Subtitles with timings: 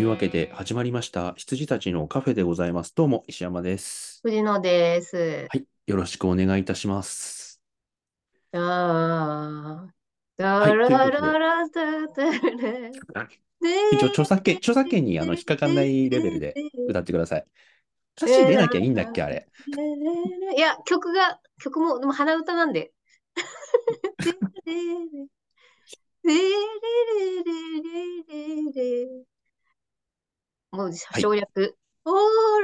[0.00, 2.94] というわけで始まりました羊たちのカフェでございます。
[2.94, 4.20] どうも石山です。
[4.22, 5.46] 藤野です。
[5.50, 7.60] はい、よろしくお願いいたします。
[8.54, 9.86] あ
[10.38, 11.66] だららら
[13.92, 16.54] 一応著作権、著作権にあの引っかかんないレベルで
[16.88, 17.44] 歌ってください。
[18.16, 19.48] 歌詞出なきゃいいんだっけ、あれ。
[20.56, 22.94] いや、曲が、曲も、でも鼻歌なんで。
[30.72, 31.76] もう省略。
[32.04, 32.14] All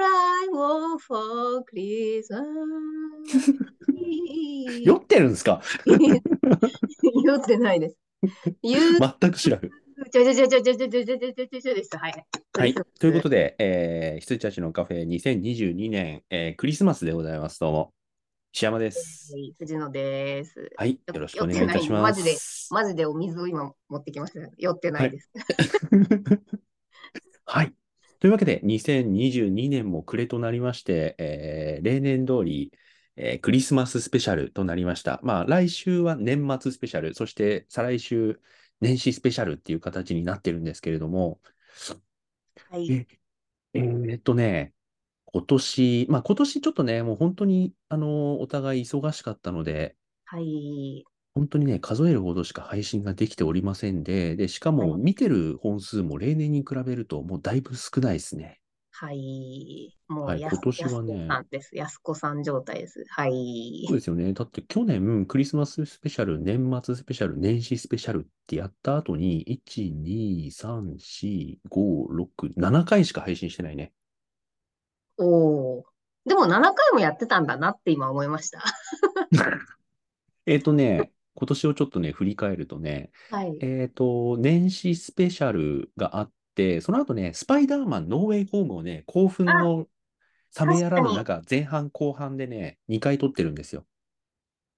[0.02, 2.32] I want for Christmas
[4.82, 5.60] 酔ってるんですか？
[7.24, 7.98] 酔ってないです。
[8.62, 9.60] 全く知らん。
[9.60, 9.68] ちょ
[10.10, 11.96] ちょちょちょちょちょちょちょちょちょです。
[11.96, 12.26] はい。
[12.56, 12.74] はい。
[12.98, 17.60] ということで、えー、羊たちのカフェ2022年、えークリスマスでございます。
[17.60, 17.92] どうも。
[18.54, 19.32] 石山です。
[19.34, 20.70] はい藤野です。
[20.76, 21.00] はい。
[21.12, 22.02] よろしくお願いいたします。
[22.02, 22.36] マジで
[22.70, 24.48] マジでお水を今持ってきました。
[24.56, 25.30] 酔ってないです。
[27.44, 27.74] はい。
[28.20, 32.72] というわけで、2022年も暮れとなりまして、えー例年通り、
[33.16, 35.20] えークリスマススペシャルとなりました。
[35.22, 38.40] まあ、来週は年末スペシャル、そして再来週、
[38.80, 41.40] 年始スペシャルっていう形になってるんですけれども、
[42.70, 42.94] はい。
[42.94, 43.06] え
[43.74, 44.74] えーっとね、
[45.26, 51.04] 今年、まあ今年ちょっとね、もう本当に、あの、お互い忙しかったので、はい。
[51.36, 58.58] 本当にね、数えるほどしか配信ができておりませんで、で、しかはいも見てる本数も例年に比べるともうだいぶ少ないですね。
[58.90, 59.94] はい。
[60.08, 61.76] もはいうやす、今年はねやすこさんです。
[61.76, 63.04] やすこさん状態です。
[63.10, 63.96] はいそう。
[63.98, 64.32] ですよね。
[64.32, 73.92] だって去年、クリスマススペシャル、年末スペシャル、年始スペシャルってやった後に、1、2、3、4、5、6、7回しか配信してないね。
[75.18, 75.26] お
[75.80, 75.84] お。
[76.24, 78.62] でも7回もやってたんだなって今思いました。
[80.46, 83.56] えっとね、今年をちょっとね、振り返るとね、はい。
[83.60, 89.86] えっと、年始スペシャルがあって、その後ね、スパイダーマンノーウェイホームをね、興奮の
[90.58, 93.84] 冷めやらぬ中、前半後半でね、2回撮ってるんですよ。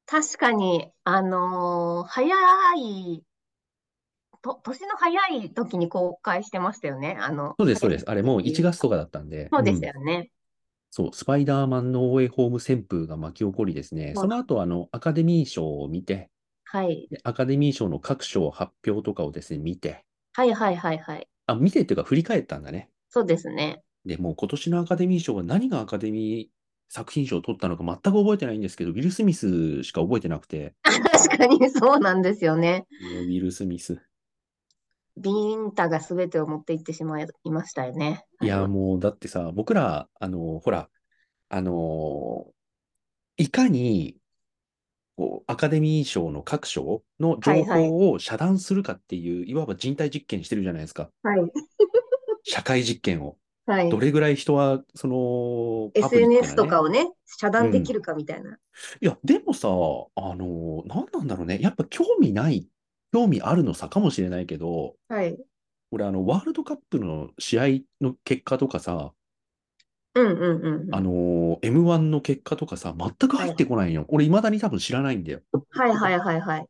[0.06, 2.34] 確かに、あのー早
[2.76, 3.22] い、
[4.42, 7.16] と、年の早い時に公開してましたよね。
[7.20, 8.04] あの、そうです、そうです。
[8.08, 9.48] あれもう1月とかだったんで。
[9.52, 10.30] そうですんよね。
[10.90, 16.30] そう、スパイダーマンノーウェイホーム旋風が巻き起こりですね、その後あのアカデミー賞を見て、
[16.70, 17.08] はい。
[17.10, 21.28] でアカデミー賞の各賞発表とかをですね、見て、はいはいはいはい。
[21.46, 22.90] あ、見てっていうか振り返ったんだね。
[23.08, 23.82] そうですね。
[24.04, 32.86] で、もう今年のアカデミー賞が何がアカデミー作品賞を取ったのか全く覚えてないんですけど、ウィル・スミスしか覚えてなくて、確かにそうなんですよね。
[33.00, 34.00] ウィル・スミス。
[35.16, 38.24] ビンタが全てを持っていってしまいましたよね。
[38.40, 40.88] いや、もうだってさ、僕ら、あの、ほら、
[41.48, 42.46] あの、
[43.36, 44.16] いかに、
[45.18, 51.10] こう、アカデミー賞の各賞の情はいはい報を遮断するかっていう、いわば人体実験してるじゃないですか。
[51.22, 51.52] はい。
[52.44, 53.38] 社会実験を。
[53.66, 53.90] はい。
[53.90, 58.58] どれぐらい人は、その、パブリック SNS とかをね、遮断できるかみたいな。
[59.00, 61.58] いや、でもさ、あの、なんなんだろうね。
[61.60, 62.68] やっぱ興味ない、
[63.12, 65.38] 興味あるの差かもしれないけど、はい。
[65.90, 67.64] 俺、あの、ワールドカップの試合
[68.00, 69.14] の結果とかさ、
[70.14, 70.94] うんうんうんうん。
[70.94, 74.06] あの、M1 の結果とかさ、全く入ってこないよ。
[74.08, 75.40] 俺、未だに多分知らないんだよ。
[75.70, 76.68] はいはいはいはい。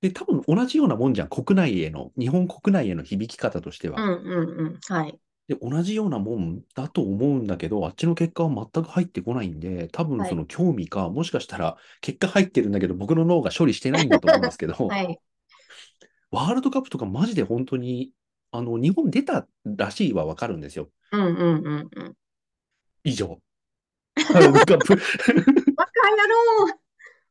[0.00, 1.28] で、多分同じようなもんじゃん。
[1.28, 3.98] 国内への、日本国内への響き方としては。
[4.00, 4.80] うんうんうん。
[4.88, 5.18] はい。
[5.48, 15.20] で、同じようなもんだと思うんだけど、あっちの結果は全く入ってこないんで、多分はいその興味か、もしかしたら結果入ってるんだけど、僕の脳が処理してないんだと思うんですけど、 はい。
[16.30, 18.12] ワールドカップとかマジで本当に、
[18.50, 20.90] あの、日本出たらしいはわかるんですよ。
[21.12, 22.16] うんうんうんうん。
[23.04, 23.40] 以上。
[24.16, 24.96] ワールドカップ。
[25.74, 26.16] バカ野
[26.66, 26.74] 郎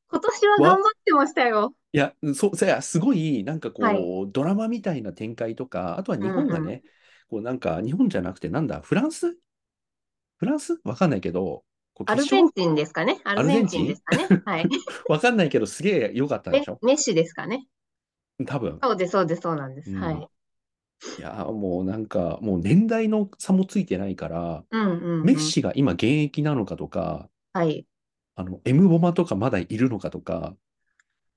[0.09, 1.75] 今年は頑張ってましたよ。
[1.91, 6.83] いや、そう、そや、すごい、なんかこう、はいドラマみたいな展開とか、あとは日本がね、
[7.29, 9.37] こうなんか、日本じゃなくて、なんだ、フランス？
[10.37, 10.79] フランス？
[10.85, 13.19] わかんないけど、こうアルゼンチンですかね。
[13.25, 14.41] アルゼンチンですかね。
[14.45, 14.69] はい。
[15.09, 16.79] わかんないけど、すげえ良かったでメしょ？
[16.83, 17.67] メッシですかね。
[18.45, 18.79] 多分。
[18.81, 19.91] そうです、そうです、そうなんです。
[19.91, 20.27] うんはい。
[21.19, 25.23] いや、もうなんか、もう年代の差もついてないから、うんうんうん。
[25.23, 27.85] メッシが今現役なのかとか、はい。
[28.35, 30.55] あの、エムボマとかまだいるのかとか、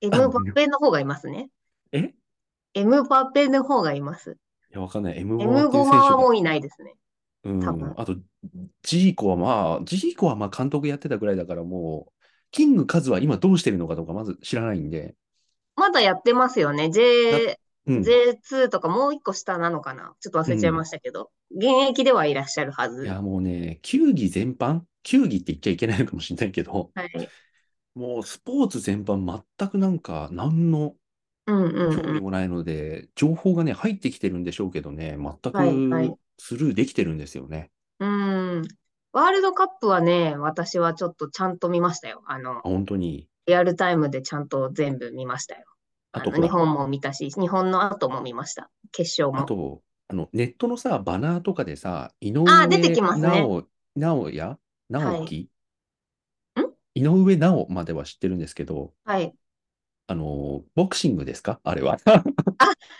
[0.01, 1.49] エムバペの方がいますね。
[1.91, 2.13] え？
[2.73, 4.37] エムバペの方がいます。
[4.71, 5.19] いや、わかんない。
[5.19, 6.95] エムボエマっていうムボマは選手が、もういないですね。
[7.43, 8.15] うんあと、
[8.83, 12.13] ジーコはまあ、ジーコはまあ監督やってたぐらいだからもう、
[12.51, 15.15] キングカズは今どうしてるのかとかまず知らないんで、
[15.75, 16.89] まだやってますよね。
[16.91, 18.01] J、うん。
[18.01, 20.13] J2 とかもう一個下なのかな？
[20.19, 21.31] ちょっと忘れちゃいましたけど。
[21.49, 23.05] 現役ではいらっしゃるはいず。
[23.05, 27.29] や、もうね、球技全般、球技って言っちゃいけないのかもしれないけど、はい。
[27.93, 30.95] もうスポーツ全般全くなんか、何の
[31.47, 32.13] うんうん興うん。
[32.15, 37.71] 味もないので、情報がね、入ってきてるんでしょうけどね、全はいはいくスルーできてるんですよね。
[37.99, 38.61] うん。
[39.11, 42.21] ワールドカップはね、私はちょっとちゃんと見ましたよ。
[42.27, 43.27] あのあ、、本当に？
[43.47, 45.65] リアルタイムでちゃんと全部見ましたよ。
[46.13, 48.69] あと日本も見たし、日本の後も見ました。
[48.91, 49.43] 決勝も。
[49.43, 54.57] あと、あの、ネットのさ、バナーとかでさ、井上あー出てきますね直、直哉
[54.89, 55.49] 直樹、
[56.59, 56.61] ん？
[56.95, 59.33] 井上直までは知ってるんですけど、はい。
[60.07, 61.61] あの、ボクシングですか？
[61.63, 61.97] あれは。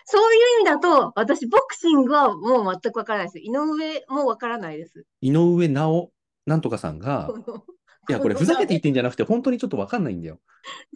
[0.05, 3.39] そういう意味だと、私、ボクシングはもう全くわからないです。
[3.39, 5.05] 井上もわからないです。
[5.19, 6.11] 井上直
[6.45, 7.29] なんとかさんが
[8.09, 10.39] いや、これふざけて言ってんじゃなくて、本当にちょっとわかんないんだよ。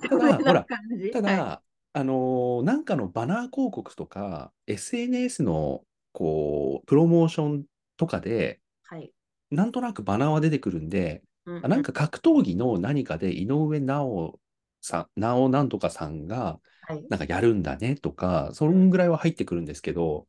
[0.02, 0.80] ただ、ほら、た
[1.12, 1.62] ただ、
[1.98, 7.66] あのーなんかのバナー広告とか、SNS の、こう、プロモーション
[7.96, 9.12] とかで、はい。
[9.52, 14.40] なんとなくバナーは出てくるんで、うんあなんか格闘技の何かで井上直
[14.82, 17.06] さん、直なんとかさんが、はい。
[17.10, 20.28] なんかやるんだねとか、そんぐらいは入ってくるんですけど、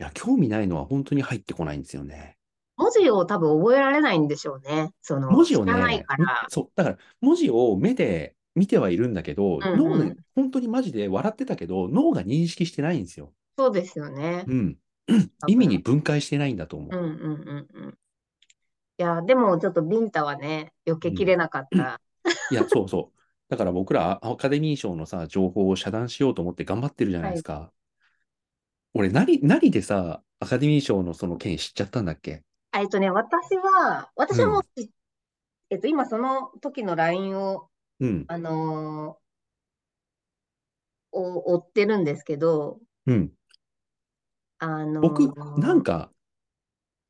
[0.00, 2.36] いや、興味ないのは本当に入ってこないんですよね。
[2.76, 4.90] 文字を多分覚えられないんでしょうね。
[5.00, 6.46] その、文字を知らないね、から。
[6.50, 13.32] そう、だから文字を目で見てはいるんだけど、うんうん脳で、本当にマジで笑ってたけど、脳が認識してないんですよ。
[13.58, 14.44] そうですよね。
[14.46, 14.78] うん。
[15.46, 16.96] 意味に分解してないんだと思う。
[16.96, 17.98] うんうんうんうん。
[18.98, 22.00] いや、でもちょっとビンタはね、避けきれなかった。
[22.50, 23.18] いや、そうそう。
[23.48, 27.70] だから僕らアカデミー賞のさ、情報を遮断しようと思って頑張ってるじゃないですか。
[28.94, 32.42] 俺、何、何でさ、アカデミー賞のその件知っちゃったんだっけ？
[32.72, 34.90] えっとね、私は、私はもうし、
[35.70, 37.68] えっと、今その時の LINE を、
[38.00, 39.24] うん、あのー
[41.16, 43.30] を追ってるんですけど、うん。
[44.58, 46.10] あのー僕、なんか、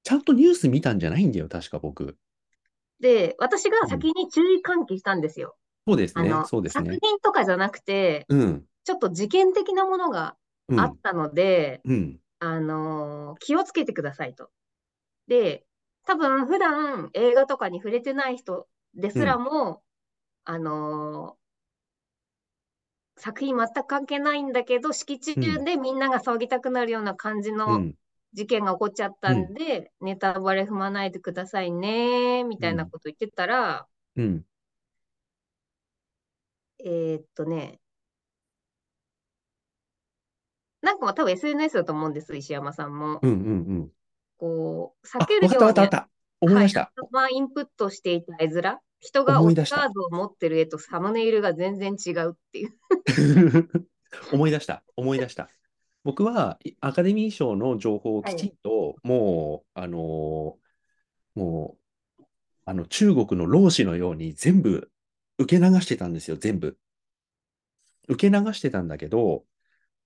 [0.02, 2.19] ちゃんとニュース見たんじゃないんだよ、確か僕。
[3.00, 5.56] で、私が先に注意喚起したんですよ。
[5.86, 6.90] そうですねあの、、そうですね。
[6.90, 10.36] 作品とかじゃなくて、うん、ちょっと事件的なものが
[10.66, 14.48] うん、あったので、うん、あのー気をつけてくださいと。
[15.26, 15.66] で、
[16.06, 19.82] 多分普段映画とかに触れてない人ですらも、
[20.44, 21.44] あのー
[23.17, 27.94] 作品全く関係ないんだけど、敷地中でみんなが騒ぎたくなるような感じうのん、
[28.32, 33.87] 事件が起こっちゃったんで、ネタバレ踏まないでくださいね、みたいなこと言ってたら、
[34.17, 34.44] うん、
[36.79, 37.81] えーっとね、
[40.82, 43.20] なんか多分 SNS だと思うんです、石山さんも。
[43.23, 43.91] うん、うん、うん。
[44.37, 46.11] こう、避あ、けるようにわかったわかった。
[46.41, 46.81] 思い出した。
[46.81, 52.72] はい、まあ、インプットしていた絵面、人がカードを持ってる絵とサムネイルが全然違うっていう。
[54.32, 55.50] 思い出した、思い出した。
[56.04, 60.64] 僕はイアカデミー賞の情報をきちんと、もう、あのー
[61.34, 61.76] も
[62.18, 62.24] う、
[62.64, 64.90] あの、中国の老子のように全部
[65.38, 66.78] 受け流してたんですよ、全部。
[68.08, 69.44] 受け流してたんだけど、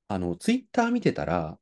[0.09, 1.59] あの、ツイッター見てたら、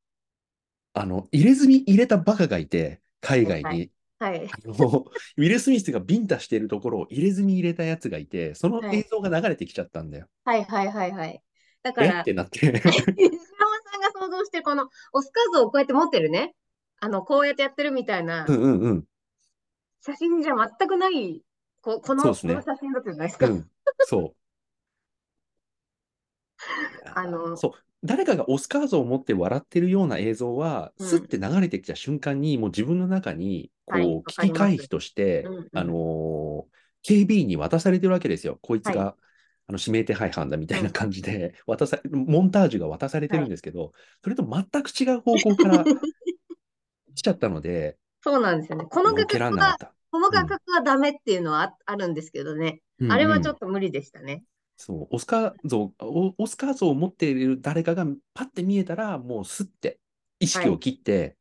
[0.95, 3.91] あの、入れ墨入れたバカがいて、海外はに。
[4.19, 4.49] はい。
[4.51, 5.05] あの
[5.37, 10.27] ウィル・スミスがビンタしてるところを入れ墨入れたやつがいて、そのはい映像が流れてきちゃったんだよ。
[10.45, 11.43] はいはいはいはい。
[11.83, 12.21] だからえ？
[12.23, 12.59] っ、てなって。
[12.59, 12.89] 石山さ
[13.99, 16.55] んが想像してるこのオスカードをこうやって持ってるね。
[16.99, 19.05] あの、こうやってやってるみたいなうんうんうん。
[20.01, 21.43] 写真じゃ全くない、
[21.83, 23.49] ここの、ねこの写真だったじゃないですか。
[23.49, 23.71] うん、
[24.07, 24.35] そう。
[27.15, 27.86] あのそう。
[28.07, 38.59] 誰かがオスカー像を持って笑ってるような映像は、うんスッて流れてきた瞬間に、もう自分の中に、こう、はいわ危機回避として、うんうんあのー警備員に渡されてるわけですよ。
[38.63, 39.17] こいつが、は
[39.69, 43.93] あの指名手配犯だみたいな感じで、渡さ、モンタージュが渡されてるんですけど、
[44.25, 45.85] それと全く違う方向から
[47.15, 48.87] 来ちゃったので、そうなんですよね。
[48.91, 49.77] この画角は。
[50.11, 52.81] この画角はダメっていうのはああるんですけどね。
[52.99, 54.43] うんあれはちょうんっと無理でしたね。
[54.77, 60.01] そう、オスカー像、おオスカー像を持っている誰かがパッて見えたら、もうスッて
[60.39, 61.37] 意識を切って、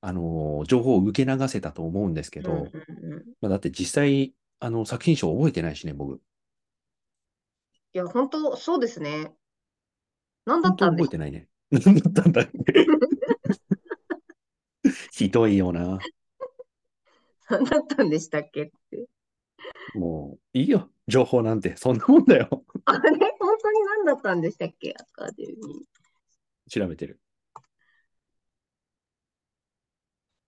[0.00, 6.22] あのー情報を受け流せたと思うんですけど、うんうんうんまあ、だって実際、あの作品賞覚えてないしね、僕。
[7.94, 9.34] いや、本当そうですね。
[10.44, 11.48] 何だったんでしょ覚えてないね。
[11.70, 12.92] 何だったんだっけ？
[15.12, 15.98] ひどいよな。
[17.50, 18.72] う何だったんでしたっけ？
[19.94, 20.90] もう、いいよ。
[21.08, 21.76] 情報なんて。
[21.76, 22.64] そんなもんだよ。
[22.86, 23.10] あれ？
[23.38, 24.94] 本当に何だったんでしたっけ？
[24.98, 26.70] アカデミー。
[26.70, 27.20] 調べてる。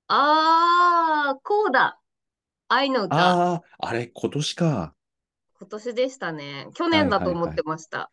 [0.08, 2.00] あー、こうだ。
[2.68, 3.16] 愛の歌。
[3.16, 4.94] ああ、あれ、今年か。
[5.58, 6.68] 今年でしたね。
[6.74, 8.10] 去年だと思ってました。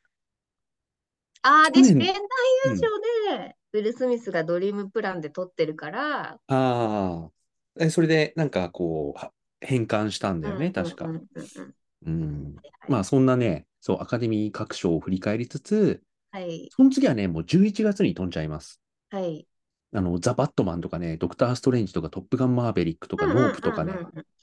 [1.41, 2.21] あー、去年で、年代
[2.65, 2.91] 優勝
[3.39, 7.31] で、ウィル・スミスがドリームプランで撮ってるから、ああ。
[7.79, 12.55] え、それで、なんかこう、は変換したんだよね、うん確かうん。
[12.89, 16.01] まあ、そんなね、そう、アカデミー各賞を振り返りつつ、
[16.31, 16.69] はい。
[16.71, 18.81] その次はね、もう11月に飛んじゃいます。
[19.09, 19.47] はい。
[19.93, 23.93] あの、ザ・バットマンとかね、ドクター・ストレンジとか、トップガン・マーベリックとか、うんうんうんうんノープとかね、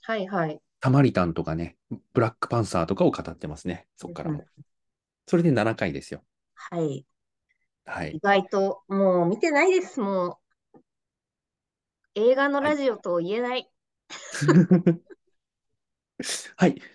[0.02, 0.60] はいはい。
[0.80, 1.76] タマリタンとかね、
[2.12, 3.87] ブラックパンサーとかを語ってますね。
[3.96, 4.44] そっからも。
[5.26, 6.22] それで7回ですよ。
[6.54, 6.98] はい。
[6.98, 7.06] 意
[7.87, 8.18] はい。
[8.22, 10.38] 外と、もう見てないです、も
[10.75, 10.78] う。
[12.14, 13.70] 映画のラジオと言えない。
[14.46, 15.07] はい。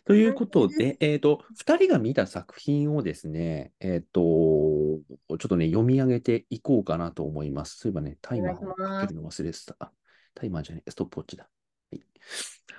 [0.06, 7.78] ということで、えっと、2人が見た作品をですね、えっと、ちょっとね、読み上げていこうかなと思います。
[7.78, 9.76] そういえばね、タイマーをかけるの忘れてた。
[9.80, 9.92] あ
[10.36, 11.48] タイマーじゃない、ストップウォッチだ。
[11.92, 12.02] はい。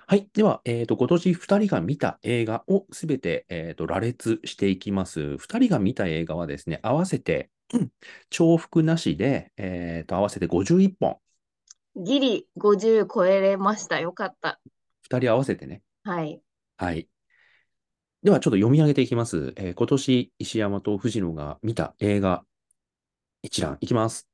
[0.06, 0.28] はい。
[0.34, 5.38] では、えっと、今年2人が見た映画をすべて、えっと、羅列していきます。
[5.38, 7.90] 2人が見た映画はですね、合わせて、うん
[8.30, 11.16] 重複なしで、えっと、合わせて51本。
[11.96, 14.00] ギリ50超えれました。
[14.00, 14.60] よかった。
[15.08, 15.82] 2人合わせてね。
[16.04, 16.42] はい。
[16.76, 17.08] はい。
[18.23, 19.52] では、ちょっと読み上げていきます。
[19.56, 22.44] えー今年、石山と藤野が見た映画
[23.42, 24.28] 一覧いきます。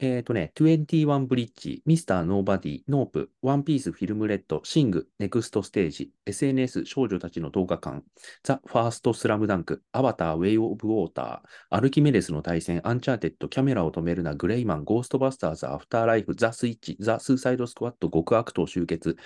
[0.00, 8.04] えっ、とね、21ブリッジ、ミスターノーバディ、ノープ、ワンピースフィルムレッド、シング、ネクストステージ、SNS 少女たちの10日間、
[8.44, 19.16] ザ・ファーストスラムダンク、アバター、ウェイ・オブ・ウォーター、アルキメデスの大戦、アンチャーテッド、キャメラを止めるな、グレイマン、ゴーストバスターズ、アフターライフ、ザ・スイッチ、ザ・スーサイド・スクワット、極悪党集結、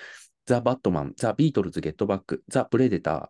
[0.47, 3.27] ザ・バットマン、ザ・ビートルズ・ゲットバック、ザ・プレデター、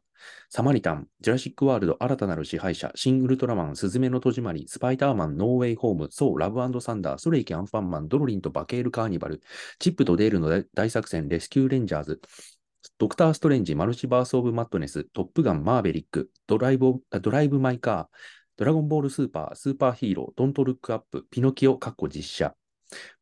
[0.48, 9.40] サマリタン、ジュラシック・ワールド、新たなる支配者、シン・ウルトラマン、すずめの戸締まり、スパイダーマン、ノーウェイ・ホーム、ソー、ラブアンドサンダー、それいけ・アンパンマン、ドロリンとバケ～るカーニバル、
[9.78, 12.20] チップとデールの大作戦、レスキュー・レンジャーズ、
[12.98, 18.16] ドクター・ストレンジ、マルチバース・オブ・マッドネス、トップガン、マーベリック、ドライブ、ドライブ・マイ・カー、
[18.56, 22.54] ドラゴンボール・スーパー、スーパーヒーロー、ドント・ルック・アップ、ピノキオ、カッコ実写、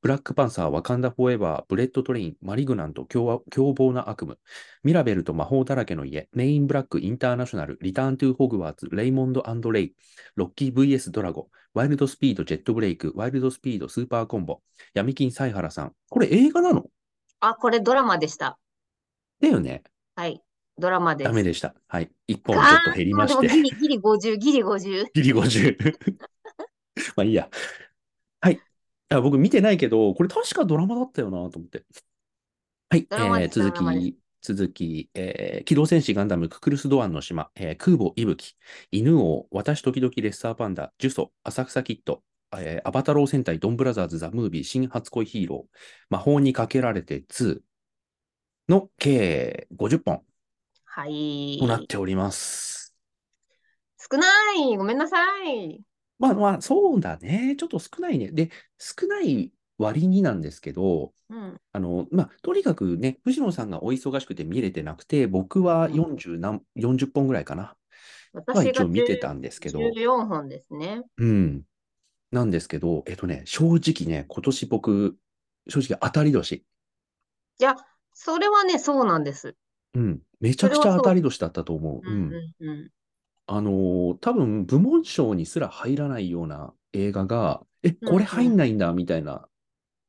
[0.03, 4.37] ブラックパンサー、ワカンダ・フォーエバー、ブレッド・トレイン、マリグナント、凶狂暴な悪夢、
[4.83, 9.95] ミラベルと魔法だらけの家、メン・イン・ブラック・インターナショナル、リターン・トゥ・ホグワーツ、レイモンド&レイ、
[10.37, 14.61] ロッキー VS ドラゴ、ワイルド・スピード、ジェットブレイク、ワイルド・スピード、スーパーコンボ、
[14.95, 15.93] 闇金・サイハラさん。
[16.09, 16.87] これ映画なの？
[17.41, 18.59] あ、これドラマでした。
[19.41, 19.83] だよね。
[20.15, 20.43] はい。
[20.79, 21.29] ドラマです。
[21.29, 21.75] ダメでした。
[21.89, 22.11] はい。
[22.29, 23.77] 1本ちょっと減りましあーでもギて。
[23.77, 25.07] リギリ50、ギリ50。
[25.15, 25.97] ギリ50。
[27.17, 27.49] まあいいや。
[29.11, 29.19] はい。
[29.19, 31.85] あ僕見てないけど、これ確かドラマだったよなと思って。
[32.89, 33.09] はい。
[33.09, 38.57] ドラマですえー続ドラマでき、続き、えー機動戦士ガンダムククルス・ドアンの島、えー空母息吹、
[38.91, 42.23] 犬王、私時々レッサーパンダ、呪詛、浅草キッド、
[42.57, 45.77] えーアバタロー戦隊ドンブラザーズ・ザ・ムービー、新初恋ヒーロー、
[46.11, 47.63] 魔法にかけられて2
[48.69, 50.23] の計50本
[50.85, 51.59] はい。
[51.59, 52.95] となっております。
[53.99, 54.77] 少ない。
[54.77, 55.81] ごめんなさい。
[56.21, 57.57] まあまあ、そうだね。
[57.59, 58.31] ちょっと少ないね。
[58.31, 61.61] で、少ない割になんですけど、うん。
[61.73, 67.63] あの、まあ、とにかくね、藤野さんがお忙しくて見れてなくて、僕はうん40何、40本ぐらいかな。
[67.65, 67.77] は
[68.35, 71.03] 私が一応見てたんですけど、14本ですね。
[71.19, 71.63] うん。
[72.33, 75.19] なんですけど、えっとね、正直ね、今年僕、
[75.69, 76.65] 正直当たり年。
[77.61, 77.77] いや、
[78.13, 79.57] それはね、そうなんです。
[79.95, 80.23] うん。
[80.41, 82.09] めちゃくちゃ当たり年だったと思う。
[82.09, 82.33] ううんん。
[82.61, 82.91] うんうん。
[83.53, 89.47] あのー多分部門賞にすら入らないような映画が、え、これ入んないんだみたいな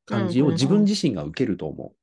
[0.05, 1.95] 感じを自分自身が受けると思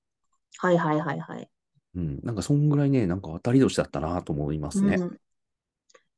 [0.59, 1.51] はいはいはいはい。
[1.95, 2.01] う。
[2.01, 2.21] うん。
[2.23, 4.97] なんかそんぐらいね、なんか当たり年だったなと思いますね。
[4.99, 5.19] うん。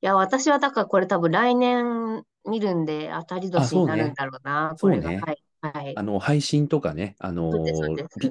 [0.02, 5.10] いや、私はだからこれ多分来年見るんで当たり年になるんだろうな、これが。
[5.10, 5.42] そうねはい。
[5.60, 6.02] はいあ。
[6.02, 7.50] の、配信とかね、あの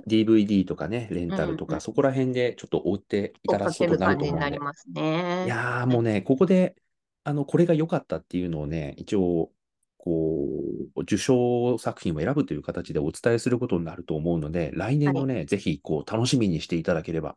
[0.07, 5.01] DVD とかね、レンタルとか、うんうんそこら辺でちょっと追っていただくことになると思うんで。
[5.01, 5.45] ね。
[5.45, 6.75] いやーもうね、ここで、
[7.23, 9.51] あの、これが良かったっていうのをね、一応、
[9.97, 10.47] こ
[10.95, 17.35] う、受賞作品を選ぶという形でお伝えすることになると思うので、来年のね、ぜひ、こう、楽しみにしていただければ。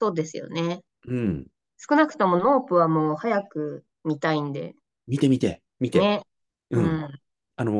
[0.00, 0.82] そうですよね。
[1.06, 1.46] うん。
[1.78, 4.74] 少なくともノープはもう早く見たいんで。
[5.06, 6.00] 見て見て、見て。
[6.00, 6.22] ね。
[6.70, 6.78] う。
[6.78, 7.20] うんん。
[7.56, 7.74] あのー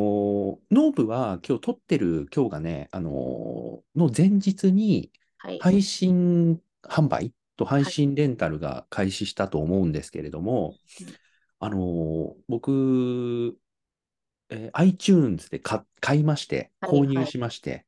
[0.71, 5.59] ノーブは今日撮ってる今日がね、あのーの前日にはい。
[5.59, 11.15] 配信販売と配信レンタルが開始したと思うんですけれども、うん
[11.61, 13.57] あのー僕、
[14.51, 17.87] えー iTunes で買買いまして、はい購入しまして、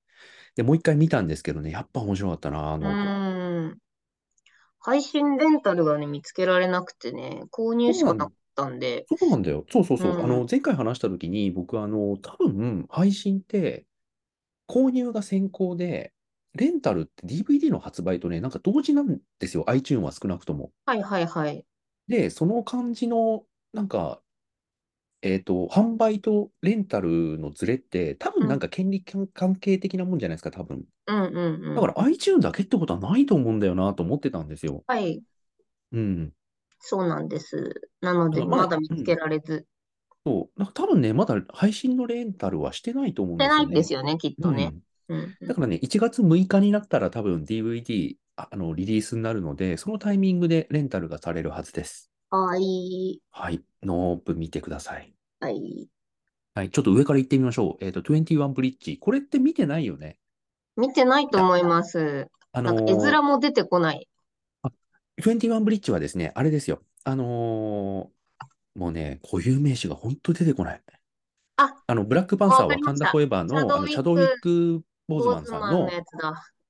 [0.56, 3.08] で、もう一回見たんですけどね、やっぱ面白かったな、うノーブ。
[3.08, 3.78] ーん。
[4.80, 9.06] 配信レンタルがね、見つけられなくてね、購入しかなかったんで。
[9.18, 9.64] そうなんだよ。
[9.70, 10.12] そうそうそう。
[10.12, 13.86] うんあの、前回話したときに、僕、あの、多分、配信って、
[14.68, 16.12] 購入が先行で、
[16.54, 19.64] レンタルって DVD の発売とね、なんか同時なんですよ。
[19.68, 20.72] iTunes は少なくとも。
[20.86, 21.64] はいはいはい。
[22.08, 24.20] で、その感じの、なんか、
[25.22, 30.84] えっと、販売とレンタルのズレって、多分なんか権利関関係的なもんじゃないですか、多分。
[31.06, 31.74] うんうんうん。
[31.74, 34.84] だから iTunes だけってことはないと思うんだよなと思ってたんですよ。
[34.86, 35.22] はい。
[35.92, 36.34] うん。
[36.86, 37.80] そうなんです。
[38.02, 39.66] なので、まだ見つけられず。
[40.26, 44.12] そう、なんか多分ね、まだ配信のレンタルはしてないと思うんしてないですよね。
[44.12, 44.74] ですよね、きっとね。
[45.08, 45.34] うん。
[45.48, 52.10] だからね、1月6日になったら多分 DVD、ああの、リリースになるので、そのタイミングでレンタルがされるはずです。
[52.28, 53.22] はい。
[53.30, 53.62] はい。
[53.82, 55.14] ノープ見てください。
[55.40, 55.88] はい。
[56.54, 56.70] はい。
[56.70, 57.84] ちょっと上から行ってみましょう。
[57.84, 58.98] えっ、と、21ブリッジ。
[58.98, 60.18] これって見てないよね。
[60.76, 62.28] 見てないと思います。
[62.52, 64.08] あのなんか絵ー面も出てこない。
[65.18, 66.82] 21ブリッジはですね、あれですよ。
[67.04, 68.14] あのー
[68.74, 70.82] もうね、固有名詞が本当出てこない。
[71.56, 75.90] あ、あの、ブラックパンサー、ワカンわかりましたダフォエバーの、あの、チチャドウィック・ボーズボマンさんの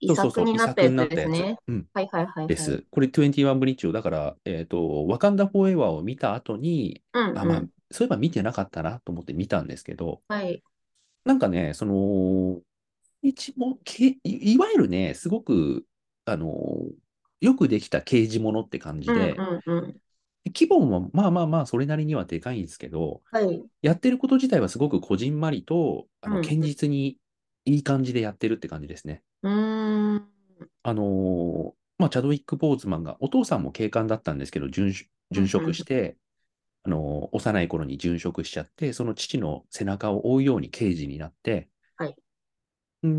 [0.06, 1.30] そうそうそう、遺作になったやつ。
[1.30, 1.58] ですね。
[1.66, 1.86] うん。
[1.94, 2.48] はいはいはいはい。
[2.48, 2.84] です。
[2.90, 10.62] これ21ブリッジを、だから、えっ、と、ワカンダフォーエバーを見た後に、うんあ、まあうん。、そういえば見てなかったなと思って見たんですけど、はい。
[11.24, 12.60] なんかね、その、
[13.22, 15.86] 一もけい、いわゆるね、すごく、
[16.26, 16.50] あの、
[17.40, 20.00] よくできた刑事ものって感じうんで、うんうん。
[20.46, 23.64] 規模もまあまあまあ、それなりにはでかいんですけど、はい。
[23.82, 27.18] やってること自体はすごくこじんまりと、あの、うん堅実に
[27.64, 29.22] いい感じでやってるって感じですね。
[29.42, 30.34] うーん。
[30.82, 34.92] あのーまあ、チャドウィック・ボーズマンが、お父さんも警官だったんですけど、殉
[35.32, 36.16] 殉職して、
[36.84, 41.68] あのー幼い頃に殉職しちゃって、その父の背中を追うように刑事になって、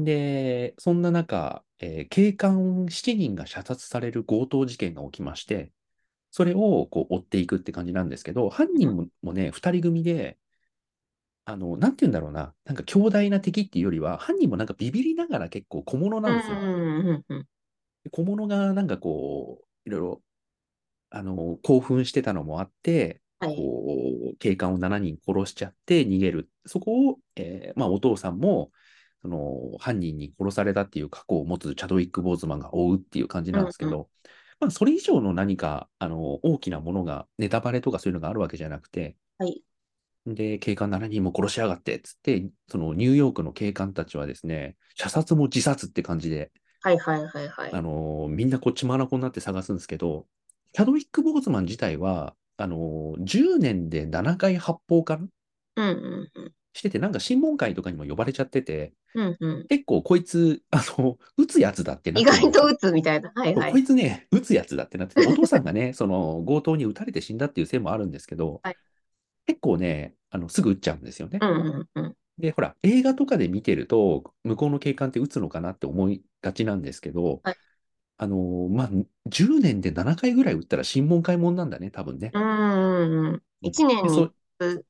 [0.03, 5.71] で、そんな中、えー警官7人が射殺される強盗事件が起きまして、
[6.31, 10.39] それをこう追っていくって感じなんですけど、犯人ももね、2人組で、
[11.45, 16.59] あの、なんて言うんだろうな、なんか強大な敵っていうよりは、犯人もなんかビビりながら結構小物うなんですよ。
[18.11, 20.23] 小物がなんかこう、いろいろ、
[21.11, 23.55] あの、興奮してたのもあって、はい。
[23.57, 26.51] こう、警官を7人殺しちゃって逃げる。
[26.65, 28.71] そこを、えーまあ、お父さんも、
[29.25, 34.07] その、犯人に殺されたっていう過去を持つチャドウィック・ボーズマンが追うっていう感じなんですけど、うん
[34.59, 39.63] まあ、それ以上の何か、あの、大きなものが、ネタバレとかそういうのがあるわけじゃなくて、はい。
[40.25, 47.73] で、警官7人も殺しやがって、つって、そのニューヨークの警官たちはですね、射殺も自殺って感じで、はいはいはいはい。
[47.73, 50.27] あのーみんなこっちまなこになって探すんですけど、
[50.73, 55.27] チャドウィック・ボーズマン自体は、あのー10年で7回発砲かな
[55.75, 56.55] うんうんうん。
[56.75, 59.67] してて、なんか審問会とかにも呼ばれちゃってて、うんうん。
[59.67, 63.31] 結構こいつ、 あの、撃つやつだってなっ意てるんですよ外と打つみたいな。
[63.33, 63.79] はいそうこはい。
[63.79, 68.75] いつね、撃つやつだってなってて、 お父さんがね、その強盗に撃たれて死んだっていうせいもあるんですけど、はい
[69.47, 71.37] 結構ね、あのすぐ撃っちゃうんですよね。
[71.39, 72.15] うんうんうん。
[72.39, 77.55] で、ほら、映画とかで見てると、向こうの警官って撃つのかなって思いがちなんですけど、はい
[78.17, 78.89] あのーまあ、
[79.25, 82.31] 10年で7回ぐらい撃ったら審問会もんなんだね、多分ね。
[82.33, 83.41] うんうんうん。
[83.61, 84.85] 一年でそに打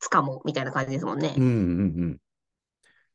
[0.00, 1.44] つかも、みたいな感じですもんねうん。
[1.44, 1.52] うんう
[2.06, 2.20] ん。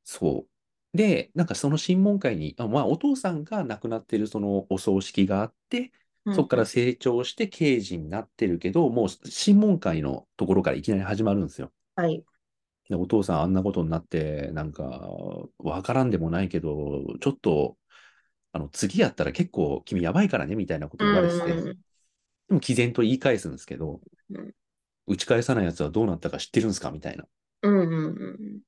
[0.03, 0.47] そ
[0.93, 0.97] う。
[0.97, 5.91] で、なんかその審問会に、あまあ、お父さんが亡くなってるそのお葬式があって、
[6.31, 11.71] そこから成長して刑事になってるけど、もう審問会のところからいきなり始まるんですよ。
[11.95, 12.25] はい。
[12.89, 14.83] でお父さんあんなことになって、なんか、
[15.57, 17.77] わからんでもないけど、ちょっと、
[18.51, 21.79] あの、次やったら結構君やばいからね、みたいなこと言われてて、うん
[22.47, 24.55] でも毅然と言い返すんですけど、うん
[25.07, 26.91] 打ち返さないやつはどうなったか知ってるんですか？
[26.91, 27.25] みたいな。
[27.61, 28.59] うんうんうん。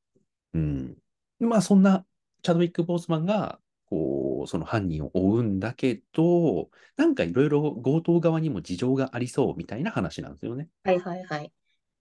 [0.54, 0.93] うん。
[1.39, 2.06] でまあ、そんな、
[2.41, 10.67] チャドウィック・ボースマンが、こう、その犯人を追うんだけど、なんかいろいろ強盗側にも事情がありそうみたいな話なんですよね。
[10.84, 11.52] はいはいはい。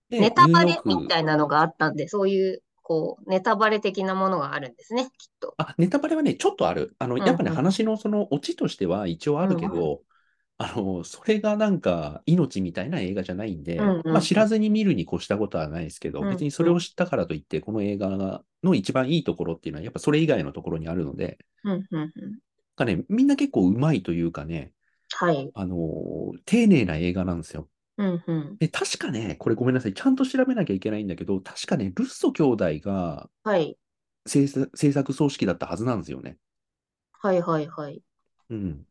[0.09, 5.09] でネタバレみたいなのがあったんで、そういう、こう、ネタバレ的なものがあるんですね、きっ
[5.40, 5.55] と。
[5.59, 6.94] あ、ネタバレはね、ちょっとある。
[6.99, 10.03] あの、うんやっぱね、うん話のそのオチとしては一応あるけど、
[10.59, 22.12] あの、それがなんか命みたいな映画じゃないんで、うんうんうんまあ知らずに見るに越したことはないですけど、うんうん別にそれを知ったからといって、この映画の一番いいところっていうのは、やっぱそれ以外のところにあるので、うんうんうん。
[22.75, 24.73] かね、みんな結構うまいというかね、
[25.11, 25.51] はい。
[25.55, 25.77] あの、
[26.45, 27.69] 丁寧な映画なんですよ。
[27.99, 28.57] うんうん。
[28.59, 33.77] で、確かね、これごめんなさい、ちゃんと調べなきゃいけないんだけど、確かね、ルッソ兄弟がはい。
[34.27, 36.38] 制作制作総指揮だったはずなんですよね。
[37.12, 38.03] はいはいはい。
[38.51, 38.87] うん。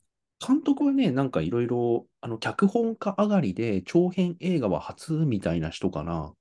[0.46, 6.36] 監督はね、なんかいろいろ、あの、脚本家上がりで長編映画は初みたいな人かな、っ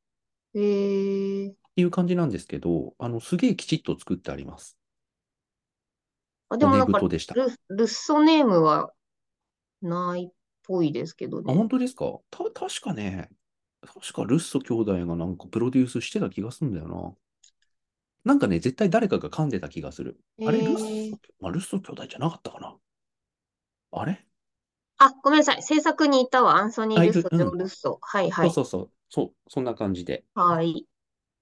[0.55, 1.55] へえ。
[1.77, 4.77] ていう感じなんですけど、あの、すげえきちっと作ってあります。
[6.49, 7.35] あ、でもなん骨か太でした。
[7.35, 8.93] ル、ルッソネームは
[9.83, 11.55] ないっぽいですけどあ、ね。
[11.55, 12.21] 本当ですか？
[12.31, 13.29] た、確かね、
[13.83, 17.15] 確かルッソ兄弟がなんかプロデュースしてた気がするんだよな。
[18.25, 20.19] なんかね、絶対誰かが噛んでた気がする。
[20.45, 22.77] あれ、ルッへーソ、まあ、ルッソ兄弟じゃなかったかな
[24.01, 24.25] あれ？
[24.99, 25.63] あ、ごめんなさい。
[25.63, 26.57] 制作にいたわ。
[26.57, 27.99] アンソニー・あいるルッソ、ジョうんン・ルッソ。
[28.03, 28.49] はいはい。
[28.49, 30.25] そうそうそう、そう、そんな感じで。
[30.35, 30.87] はい。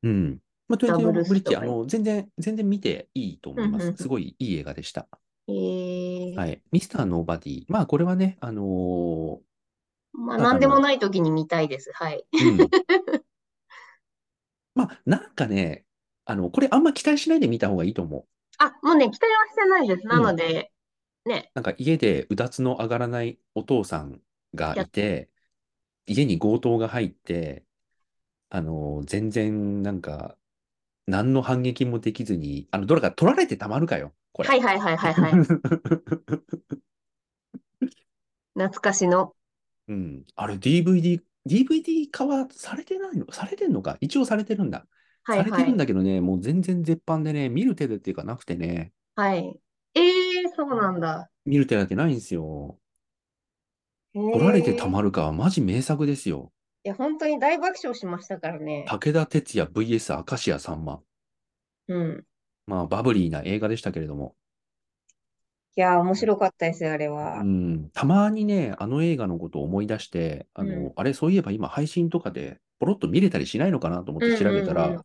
[0.03, 0.41] うん。
[0.69, 4.03] まあ、ダブル21ブリッジ、あの、全然、全然見ていいと思いまうんうんうんす。
[4.03, 5.09] すごいいい映画でした。
[5.49, 6.63] えー、はい。
[6.73, 7.65] ミスターノーバディ。
[7.69, 9.41] まあ、これはね、あの
[10.13, 11.91] まあ、なんでもない時に見たいです。
[11.95, 12.25] はい。
[12.41, 12.71] ーうん。
[14.75, 15.85] まあ、なんかね、
[16.25, 18.27] あの、これあんま期待しないで見た方がいいと思う。
[18.59, 20.07] あ、もうね、期待はしてないです。
[20.07, 20.73] なうんので、
[21.25, 24.21] ね、なんか家でうだつの上がらないお父さん
[24.55, 25.31] がいて、
[26.07, 27.65] 家に強盗が入って、
[28.51, 30.37] あの、全然なんか、
[31.07, 34.49] 何の反撃もできずに、あの、どれか取られてたまるかよ、これ。
[34.49, 35.33] はいはいはいはいはい。
[38.55, 39.35] 懐かしの。
[39.89, 40.25] うん。
[40.37, 43.31] あれ、DVD、DVD 化はされてないの？
[43.33, 43.97] されてんのか？
[44.01, 44.87] 一応されてるんだ。
[45.27, 45.77] されてるんはいはい。
[45.79, 49.59] だけどね、もう全然絶版でね、見る手でっていうかなくてね、はい。
[49.95, 50.03] えー、
[50.57, 51.31] そうなんだ。
[51.45, 52.79] 見る手だけないんですよ。
[54.15, 54.91] へ取られてたー。
[54.91, 56.53] まるかはマジ名作ですよ。
[56.85, 58.97] いや、本当に大爆笑しましたからね。
[59.01, 61.03] 武田鉄矢 VS 明石家さんま。
[61.89, 62.27] うん。
[62.67, 64.35] まあ、バブリーな映画でしたけれども。
[65.77, 67.45] いや、面白かったですよ、あれうは。
[67.45, 70.95] ん、たまにね、あの映画のことを思い出して、あうの、ん。
[70.97, 75.05] あれ、そういえば今配信とかでポロッと見れたりしないのかなと思ってうんうんう調べたら、ん。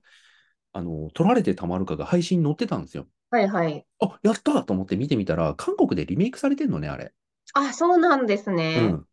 [0.74, 3.08] あの、取られてたまるかが配信に載ってたんですよ。
[3.30, 3.88] はいはい。
[4.00, 7.14] あ、やったと思って見てみたら、韓国でリメイクされてんのね、あれ。
[7.54, 8.82] あ、そうなんですうね。
[8.82, 9.08] ん。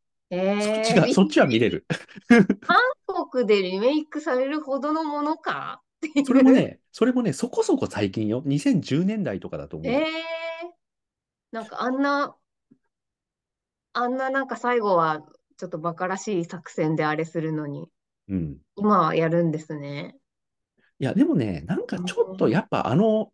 [0.59, 1.87] そっえー、ちが、リそっちは見れる。
[2.67, 2.77] 韓
[3.31, 5.83] 国でリメイクされるほどのものか？
[5.99, 6.09] って。
[6.23, 8.43] それもね、それもね、そこそこ最近よ。
[8.47, 10.07] 2010年代とかだと思うえー、よ。
[11.53, 12.37] なんかあんな、
[13.95, 17.91] あんななんか最後はちょっとバカらしい作戦であれするのに、
[18.29, 18.61] うん。
[18.77, 20.17] 今はやるんですね。
[20.99, 23.33] いや、でもね、なんかうちょっとんやっぱあの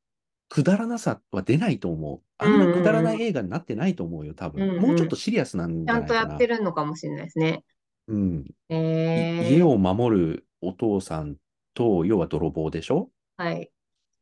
[0.51, 2.21] くだらなさは出ないと思う。
[2.37, 4.67] あうんんなくだらうなんい映画になってないと思うよ、多う分。
[4.67, 4.83] んうん。
[4.83, 6.35] もうちょっとシリアスなんちゃんとやじゃないかな。
[6.35, 7.65] ってるのかもしれないですね。
[8.09, 8.45] うん。
[8.45, 11.37] いえー、家を守るお父さん
[11.75, 13.11] と、要は泥棒でしょ？
[13.37, 13.71] はい。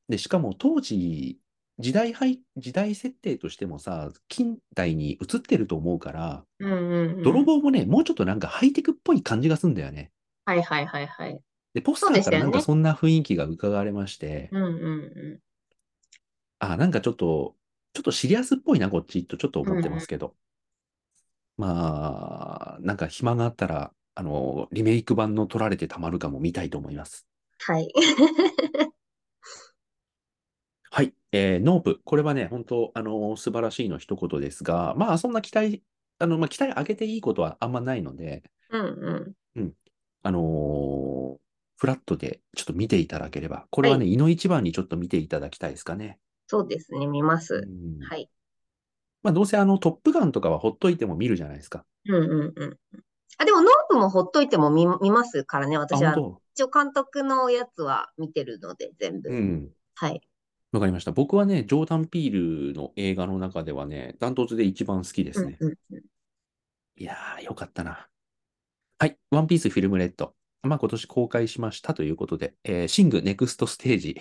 [0.08, 1.38] で、しかも当時、
[1.78, 7.22] 時代背、時代設定としてもさ、近代に移ってると思うから、うんうんうん。
[7.22, 10.10] 泥棒もね、もうちょっとなんかハイテクっぽい感じがするんだよね。
[10.44, 11.40] はいはいはいはい。
[11.72, 12.60] で、ポスターからなんか。
[12.60, 15.38] そんな雰囲気が伺われまして、うんうん
[16.58, 17.56] あ、なんかちょっと、
[17.92, 19.66] ちょっとシリアスっぽいな、こっちとちょっとうん。
[19.68, 19.78] うんうん。
[19.78, 20.34] 思ってますけど。
[21.56, 27.26] まあ、なんか暇があったら、あの、リメイク版の撮られてたまるかも見たいと思います。
[27.60, 27.92] はい。
[30.90, 31.12] はい。
[31.32, 32.00] えーノープ。
[32.04, 35.82] これはね、本当あの、素晴らしいの一言ですが、まあ、そんな期待、
[36.18, 39.32] あの、まあ、期待上げていいことはあんまないので、うんうん。
[39.56, 39.74] うん。
[40.22, 41.38] あのー
[41.80, 43.96] フラットでちょっと見ていただければ、これは。
[43.96, 46.18] はいね、いの一番にちょっと見ていただきたいですかね。
[46.48, 47.06] そうですね。
[47.06, 47.60] 見まうす。
[47.60, 48.00] ん。
[48.00, 48.28] はい。
[49.22, 51.84] まあ、どうせあの、トップガンとかはほっといても見るじゃないですか。
[52.06, 52.78] うんうんうん。
[53.36, 55.76] あ、でも、ノープもほっといても見、見ますからね。
[55.76, 56.16] あ、私は、
[56.54, 59.30] 一応監督のやつは見てるので、全部。
[59.30, 59.70] うん。
[59.94, 60.20] はい。
[60.72, 61.12] わかりました。
[61.12, 65.56] 僕はね、ジョーダン・ピールの映画の中ではね、ダントツで一番好きですね。
[65.60, 66.02] うんうんうん。
[66.96, 68.08] いやー、よかったな。
[68.98, 69.16] はい。
[69.30, 70.34] ワンピースフィルムレッド。
[70.62, 74.20] まあ、今年公開しましたということで、えーシングネクストステージ。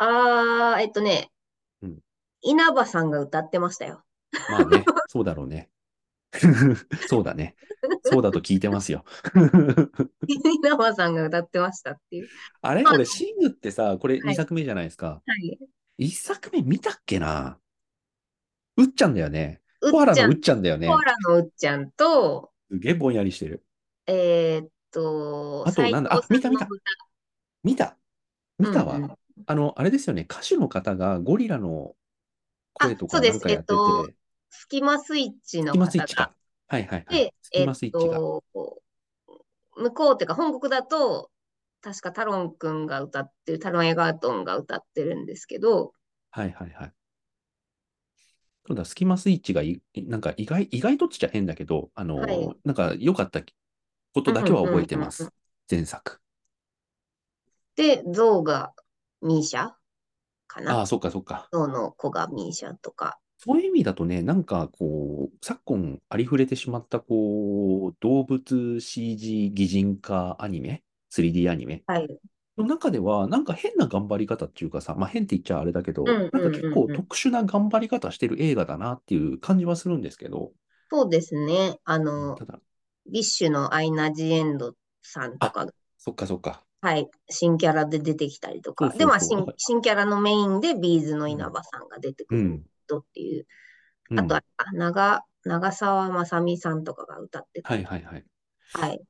[0.00, 1.30] あー、えっとね、
[1.82, 2.00] うん。
[2.42, 4.04] 稲葉さんが歌ってましたよ。
[4.48, 5.70] まあね、 そうだろうね。
[7.08, 7.56] そうだね。
[8.02, 9.04] そうだと聞いてますよ。
[10.26, 12.28] 稲葉さんが歌ってましたっていう。
[12.62, 12.82] あれ？
[12.82, 14.36] まあ、俺、シングってさ、これ2はい。
[14.36, 15.22] 作目じゃないですか。
[15.26, 15.58] はい。
[15.98, 17.58] 1作目見たっけな？
[18.76, 19.60] うっちゃんだよね。
[19.80, 20.88] コアラのうっちゃんだよコね。
[20.98, 23.64] アラのうっちゃんと、すげえぼんやりしてる。
[24.06, 26.68] えーっと、あと、なんだ、あ、見た見た。
[27.62, 27.96] 見た。
[28.58, 28.96] うん見たわ。
[28.96, 29.16] うん。
[29.46, 30.22] あの、あれですよね。
[30.22, 31.96] 歌手の方がゴリラの
[32.74, 33.36] 声あ、とそうです。
[33.36, 34.16] えっかなんかやってと、て、
[34.50, 36.06] スキマスイッチのスキマスイッ方が。
[36.06, 36.36] チか。
[36.68, 37.26] はいはいはい。
[37.26, 38.22] で、スキえっマスイッチが。
[38.22, 38.44] と、
[39.76, 41.30] 向こうっていうか、本国だと、
[41.80, 45.92] 確かタロンくんが歌ってる、タロン・エガートンが歌ってるんですけど、
[46.30, 46.92] はいはいはい。
[48.66, 52.50] そうだ、スキマスイッチがい、なんか意外、意外とっちゃ変だけど、あはい。
[52.50, 53.42] の、なんか良かった
[54.14, 55.32] ことだけは覚えてます。
[55.70, 56.20] 前作。
[57.76, 58.72] で、ゾウが
[59.22, 59.70] ミーシャ？
[60.46, 60.72] かな？
[60.72, 61.48] ああ、そっかそっか。
[61.52, 63.18] ゾウの子がミーシャとか。
[63.38, 71.82] そういう意味だとね、なんかこう、昨今ありふれてしまった、こう、動物 CG 擬人化アニメ、3D アニメ？
[71.86, 72.20] はい。
[72.58, 77.06] の中では、なんか変な頑張り方っていうかさ、まあ変って言っちゃあれだけど、うんなんか結構うんうんうん。
[77.06, 80.52] 特殊な頑張り方してる映画だなっていう感じはするんですけど、
[80.90, 81.78] そうですね。
[81.84, 82.60] あうんの、ただ、
[83.10, 86.64] BiSH のアイナ・ジ・エンドさんとあ、かが、そっかそっか。
[86.82, 88.94] はい、新キャラで出てきたりとそうか。
[88.96, 89.44] で、まあ、そうそう。
[89.44, 92.42] だ新、新キャラのメインで B'z のうん、稲葉さんが出てうくる
[93.00, 93.46] っていう。
[94.10, 94.16] うん。
[94.16, 97.76] あとは、あ長、長澤まさみさんとかが歌ってたり。
[97.76, 98.24] はいはいはい。
[98.72, 99.02] はい。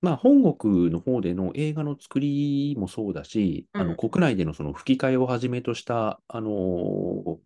[0.00, 3.96] まあ、本国の方での映画の作りもそうだし、あの、うん。
[3.96, 7.38] 国内でのその吹き替えをはじめとした、あのー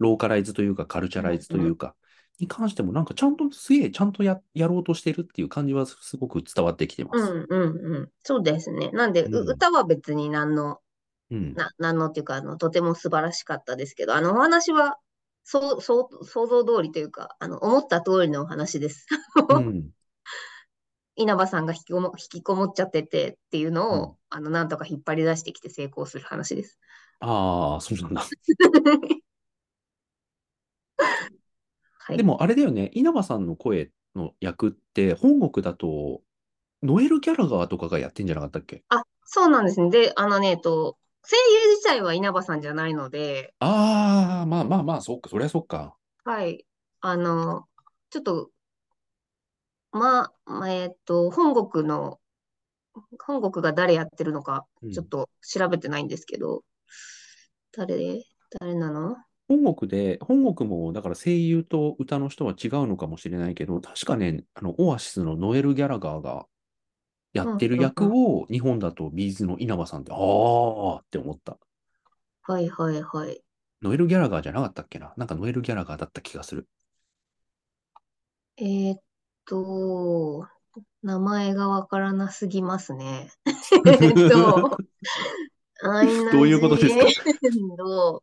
[0.00, 1.60] ローカライズというか、カルチャうライズとん。
[1.60, 1.96] いうか、
[2.40, 7.32] に関しても、なんかちゃんとすげえ、ちゃんとややろうとしてるっていう感じはすごく伝わってきてます。
[7.32, 8.10] うんうんうん。
[8.22, 8.90] そうですね。
[8.90, 10.80] なんで、ううん歌は別に何の、
[11.30, 11.54] うん。
[11.54, 14.98] な、何のっていうか、あの、とても素晴らしかったですけど、あの、お話は、
[15.44, 19.06] そう、そう、想像通りというか、あの、思った通りのお話です。
[19.48, 19.90] うん。
[21.16, 26.80] 稲葉さんが引きこも、引きこもっちゃっててっていうのを、うんあの、なんとか引っ張り出してきて成功する話です。
[27.20, 28.24] ああ、そうなんだ。
[32.06, 32.16] はい。
[32.18, 36.20] でもあれだよね、稲葉さんの声の役って、本国だと、
[36.82, 38.84] ノエル・ギャラガーとかがやってんじゃなかったっけ？
[38.90, 39.88] あ、そうなんですね。
[39.88, 45.96] で、あのね、えっと、声優自体は稲葉さんじゃないので、ああ、まあまあまあ、そっか、そりゃそっか。
[46.24, 46.66] はい。
[47.00, 47.64] あの、
[48.10, 48.50] ちょっと、
[49.92, 52.20] まあ、まあえっと、本国の、
[53.24, 56.62] 本国が誰やってるのかうん、ちょっと調べてないんですけど、
[57.72, 58.22] 誰、
[58.60, 59.16] 誰なの？
[59.46, 66.46] 本国で、本国も、だから声優と歌の人は違うのかもしれないけど、確かね、あの、オアシスのノエル・ギャラガーが
[67.32, 71.58] やってる役を、日本だとビーズの稲葉さんって、ああって思った。
[72.42, 73.40] はいはいはい。
[73.82, 75.12] ノエル・ギャラガーじゃなかったっけな？
[75.16, 76.66] なんかノエル・ギャラガーだった気がする。
[78.56, 79.00] えーっ
[79.44, 80.46] と、
[81.02, 83.30] 名前がわからなすぎますね。
[84.00, 84.78] えっと、
[85.82, 87.30] アイナどういうことですか？
[87.50, 88.22] ジェンド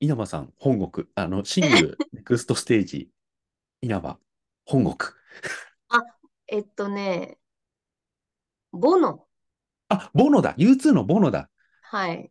[0.00, 1.06] 稲葉さん、本国。
[1.14, 3.10] あの、シングル、ネクストステージ、
[3.82, 4.18] 稲葉、
[4.64, 4.96] 本国。
[6.48, 7.38] えっとね、
[8.72, 9.26] ボノ。
[9.88, 11.50] あ、ボノだ !U2 のボノだ
[11.82, 12.30] はい。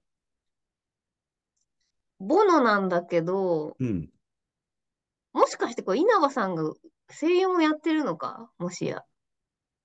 [2.19, 4.09] ボノなんだけど、うん。
[5.33, 6.63] もしかしてこれ稲葉さんが
[7.09, 8.51] 声優もやってるのか？
[8.57, 9.03] もしや。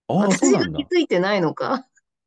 [0.09, 0.97] ああ、そうなんだ気。
[0.97, 1.87] づいてないのか？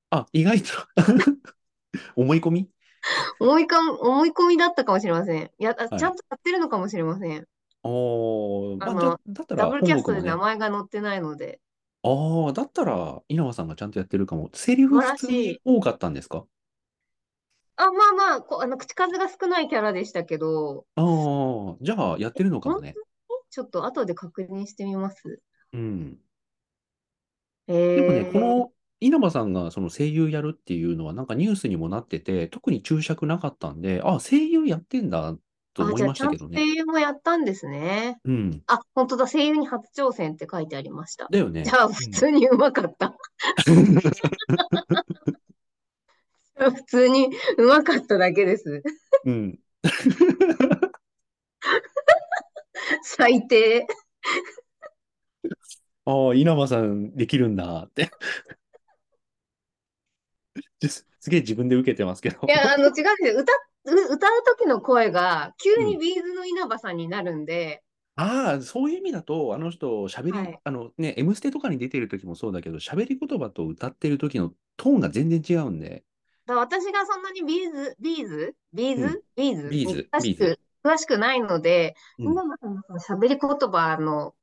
[0.09, 0.71] あ、意外と
[2.15, 2.69] 思い込み？
[3.39, 5.51] 思いかん、思い込みだったかもしれません。
[5.59, 7.47] や、あはいちゃんとやってるのかもしれません。
[7.83, 10.13] おー、まあ、あのじゃあだったらダブルキャスト。
[10.13, 11.59] で名前が載ってないので。
[12.03, 14.49] ああ、だったら稲葉さんがちゃんとやってるかも。
[14.53, 16.45] セリフ普通に多かったんですか？
[17.75, 22.95] あ、まあまあ、こあの口数が少ないキャラでしたけど、ああ、じゃあやってるのかもね。
[23.49, 25.41] ちょっと後で確認してみます。
[25.73, 26.19] うん。
[27.67, 35.35] えでもね、ーこの稲葉さんがその声優やるっていうのはなんかニュースにもなってて、特に注釈なかったんで、あ、声優やってんだ
[35.73, 36.57] とあ、思いじゃあちゃんましたけどね。
[36.57, 38.19] と声優もやったんですね。
[38.25, 38.63] うん。
[38.65, 41.27] あ、本当だ、声優に初挑戦って書いてありました。
[41.29, 41.63] だよね。
[41.63, 43.15] じゃあ普通にうまかった。
[46.55, 47.29] 普通に
[47.59, 48.81] うまかっただけです。
[49.25, 49.33] うん。
[49.33, 49.59] うん。
[53.03, 53.85] 最低。
[56.05, 58.09] ああ、稲葉さんできるんだって。
[60.79, 62.39] で すすげえ自分で受けてますけど。
[62.47, 63.39] いや、あの、違うんですよ。
[63.39, 63.53] 歌、
[63.85, 67.83] う歌う時の声が急に B'z の稲葉さんになるんで、
[68.15, 70.59] ああ、そういう意味だと、あの人、喋り、はい。
[70.63, 76.03] あのね、M ステとかに出てる時もそうだけど、喋り言葉と歌ってる時のトーンが全然違うんで、
[76.47, 79.21] だ私がそんなに B'z、B'z？B'z、うん。
[79.35, 79.95] B'z？B'z。
[79.97, 82.25] に詳しく、詳しくないので、うん。
[82.31, 84.33] 稲葉さんのその喋り言葉の、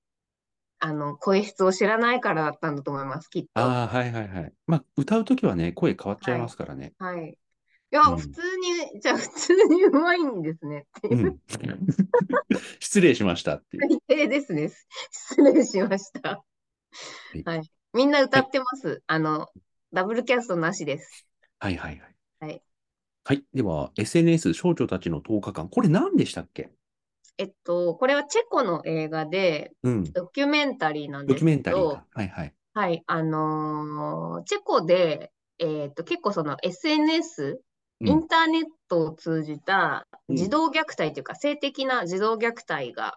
[0.78, 3.48] あの、声質を知らないからだったんだと思います、きっと。
[3.60, 4.52] ああ、はいはいはい。
[4.66, 6.92] まあ、歌う時はね、声変わっちゃいますからね。
[6.98, 7.38] はい。
[7.92, 8.40] いや、うん普通
[8.92, 11.30] に、じゃあ普通にうまいんですねっていうう。
[11.30, 11.38] ん。
[12.80, 13.88] 失礼しましたっていう。
[13.88, 14.70] 最低ですね。
[15.10, 16.42] 失礼しました。
[17.34, 17.70] いはい。
[17.92, 19.02] みんな歌ってます？
[19.06, 19.48] あの、
[19.92, 21.26] ダブルキャストなしです。
[21.60, 22.14] はいはいはい。
[22.40, 22.62] はい。
[23.24, 23.44] はい。
[23.54, 25.68] では、SNS 少女たちの10日間。
[25.68, 26.70] これ何でしたっけ？
[27.38, 30.04] えっと、これはチェコの映画で、うん。
[30.12, 32.54] ドキュメンタリーなんドキュメですけどンタリーか。、はいはい。
[32.74, 37.58] はい、あのーチェコで、えっと、結構その SNS、うん
[38.06, 43.14] インターネットを通じたうん児童虐待というか、性的な児童虐待が、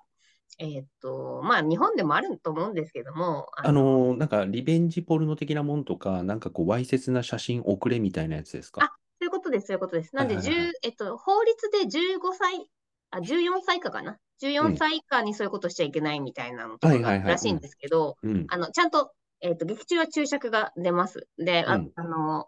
[0.60, 8.84] えっと、まあ、日本でもあると思うんですけども、ああのーなんか、リベンジポルノ的なもんとか、なんかこう、わいせつな写真送れみたいなやつですか？
[8.84, 10.15] あそういうことです、そういうことです。
[10.15, 12.69] なんで、はいはいはい10えっと、法律で15歳、
[13.12, 14.12] あ、14歳以下かな？
[14.12, 18.46] うん14歳以下にそういうことしちゃいけないみたいなのとらしいんですけど、うん。
[18.50, 21.28] あの、ちゃんと、えっと、劇中は注釈が出ます。
[21.39, 22.48] で、あ、うんあの、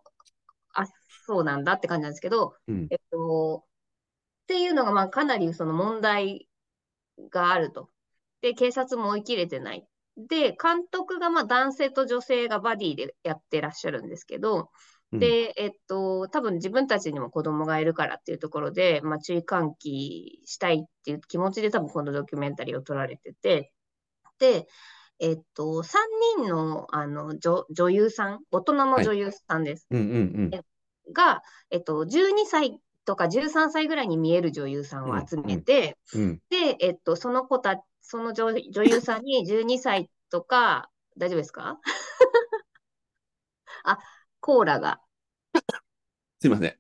[0.76, 0.86] あ、
[1.26, 2.88] そうなんだって感じなんですけど、うん。
[2.92, 3.64] えっと、
[4.44, 6.48] っていうのが、まあ、かなりその問題
[7.32, 7.90] があると。
[8.42, 9.88] で、警察も追い切れてない。
[10.16, 14.66] で、監督が、まあ、男性と女性がバディでやってらっしゃるんですけど、うん
[15.18, 23.74] で、えっと、多分自分たちにも子供がいるからっていうところで、まあ、注意喚起したいっていう気持ちで多分このドキュメンタリーを撮られてて、
[24.40, 24.68] で、
[25.20, 29.88] えっと、3人の、あの、女、女優さん、大人の女優さんです。
[29.92, 30.12] うんうんう
[30.58, 30.62] ん。
[31.14, 31.42] が、
[31.72, 36.40] えっと、12歳とか13歳ぐらいに見える女優さんを集めて、うん。
[36.50, 41.80] で、えっと、その子た、その女女優さんに12歳とか、大丈夫ですか？
[43.84, 43.98] あ、
[44.50, 45.00] コーラが、
[46.40, 46.76] すいません。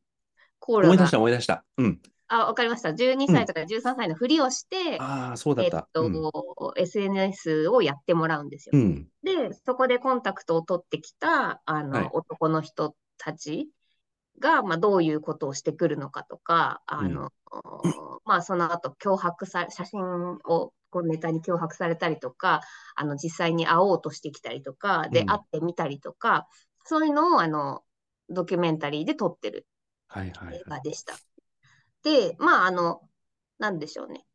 [0.57, 1.63] コーラが思い出した、思い出した。
[1.77, 2.01] うん。
[2.27, 2.95] あ、わかりました。
[2.95, 5.87] 12歳とか13歳のふりをして、ああ、そうだえっった。
[5.93, 6.13] うん。
[6.13, 8.71] と、SNS をやってもらうんですよ。
[8.73, 9.07] うん。
[9.21, 13.69] で、そこでコンタクトを取ってきた、あの、はい男の人たち
[14.39, 17.31] が、まあ、どういうことをしてくるのかとか、あの、
[18.25, 20.01] まあ、その後、脅迫さ、写真
[20.43, 22.61] をこうネタに脅迫されたりとか、
[22.95, 26.47] あの、実際に会おうとしてきたりとか、で、うん会ってみたりとか、
[26.89, 27.83] そういうのを、あの、
[28.29, 29.67] ドキュメンタリーで撮ってる
[30.07, 30.63] はいはい映はい。
[30.67, 31.15] 画でした。
[32.01, 33.07] で、まあ、あの、
[33.59, 34.25] なんでしょうね。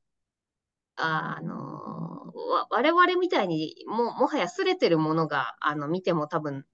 [0.94, 6.64] あの、わ我々みたいにも、もはや擦れてるものが、あの、見ても多分、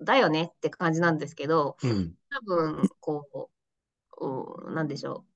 [0.00, 2.14] だよねって感じなんですけど、うん。
[2.30, 3.50] 多分、こ
[4.20, 4.26] う、
[4.66, 5.30] うん、なんでしょう。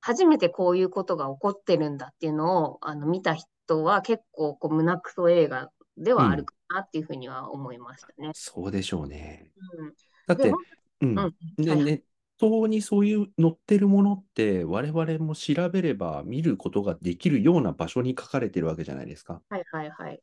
[0.00, 8.30] 初めてこういうことが起こってるんだっていうのを、あの、見た人は結構、こう、胸クソ映画ではあるかなっていうふうには思いましたね。
[8.34, 9.50] そうでしょうね。
[9.78, 9.92] うん。
[10.26, 10.52] だって
[11.00, 11.18] うん。
[11.18, 12.00] うんで、はいネッ
[12.38, 19.40] トにそういう載ってるものって、我々も調べれば見ることができるような場所に書かれてるわけじゃないですか。
[19.48, 20.20] はいはいはい。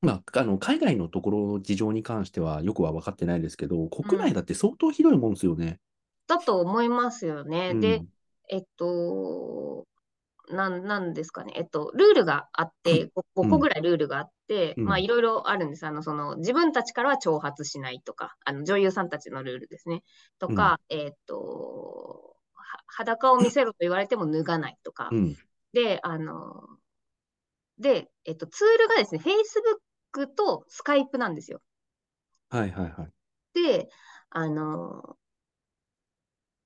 [0.00, 5.78] まあ、あの海外のところの事情に関してはよくは分かってないですけど、国内だって相当ひどいもんですよね。
[6.26, 7.70] だと思いますよね。
[7.72, 8.02] うんで、
[8.48, 9.86] えっと、
[10.50, 11.52] なん、なんですかね。
[11.56, 15.86] えっと、ルールがあって、5, うん個ぐらいルールがあって、うんまあ、いろいろあるんです。
[15.86, 20.02] あの、その、自分たちからは挑発しないとか、あの、女優さんたちのルールですね。
[20.38, 25.08] とか、えっと、は裸を見せろと言われても脱がないとか。
[25.12, 25.36] うん。
[25.72, 26.64] で、あの、
[27.78, 31.60] で、えっと、ツールがですね、Facebook と Skype なんですよ。
[32.50, 33.12] はいはいはい。
[33.54, 33.88] で、
[34.30, 35.16] あの、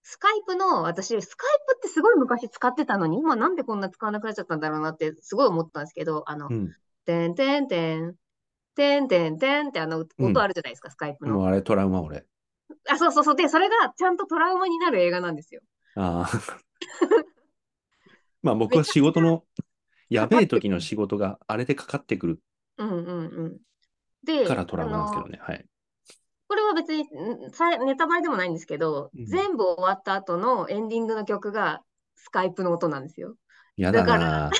[0.08, 6.72] スカイプの、私、スカイプってすごい昔使ってたのに、今なんでこんな使わなくなっちゃったんだろうなってすごい思ったんですけど、あのう、ん。
[7.04, 8.14] てんてんてん、
[8.76, 11.38] てんてんてんってあのうん音あるじゃないですか、スカイプの。
[11.38, 12.24] もうあれトラウマ俺。
[12.88, 13.34] あ、そうそうそう。
[13.36, 15.60] で、それがちゃんとトラウマになる映画なんですよ。
[15.96, 16.30] ああ。
[18.42, 19.42] まあ僕は仕事の、
[20.08, 22.40] やべえ時の仕事があれでかかってくる
[22.78, 23.56] うんうんうん。
[24.22, 25.40] で、からトラウマなんですけどね。
[25.42, 25.66] はい。
[26.48, 27.08] これは別に
[27.84, 31.82] ネタバレでもないんですけど、うん全部終わった後のエンディングの曲が
[32.14, 33.34] スカイプの音なんですよ。
[33.76, 34.50] やだだかな。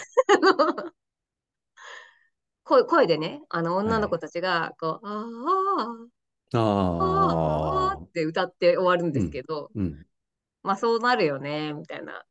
[2.64, 8.08] 声声でね、あの女の子たちが、こう、あーあー、あーああっ。
[8.10, 10.04] て歌って終わるんですけど、うん。
[10.64, 12.24] まあそうなるよね、みたいな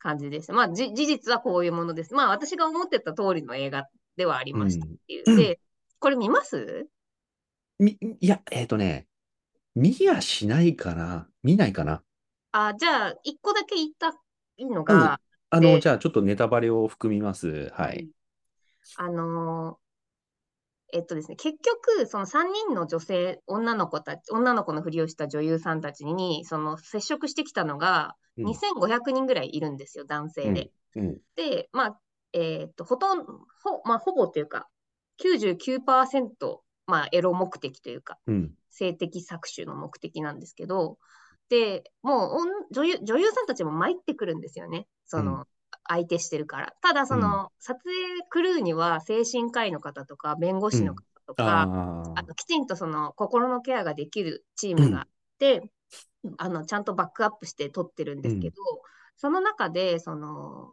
[0.00, 0.52] 感じでした。
[0.54, 2.14] まあじ事実はこういうものです。
[2.14, 5.24] まあ私が思ってた通りの映画ではありましたっていう。
[5.24, 5.60] うんで、
[6.00, 6.88] これ見ます？
[7.78, 9.06] み、いや、えっ、とね、
[9.74, 11.28] 見やしないかな？
[11.42, 12.02] 見ないかな？
[12.52, 14.08] あ、じゃあ、一個だけ言った
[14.56, 17.70] いいのが、あの、でじゃあちょっとネタバレを含みます。
[17.74, 18.08] はい。
[18.96, 19.86] あのー
[20.92, 30.70] えっとですね、結局、その3人の女性、女の子たち、女の子のふりをした女優さんたちに、その接触してきたのが、うん2500人ぐらいいるんですよ、男性で。
[30.94, 31.18] うん。
[31.36, 32.00] で、まあ、
[32.32, 34.68] えっと、ほとんど、ほ、まあ、ほぼっていうか、
[35.18, 38.54] 99%、まあ、エロ目的というか、うん。
[38.70, 40.98] 性的搾取の目的なんですけど、
[41.48, 42.40] で、もう
[42.72, 44.86] 女優、女優さんたちも参ってくるんですよね。
[45.04, 45.46] その、う
[45.88, 46.74] 相手してるから。
[46.82, 47.94] ただ、その、撮影
[48.28, 51.68] クルーには精神科医の方とか、弁護士の方とか、
[52.16, 55.70] あきちんとその心のケアができるチームがあって、
[56.38, 58.56] あのちゃんとバックアップして撮ってるんですけど、
[59.16, 60.72] その中でその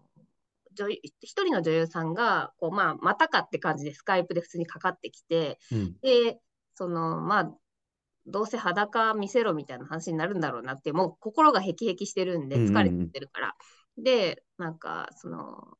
[0.75, 5.95] 一人の女優さんがこう、まあ、またかって感じでスカイプで普通にかかってきてうん。
[6.01, 6.39] で
[6.75, 7.51] そのまあ
[8.25, 13.55] どうせ裸見せろみたいな話になるんだろうなってもう心がヘキヘキしてるんでうんうんうん疲れてるから、
[13.97, 15.77] でなんかその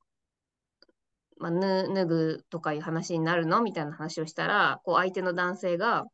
[1.43, 6.05] まあ、ぬ脱ぐとかいう話になるのみたいな話をしたら、こう相手の男性が、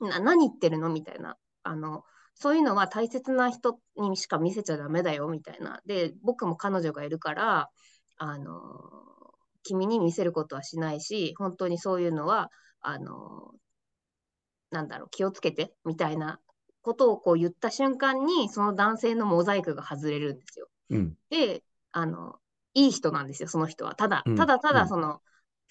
[0.00, 1.36] な何言ってるのみたいな。
[1.62, 2.04] あの、
[2.34, 5.80] そういうのは大切な人にしか見せちゃダメだよみたいな。
[5.86, 7.70] で、僕も彼女がいるから、
[8.16, 8.60] あの、
[9.62, 12.50] 君に見せることはしないし、本当にそういうのは、
[12.80, 13.52] あの、
[14.70, 16.40] なんだろう、気をつけてみたいな
[16.82, 20.68] ことをこう言った瞬間に、その男性のモザイクが外れるんですよ。
[20.90, 21.16] うん。
[21.30, 21.62] で、
[21.92, 22.36] あの、
[22.74, 23.94] いい人なんですよ、その人は。
[23.94, 25.20] ただうん、ただたうんだその、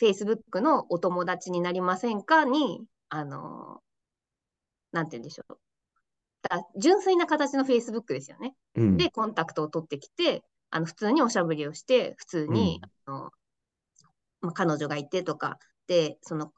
[0.02, 3.82] Facebook のお友達になりませんかに、あの、
[4.91, 5.58] なんて言うんでしょう。
[6.41, 8.56] だ純粋な形の Facebook ですよね。
[8.76, 8.98] うん。
[8.98, 10.43] で、コンタクトを取ってきて、
[10.76, 13.32] あの、普通におしゃべりをして、普通に、あの、
[14.41, 15.57] まあ、彼女がいてとか、
[15.88, 16.51] で、その、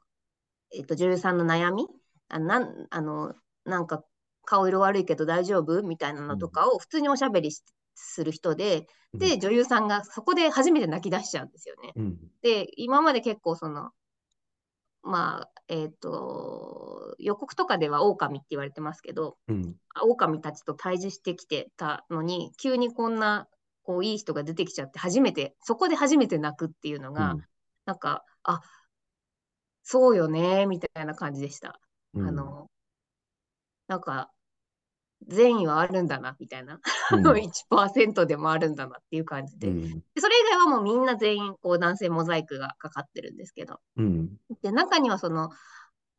[0.74, 1.86] えっと、女優さんの悩み、
[2.26, 3.32] あなん、あの、
[3.64, 4.02] なんか、
[4.44, 5.82] 顔色悪いけど大丈夫？
[5.84, 7.62] みたいなのとかを普通におしゃべりし
[7.94, 11.92] する人で、うんで、女優さんがそこで初めて泣き出しちゃうんですよね。
[11.94, 12.18] うん。
[12.42, 13.90] で、今まで結構その、
[15.02, 19.76] まあ、えっ、と、予告とかでは狼って言われてますけど、うん。
[20.02, 23.48] 狼たちと対峙してきてたのに、急にこんな、
[23.88, 27.36] こう、いい人が出てきちゃって、初めて、そこで初めて泣くっていうのが、
[27.86, 28.60] なんか、あ、
[29.82, 31.80] そうよね、みたいな感じでした。
[32.12, 32.70] うんあ、の、
[33.86, 34.30] なんか、
[35.26, 36.80] 善意はあるんだな、みたいな。
[37.12, 39.68] うん、 1%でもあるんだなっていう感じで。
[39.68, 39.80] うん。
[39.80, 43.80] でそれ以外はもうみんな全員、こう、男性モザイクがかかってるんですけど。
[43.96, 44.36] うん。
[44.60, 45.48] で、中にはその、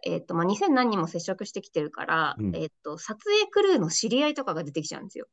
[0.03, 5.27] えっ、と、まあ、2000何人も接触してきてるから、うんえっ、と、撮影クルーの知り合いとかが出てきちゃうんですよ。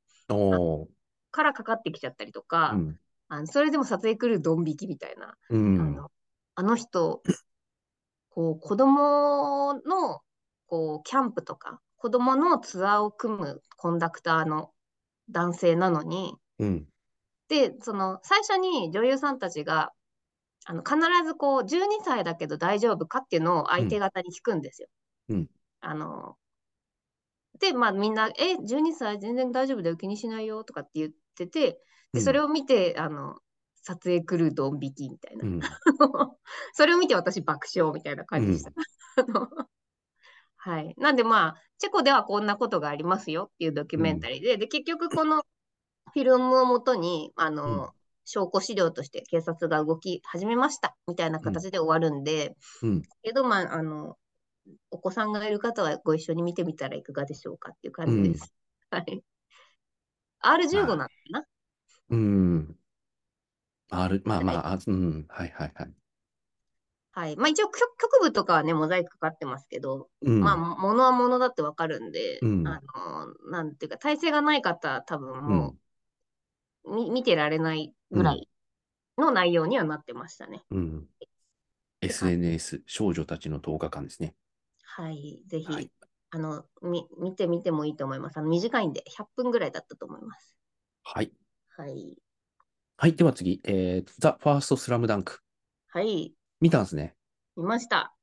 [1.30, 2.98] からかかってきちゃったりとか、うん。
[3.28, 5.28] あのそれでも撮影クルードン引きみたいな。
[5.28, 5.94] あうん。
[5.94, 6.10] の
[6.54, 7.22] あの人、
[8.30, 10.20] こう、子供の、
[10.66, 14.72] こう、キャンプとか、子供のツアーを組むコンダクターの
[15.30, 16.86] 男性なのに、うん。
[17.48, 19.92] で、その、最初に女優さんたちが、
[20.64, 24.88] あの、必ずこう、12歳だけど大丈夫かっていうのを相手方に聞くんですよ。
[25.28, 25.50] うん
[25.80, 26.36] あの、
[27.60, 31.80] で、まあみんな、え、12歳全然大丈夫だよ、気にしないよとかって言ってて、
[32.14, 33.38] うで、んそれを見て、あの、
[33.82, 35.48] 撮影クルードン引きみたいなう。
[35.48, 35.60] ん。
[36.74, 38.72] それを見て私爆笑みたいな感じでした。
[40.56, 40.94] はい。
[40.98, 45.42] なんでまあ、チェコではこんなことがありますよっていうドキュメンタリーで、で、結局この
[46.12, 47.88] フィルムをもとに、あの、うん
[48.28, 53.02] 証拠資料として警察が動き始めましたみたいな形で終わるんで、うん。
[53.22, 54.16] けどまあ、あの、
[54.90, 58.54] お子さんがいる方はご一緒に見てみたらいかがでしょうかっていう感じです。
[58.90, 59.22] はい。
[60.40, 61.46] R15 なんだな？
[62.10, 62.76] うん。
[63.90, 65.26] ある、まあまあ、あうん。
[65.28, 65.92] はいはいはい。
[67.12, 67.36] はい。
[67.36, 70.40] まあ一応局局部とかはね、モザイクかかってますけど、うん。
[70.42, 72.80] まあ、ものはものだってわかるんで、うんあ
[73.46, 75.78] の、なんていうか、体勢がない方、多分うもん。
[76.84, 78.48] う、み見てられないぐらい
[79.18, 80.62] の内容にはなってましたね。
[80.70, 81.08] うん。
[82.02, 84.34] SNS、少女たちの10日間ですね。
[84.96, 85.42] はい。
[85.46, 85.90] ぜひ、はい
[86.30, 88.38] あの、み、見てみてもいいと思います。
[88.38, 90.56] あの、短いんで、100分ぐらいだったと思います。
[91.04, 91.30] はい。
[91.76, 92.16] はい。
[92.96, 93.14] はい。
[93.14, 95.40] では次、えー、ザ・ファースト・スラムダンク。
[95.88, 96.34] はい。
[96.60, 97.14] 見たんですね。
[97.56, 98.14] 見ました。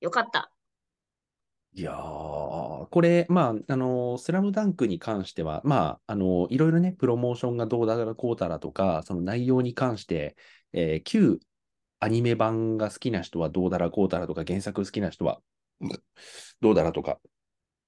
[0.00, 0.52] よかった。
[1.76, 10.36] いやー、これ、まあ、あの、スラムダンクに関しては、まあ、あの、いろいろね、プロモーションがどうだらこうたらとか、その内容に関して、
[10.72, 11.40] えー旧
[12.04, 15.40] アニメ版が好きな人はどうだらこうたらとか、原作好きな人は
[16.60, 17.18] どうだらとか、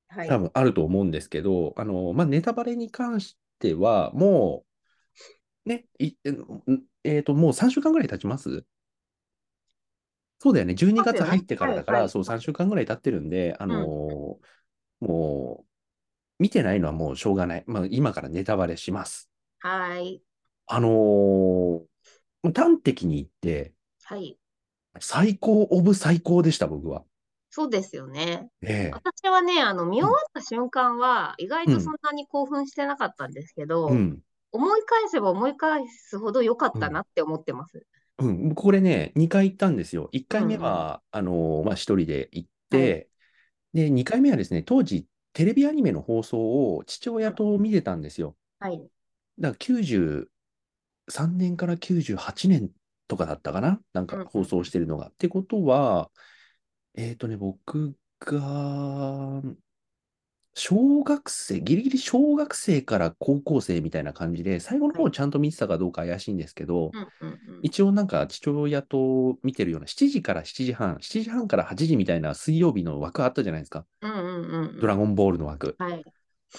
[0.09, 0.29] はい。
[0.29, 4.65] 多分あると思うんですけど、あの、まあ、ネタバレに関しては、も
[5.67, 6.33] う、ね、いえ
[7.05, 8.65] えーと、もう3週間ぐらい経ちます？
[10.39, 15.67] そうだよね、12そうだよね月入ってからだから、はいはいそう、3週間ぐらい経ってるんで、あのーもう、
[16.39, 17.65] 見てないのはもうしょうがない。
[17.67, 19.31] まあ、今からネタバレします。
[19.59, 20.23] はい。
[20.67, 21.81] あのー
[22.55, 23.73] 端的に言って、
[24.09, 24.39] はい。
[25.01, 27.03] 最高オブ最高でした、僕は。
[27.51, 28.49] そうですよね。
[28.63, 34.21] ええ私はね、あの、見終わった瞬間は、意外とそんなに興奮してなかったんですけど、うん。
[34.53, 37.85] 思い返せば思い返すほど良かったなって思ってます。
[38.19, 40.09] うん、これね、2回行ったんですよ。
[40.13, 43.09] 1回目は、あのーまあ、1人で行って、
[43.75, 48.37] で、2回目はですね、当時、テレビアニメの放送を父親と見てたんですよ。
[48.61, 48.79] はい。
[49.39, 50.29] だから93
[51.09, 52.71] 年から98年
[53.09, 53.81] とかだったかな？
[53.93, 55.09] なんかうんうん放送してるのが。
[55.09, 56.11] ってことは、
[56.95, 59.43] えっとね、僕が、
[60.59, 67.61] 小学生、ギリギリ小学生から高校生みたいな感じで、最後の方ちゃんと見てたかどうか怪しいんですけど、うんうんうん。
[67.63, 73.85] 一応なんか父親と見てるような7時から7時半、7時半から8時みたいな水曜日の枠あったじゃないですか。
[74.01, 74.81] うんうんうんうん。
[74.81, 75.77] ドラゴンボールの枠。
[75.79, 76.03] はい。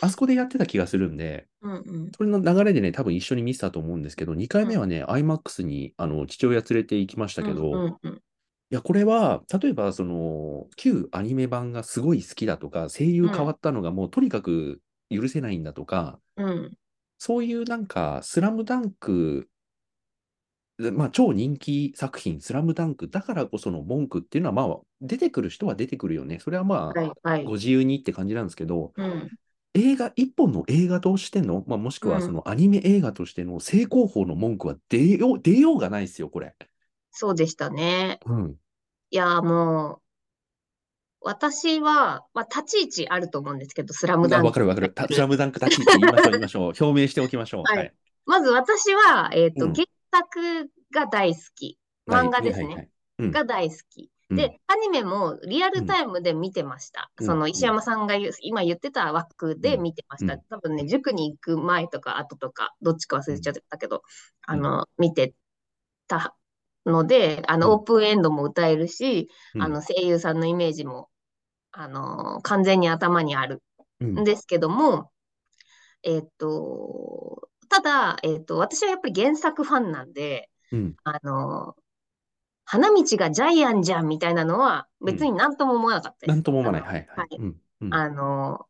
[0.01, 2.11] あそこでやってた気がするんで、うんうん。
[2.15, 8.21] それの流れでね、多分一緒に見てたと思うんですけど、2回目はね、IMAX にあの父親連れて行きましたけど、うんうんうん
[8.69, 16.77] いや、これは、例えば、その、旧アニメ版がすごい好きだとか、声優変わったのがもうとにかく許せないんだとか、うん。
[17.17, 19.47] そういうなんか、スラムダンク、
[20.77, 26.39] まあ、超人気作品、スラムダンクだからこその文句っていうのは、まあ、出てくる人は出てくるよね。
[26.39, 27.53] それはまあ、はいはいご。
[27.53, 29.31] 自由にって感じなんですけど、うん。
[29.73, 36.55] 映画、一本の映画としての、まあ、もしくはそのアニメ映画としての正攻法の文句は出よう、出ようがないですよ、これ。
[37.11, 38.19] そうでしたね。
[38.25, 38.59] うん。
[39.11, 40.01] いや、もう、
[41.21, 44.47] 私は、まあ、立ち位置あると思うんですけど、スラムダあンク。
[44.47, 44.93] わかるわかる。
[44.93, 46.73] たスラムダンク立ち位置言いましょう、言いましょう。
[46.79, 47.63] 表明しておきましょう。
[47.63, 47.93] はいはい。
[48.25, 51.77] まず私は、えっと、うん原作が大好き。
[52.07, 52.65] 漫画ですね。
[52.65, 52.89] はいはいはい
[53.19, 54.11] うんが大好き。
[54.29, 54.37] うん。
[54.37, 57.11] で、アニメもリアルタイムで見てました。
[57.19, 57.25] うん。
[57.25, 60.33] その石山さんが言う今言ってた枠で見てました。
[60.33, 60.41] うん。
[60.49, 64.03] 多分ね、塾に行く前とか後とか、どっちか忘れちゃったけど、
[64.43, 65.33] あの、見て
[66.07, 66.35] た
[66.85, 67.73] ので、あの、うん。
[67.75, 69.61] オープンエンドも歌えるし、うん。
[69.61, 71.09] あの、声優さんのイメージも、
[71.71, 73.61] あの、完全に頭にある
[73.99, 74.19] うん。
[74.19, 75.11] んですけども、
[76.03, 80.95] えっと、ただ、えっと、私はやっぱり原作ファンなんで、うん。
[81.03, 81.75] あの、
[82.69, 86.29] 花道がジャイアンじゃんみたいなのは別になんとも思わなかったです。
[86.29, 86.81] なんとも思わない。
[86.81, 87.37] はい、ははいい。
[87.37, 88.65] うんうんあの、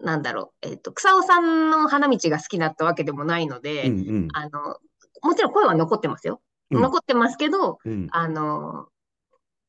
[0.00, 4.78] なんだろう、えっと、草尾さんの花道が好きだったわけでもないので、うんうんあの、
[5.22, 6.40] もちろん声は残ってますよ。
[6.70, 8.88] うん残ってますけど、うんあの、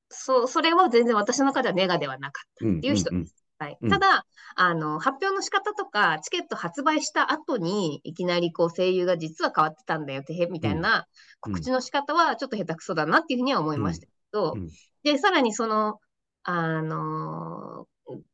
[0.10, 3.36] そ、それは全然私の中ではネガではなかったうんっていう人うんです。
[3.60, 3.78] はい。
[3.82, 3.90] うん。
[3.90, 11.04] ただ、あの、発表の仕方とか、チケット発売した後に、いきなりこう声優が実は変わってたんだよって、へみたいなうん。
[11.42, 14.62] 告知の仕方はちょっと下手くそだなっていうふうには思いましたけど、うん。
[14.62, 14.70] うん。
[15.04, 16.00] で、さらにその、
[16.44, 17.88] あの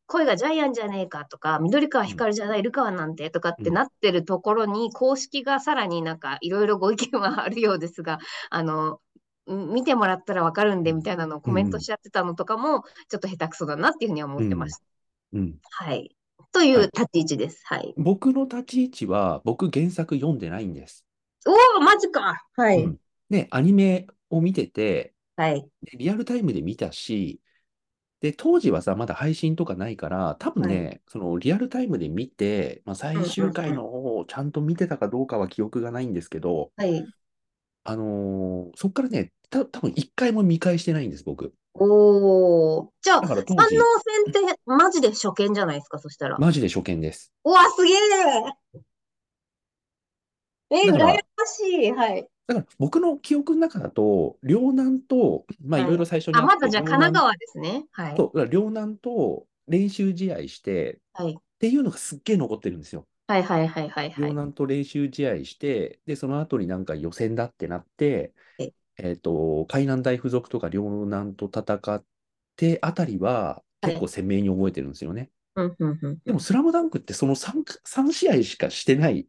[0.06, 3.74] 声がジャイアンじゃねえかとか、緑川光じゃない、ルカワなんてとかってうん。
[3.74, 8.20] なってるところに、公式がさらになんかいろいろご意見はあるようですが、
[8.50, 9.00] あの、
[9.50, 14.93] ん見てもらったらわかるんでみたいなのをコメントしちゃってたのとかも、ちょっと下手くそだなっていうふうには思ってました。
[15.34, 16.16] うんはい。
[16.52, 17.62] という立ち位置です。
[17.66, 17.94] はい。
[17.98, 21.06] 僕の立ち位置は、僕原作読んでないんです。
[21.46, 22.46] おお、マジか。
[22.56, 22.84] はい。
[22.84, 22.98] うん
[23.30, 25.68] で、アニメを見てて、はい。
[25.82, 27.42] でリアルタイムで見たし、
[28.20, 37.06] で、当時はさ、まだ配信とかないから、多分ね、そのリアルタイムで見て、まあ、最終回の方をちゃんと見てたかどうかは記憶がないんですけど、はい。
[37.86, 41.54] あのーそっからね、た多分一回も見返してないんです、僕。
[41.76, 42.94] おお。
[43.02, 43.84] じゃあ、だから当三時能
[44.32, 46.38] 戦ってマジで初見じゃないですか、そしたら。
[46.38, 47.32] マジで初見です。
[47.44, 47.98] うわ、すげえ
[50.72, 51.92] え、だから羨ましい。
[51.92, 52.28] はい。
[52.48, 57.86] だから僕の記憶の中だと、両南と、まあはいいろいろ最初にあ、あって、まだじゃあ両南神奈川ですね。
[57.92, 58.18] はい。
[58.18, 61.34] そう、だから両南と練習試合して、はい。
[61.34, 63.08] っていうのがすっげえ残ってるんですよ。
[63.28, 64.22] はいはいはいはいはい。
[64.22, 72.04] 両南と練習試合して、で、その後になんか予選だってなってはい、えっと、海南大附属とか両南と戦っ
[72.56, 75.30] てあたりは結構鮮明に覚えてるんですよね。
[75.56, 76.20] うんうんうん。
[76.26, 79.28] でも、スラムダンクってその 3, 3試合しかしてない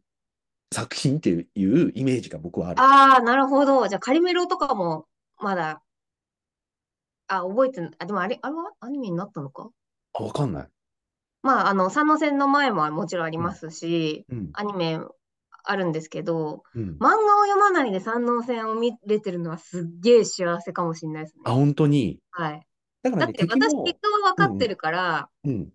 [0.73, 2.81] 作品っていうイメージが僕はある。
[2.81, 3.87] ああ、なるほど。
[3.87, 5.05] じゃあ、カリメロとかも、
[5.39, 5.81] まだ、
[7.27, 9.69] あ、覚えてん、あ、でもあれ、あれはアニメになったのか？
[10.13, 10.67] あ、わかんない。
[11.43, 14.49] まあ、あの、三能線の前ももちろんありますし、うん。
[14.53, 14.99] アニメ
[15.65, 16.97] あるんですけど、うん。
[16.99, 21.43] 漫画を読まないで三能線を見れてるのはすっげえ幸せかもしれないですね。
[21.45, 22.19] あ、本当に？
[22.31, 22.67] はい。
[23.03, 25.69] だからね、だって私結果は分かってるから、うん。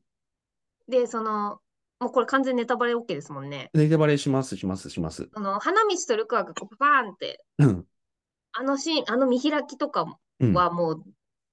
[0.89, 1.61] で、その、
[2.01, 3.71] もうこれ完全ネタバレ OK ですもんね。
[3.75, 5.29] ネタバレします、します、します。
[5.33, 7.87] その、花道とルカワがこうバーンって、うん。
[8.53, 10.07] あのシーン、あの見開きとか
[10.41, 10.55] うん。
[10.55, 11.05] はもう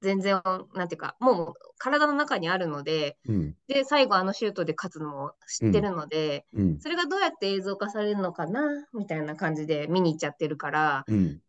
[0.01, 0.41] 全然、
[0.73, 3.55] なんていうか、もう体の中にあるので、うん。
[3.67, 6.79] で、最後あのシュートで勝つのも知ってるので、うん。
[6.79, 8.61] それがどうやって映像化されるのかな、
[8.93, 11.41] みたいな感じで見に行っちゃってるから、うん。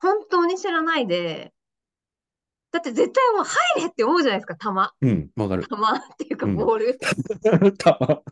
[0.00, 1.52] 本当に知らないで、
[2.72, 4.68] だって絶対もう入れって思うじゃないですか、球。
[5.06, 5.30] うん。
[5.36, 5.64] わかる。
[5.64, 6.98] 球っていうかうんボール。
[7.76, 8.22] たま。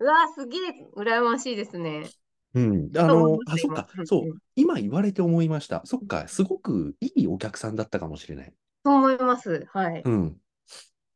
[0.00, 0.60] うわー、すげえ
[0.96, 2.10] 羨ましいですね。
[2.54, 2.90] うん。
[2.96, 4.06] あの、あ、そっか今。
[4.06, 4.38] そううん。
[4.56, 5.82] 今言われて思いました。
[5.84, 6.28] そっか。
[6.28, 8.52] すごくいいお客さんだったかもしれない。
[8.84, 9.66] そう思います。
[9.72, 10.02] はい。
[10.04, 10.36] うん。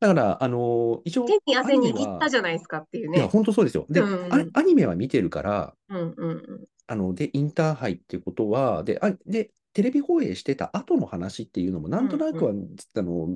[0.01, 3.29] だから、あの、一応、手に汗握ったじゃないですかっていういや、ね。
[3.29, 3.87] 本当そうですよ。
[3.89, 6.65] で、うんうんあアニメは見てるから、うんうんうん。
[6.87, 13.29] あの、で、インターハイっていうことは、で、あ、で、テレビ放映してた後の話っていうのも、なんとなくは、あの、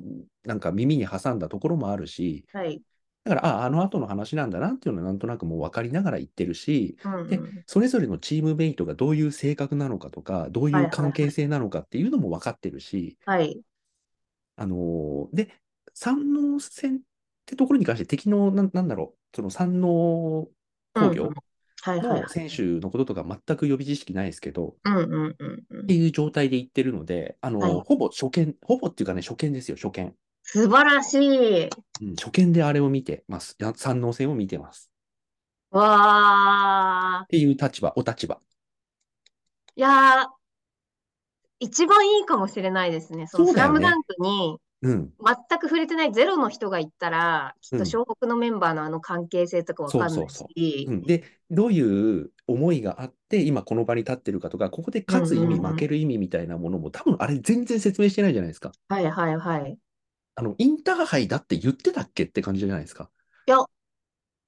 [0.43, 2.81] なんか耳に挟んだところもあるし、はい。
[3.23, 6.97] だから、あ、あの後の話なんだなっていうのはなんとなくもう分かりながら言ってるし、
[7.29, 7.63] でうんうん。
[7.67, 13.61] それぞれのチームメイトがどういう性格なのかとか、どうはいう関係性なのかっていうのも分かってるし、はい。
[14.55, 15.53] あのーで、
[15.93, 16.99] 山王戦っ
[17.45, 20.49] てところに関して敵の、なん、なんだろう、その山王
[20.93, 21.29] 工業。
[21.83, 24.75] の選手のこととか全く予備知識ないですけど、
[25.83, 30.13] っていう状態で行ってるので、あのーはいほぼ初見、ほぼっていうかね、初見ですよ、初見。
[30.53, 31.69] 素晴らしい。
[32.01, 33.55] うん、初見であれを見てます。
[33.57, 34.91] や山王戦を見てます。
[35.71, 37.23] わー。
[37.23, 38.41] っていう立場、お立場。
[39.77, 40.27] いやー、
[41.61, 43.27] 一番いいかもしれないですね。
[43.27, 51.01] そのスラムダンクにうん、全く触れてないゼロの人が行ったら、きっうんと湘北のメンバーのあの関係性とかわかんないそうそうしう、ん。
[51.03, 58.71] で、どういう思いがあって、今この場に立ってるかとか、ここで勝つ意味、うんうんうん負ける意味みたいなものも、多分あれ全然説明してないじゃないですか。
[58.89, 59.77] はいはいはい。
[60.35, 63.09] あの、インターハイだって言ってたっけって感じじゃないですか。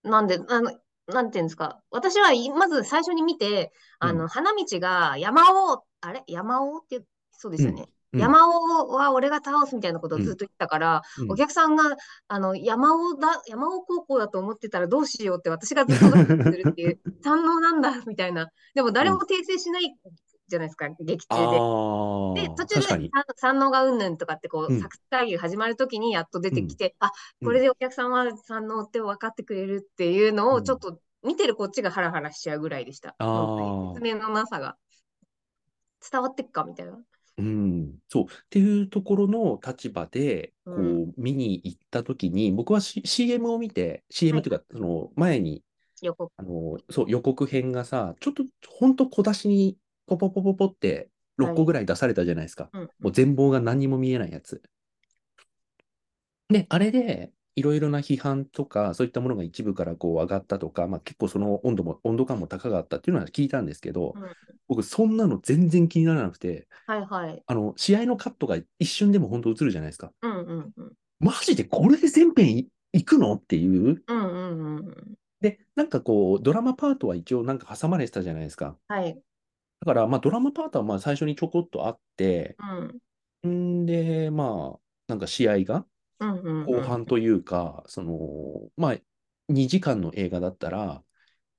[0.04, 0.72] なんで、あの、
[1.08, 1.82] なんていうんですか。
[1.90, 6.24] 私はいまず最初に見て、あうの、花道が山王っあれ？
[6.28, 7.84] 山尾って、そうですよね。
[7.84, 11.84] うん山尾は俺が倒すみたいなことをずっと言ってたから、うんお客さんが、
[12.28, 18.52] あの、山尾だ、山尾高校だと思ってたらどうしようって私がずっとドキドキするっていう、 三能なんだ、みたいな。
[18.76, 19.96] でも誰も訂正しない
[20.48, 21.64] じゃないですか、劇中で。
[21.64, 22.82] あで、あ、途中。
[22.82, 27.12] で三三能がうんぬんとかってこう、うん作詞会議が始まるときにやっと出てきて、あ、
[27.44, 33.16] これでお客さんは三能って分かってくれるっていうのうんをちょっと見てるこっちがハラハラしちゃうぐらいでした。
[33.18, 34.78] あー本当に説明のなさが。
[36.12, 37.00] 伝わってっかみたいな。
[37.38, 38.24] うん、そう。
[38.26, 45.64] っていうところの立場で、こうう、見に行ったときに、僕は、C、CM を見て、CM っていうか、その、前に、
[46.02, 46.32] 予告。
[46.38, 52.70] あの、そう、予告編がさ、ちょっと、ほんと小出しに、ポポポポポって、6個ぐらい出されたじゃないですか。
[52.74, 54.62] うんもう全貌が何にも見えないやつ。
[56.50, 64.32] で、あれで、いろいろな批判とか、そういったものが一部からこう上がったとか、まあ結構その温度も、温度感も高かったっていうのは聞いたんですけど、うん
[64.66, 67.44] 僕そんなの全然気にならなくて、はいはい。
[67.46, 70.12] あの、試合のカットが一瞬でも本当映るじゃないですか。
[70.22, 70.94] うんうんうん。
[71.20, 74.02] マジでこれで全編い行くのっていう？
[74.08, 75.14] うんうんうん。
[75.42, 78.78] で、なんかこう、ドラマパートは一応なんか挟まれてたじゃないですか。
[78.88, 79.22] はい。
[79.84, 82.56] だから、まあドラマパートはまあ最初にちょこっとあって、
[83.44, 83.82] うん。
[83.82, 85.86] んで、まあ、なんか試合が
[86.20, 86.66] うんうんうん。
[86.66, 88.98] 後半というか、その、まあ、
[89.50, 91.04] 2時間の映画だったら、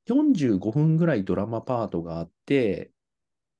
[0.06, 2.90] 45分ぐらいドラマパートがあって、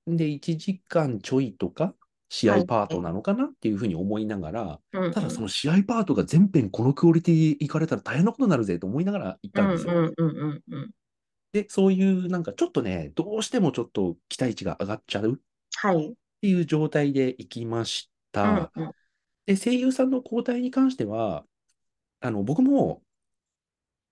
[0.06, 1.94] で、1時間ちょいとか、
[2.30, 10.10] 試合パートなのかなっていうふうに思いながら、うんうんただその試合パートが全編このクオリティ行かれたら大変なことになるぜと思いながら行ったんですよ。
[11.54, 15.36] で、そういうなんかちょっとね、どうしてもちょっと期待値が上がっちゃうっ
[15.76, 16.16] はい。
[16.40, 18.42] ていう状態で行きましうた。
[18.48, 18.94] んうん。
[19.46, 21.46] で、声優さんの交代に関しては、
[22.20, 23.02] あの、僕も、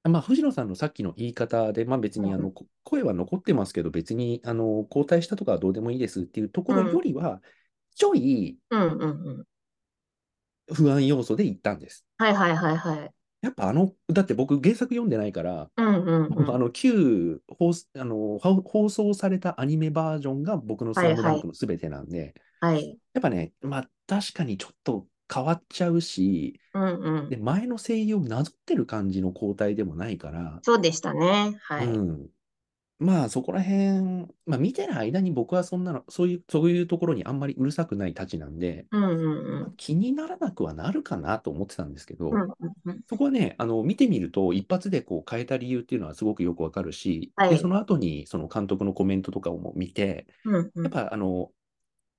[0.05, 7.41] まあ、藤野さんのさっきの言い方で、まあ別にあの、こ声は残ってますけど、別にあの、交代したとかはどうでもいいですっていうところよりは、
[7.95, 9.47] ちょいうんうんうん。
[10.75, 12.05] 不安要素で行ったんです。
[12.19, 13.15] はいはいはいはい。
[13.43, 16.55] やっぱあの、だって僕原作読んでないから、うんうんうん。
[16.55, 22.99] あの、旧放送あの放放送されたアニメバージョンが僕のスラムダンクの全てなんで、はい。
[23.13, 27.37] やっぱね、まあ確かにちょっと変わっちゃうし、うんうんで、。
[27.37, 31.59] 前の声優をなぞってる感じの交代でもないから、そうでしたね。
[31.63, 31.87] はい。
[31.87, 32.29] うん。
[33.03, 39.75] まあそこら辺、まあ見てる間に僕はそんなの、そういう、そういうところにあんまりうるさくないたちなんで、うんうんうん。
[39.77, 42.49] 気にならなくはなるかなと思ってたんですけど、うんうん
[42.87, 43.01] うん。
[43.09, 51.51] そこはね、あの、見てみると、一発でこう変えた理由っていうのはすごくよくわかるし、はいで、その後にその監督のコメントとかも見て、うんうんやっぱあの、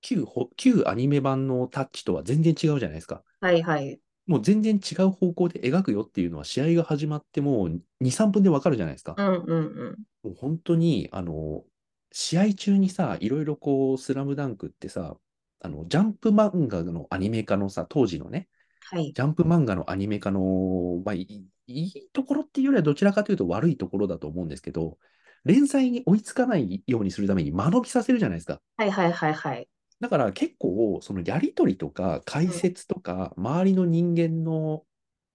[0.02, 3.24] 旧ほ、旧アニメ版のタッチとは全然違うじゃないですか。
[3.40, 4.00] はいはい。
[4.26, 9.22] もう全然違う方向で描くよっていうのは試合が始まってもう2、3分でわかるじゃないですかう。
[9.22, 10.04] んうんうん。
[10.24, 11.64] もう本当に、あの、
[12.12, 15.18] 試合中にさ、いろいろこう、スラムダンクってさ、
[15.60, 18.48] あの、ジャンプ漫画のアニメ化のさ、当時のね、
[18.80, 19.12] はい。
[19.14, 24.98] ジャンプ漫画のアニメ化の、まあ、いいいいところっていうよりはどちらかというと悪いところだと思うんですけど、
[25.46, 28.62] 連載に追いつかないようにするために間延びさせるじゃないですか。
[28.78, 29.68] はいはいはいはい。
[30.04, 34.84] だから結構、そのやりとりとか解説とか、周りの人間の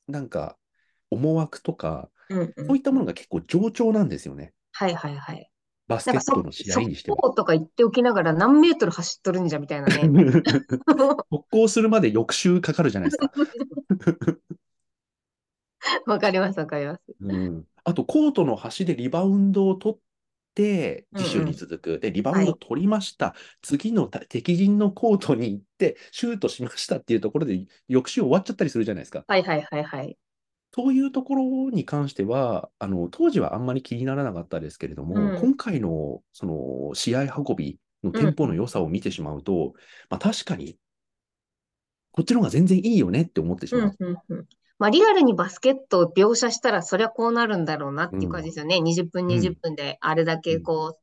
[0.08, 0.58] なんか
[1.10, 2.54] 思惑とか、うんう。
[2.54, 4.52] そうんいったものが結構冗長なんですよね。
[4.72, 5.50] はいはいはい。
[5.86, 7.16] バスケなんかそ、ットの試合にしても。
[7.16, 10.02] 速攻とか言っておきながら何メートル走っとるんじゃみたいなね。
[11.30, 13.32] 特攻するまで翌週かかるじゃないですか。
[16.04, 17.00] わかりますわかります。
[17.20, 19.98] うん、あと、コートの端でリバウンドを取っ
[20.58, 22.00] て、次週に続く。
[22.00, 23.34] で、リバウンド取りました。
[23.62, 29.24] 次のた敵陣のコートに行って、シュートしましたっていうところで、翌週終わっちゃったりするじゃないですか。
[29.28, 30.18] はいはいはいはい。
[30.74, 39.74] そういうところに関しては、あの、当時はあんまり気にならなかったですけれども、うん今回の、その、試合運びのテンポの良さを見てしまうと、
[40.10, 40.78] まあ確かに、
[42.12, 43.90] こっちの方が全然いいよねって思ってしうまう。
[43.90, 44.48] んうんうん。
[44.78, 48.80] まあ、リアルにバスケットを描写したら、そりゃこうなるんだろうなっていう感じですよね。
[48.80, 49.28] 20分、ん。
[49.28, 50.98] 20分で、あれだけこ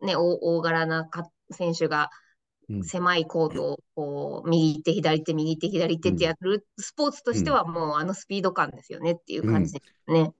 [0.00, 2.10] う、ね、大大柄なか選手が
[2.68, 2.82] うん。
[2.82, 10.32] 狭いコートをこう右手、左手、右手、左手ってやるスポーツとしてはもうあのスピード感ですよねっていう感じですね。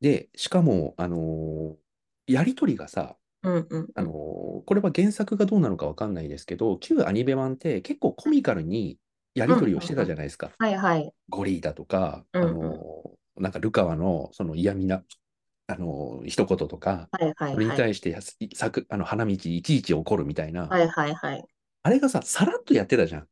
[0.00, 1.76] で、しかも、あのー
[2.30, 3.88] やりとりがさ、うんうん。
[3.94, 4.14] あのー
[4.66, 8.98] これは原作がどうなのかわかんないですけど、旧アニメ版って結構コミカルに
[9.38, 10.50] やりとりをしてたじゃないですか。
[10.58, 11.12] はいはい。
[11.28, 15.02] ゴリーだとか、あのーなんかルカワのその嫌味な、
[15.68, 17.78] あのー一言とか、はいはいそれにはい。
[17.78, 21.44] 対してやすさくあの花道いちいち怒るみたいな、はいはいはい。
[21.82, 23.28] あれがさ、さらっとやってたじゃん。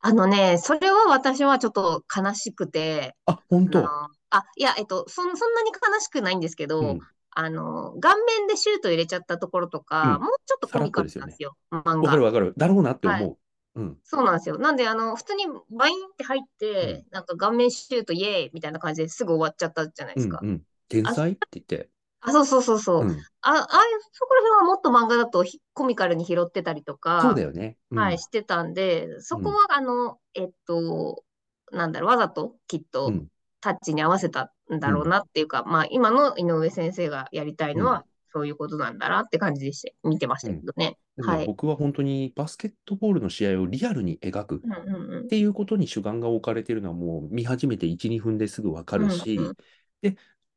[0.00, 3.80] あのね、それは私はちょっと悲しくて、あ、本当？
[3.80, 3.88] あの
[4.30, 7.00] あ、いや、えっと、そん、そんなに悲しくないんですけど、うん
[7.30, 11.96] あの、顔面でシュート入れちゃったところとか、うんもうちょっとコミカルなんですよ、漫画。
[11.96, 12.54] わかるわかる。
[12.56, 13.20] だろうなって思う。
[13.20, 13.36] はい
[13.78, 13.98] うん。
[14.04, 14.58] そうなんですよ。
[14.58, 20.40] なんで、あの、普通にバインって入って、なんか顔面シュートイエーイみたいな感じですぐ終わっちゃったじゃないですか。
[20.42, 20.66] うんうん。
[20.88, 21.90] 天才って言って。
[22.20, 23.04] あ、そうそうそうそう。
[23.04, 23.26] うん。
[23.42, 27.76] あ、ああいう、そこら辺はもっと漫画だとひコミカルに拾ってたりとか、そうだよね。
[27.90, 31.24] うんはい、してたんで、そこは、あの、えっと、
[31.72, 33.28] なんだろう、わざときっうとん。
[33.60, 40.98] タッチに合わせたんだろうなっていうか、まあ、今の井上先生がやりたいのは、そういうことなんだなって感じでして、見てましたけどね。
[41.16, 41.46] でもはい。
[41.46, 45.26] 僕は本当にバスケットボールの試合をリアルに描くうんうんうんっ。
[45.26, 49.56] ていうことに主眼が置かれてるのはもう見始めて1、2分ですぐわかるし、うんうん
[50.00, 50.16] で、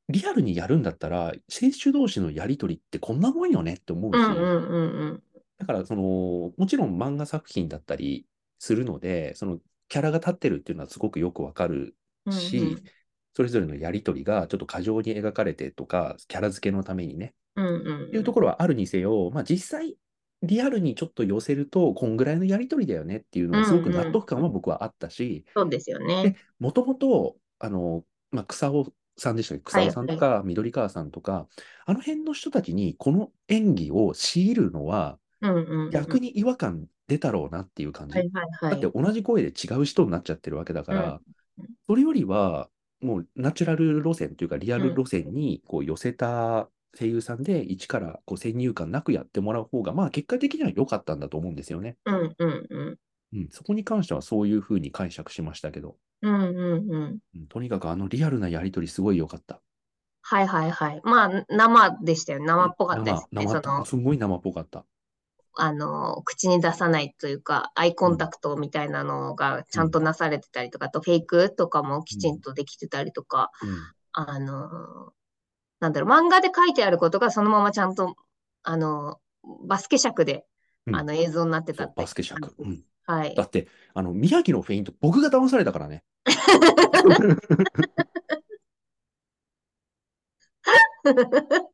[0.09, 5.23] リアルにやるんだったら、選手同士のやりとりってこんなもんよねって思うし、うんうんうん
[5.57, 6.01] だからその、
[6.57, 8.25] もちろん漫画作品だったり
[8.57, 9.59] するので、その
[9.89, 11.95] キャラが立ってるっていうのはすごくよくわかる
[12.25, 12.33] うん。
[12.33, 12.83] し、うんうん
[13.33, 19.95] それぞれのやりとりがちょっと過剰に描かれてとか、キャラ付けのためにね、うんうんっていうところはあるにせよ、まあ実際、
[20.43, 29.63] リアルにちょっと寄せると、こんぐらいのやりとりだよねっていうのがすごく納得感は僕はあったし、そうですよでね。、もともと、あの、まあ、草尾さんでしたっけ？
[29.65, 31.47] 草尾さんとか、緑川さんとか、
[31.85, 35.89] あの辺の人たちにこの演技を強いるのは、うんうんうん。
[35.91, 38.17] 逆に違和感出たろうなっていう感じ。
[38.17, 38.81] はいはいはい。
[38.81, 41.19] だって同じ声で違う人になっちゃってるわけだから、うん
[41.87, 42.69] それよりは、
[43.01, 51.97] もうナチュラル路線というか、リアル路線にこう寄せた声優さんで、一からこう先入観なくやってもらう方が、まあ結果的には良かったんだと思うんですよね。
[52.05, 52.97] うんうんうん。
[53.33, 57.19] うん、そこに関してはそういうふうに解釈しましたけど、うんうんうん。
[57.35, 59.61] うんとにかくあのリアルなやりとりすごい良かった。
[60.23, 61.01] はいはいはい。
[61.03, 62.39] まあ、生でしたよ。
[62.43, 63.47] 生っぽかったですね。
[63.85, 64.85] すごい生っぽかった。
[65.57, 73.69] あの、口に出さないというか、アイコンタクトみたいなのがちゃんとなされてたりとか、あとフェイクとかもきちんとできてたりとか、うん
[74.13, 75.13] あの、
[75.81, 78.15] なんだろう、漫画で書いてあることがそのままちゃんと、
[78.63, 79.19] あの、
[79.67, 80.45] バスケ尺で、
[80.87, 82.55] うんあの映像になってたってバスケ尺。
[82.57, 83.43] うんはいだ。
[83.43, 86.03] って、あの、宮城のフェイント、僕が騙されたからね。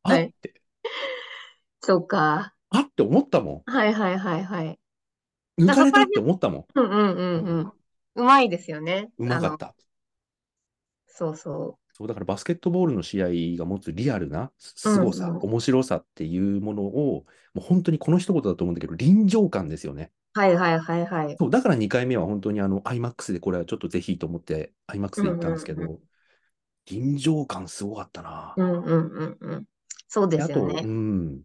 [0.02, 0.24] あはい。
[0.24, 0.54] って、
[1.80, 2.54] そうか。
[2.70, 4.78] あって思ったもはいはいはいはい。
[5.62, 5.70] ん。
[5.70, 6.64] 抜かれたって思ったもん。
[6.74, 7.72] うんうんうんうん。
[8.16, 9.10] うまいですよね。
[9.18, 9.74] うまかった。
[11.06, 13.28] そうそそう、だからバスケットボールの試合
[13.58, 20.12] が持つリアルな凄さ、うんうん面白さっていうものを、もう本当にこの一言だと思うんだけど、臨場感ですよね。
[20.34, 20.38] う。
[20.38, 21.40] はいはいはいはい。
[21.40, 26.00] そう、だから2回目は本当にあの、IMAX でこれはちょっとぜひと思って、IMAX で行ったんですけうんうんど、
[26.86, 28.56] 臨場感すごかったな。
[28.56, 29.64] うんうんうんうん。
[30.08, 30.90] そうでであと、うすよね。
[31.38, 31.42] ん。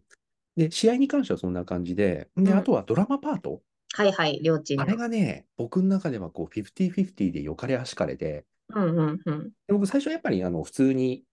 [0.56, 3.62] で、試合に関してはそんな感じで、で、うんあとはドラマパート。
[3.92, 9.50] はいはい、両チーあムれがね、僕の中ではこう、50-50でよかれあしかれで、うんうんうん。
[9.66, 11.24] で僕最初やっぱりあの、普通に、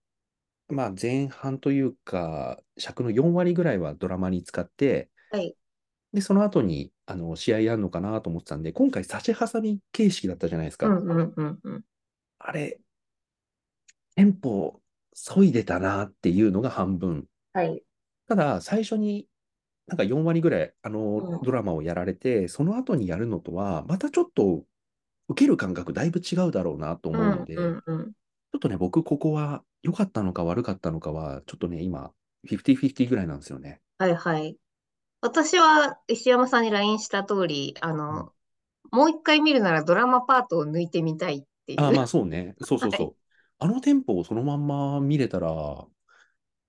[0.68, 5.56] まあ前半というか、尺の4割ぐらいはドラマに使って、はい。
[6.12, 10.86] で、その後に、あの、試合やるのかなと思ってたんで、今回差し挟み形式だったじゃないですか。
[10.86, 11.84] うんうんうんうん。
[12.38, 12.80] あれ、
[14.16, 14.80] テンポ、
[15.14, 17.26] 削いでたなっていうのが半分。
[17.54, 17.82] はい。
[18.28, 19.28] ただ、最初に、
[19.86, 24.64] なんか4割ぐらい、あの、うんドラマをやられて、その後にやるのとは、またちょっと、
[25.28, 28.12] 受ける感覚だいぶ違うだろうなとう思うんので、うんうん。
[28.52, 32.12] ちょっとね、僕、ここは良かったのか悪かったのかは、ちょっとね、今、
[32.44, 33.80] 50-50ぐらいなんですよね。
[33.98, 34.56] はいはい。
[35.20, 38.32] 私は石山さんに LINE した通り、あの、
[38.90, 41.80] もう一回見るならドラマパートを抜いてみたいっていう。
[41.82, 42.54] あ、まあそうね。
[42.60, 43.06] そうそうそう。
[43.06, 43.12] は
[43.60, 45.86] あのテンポをそのまんま見れたら、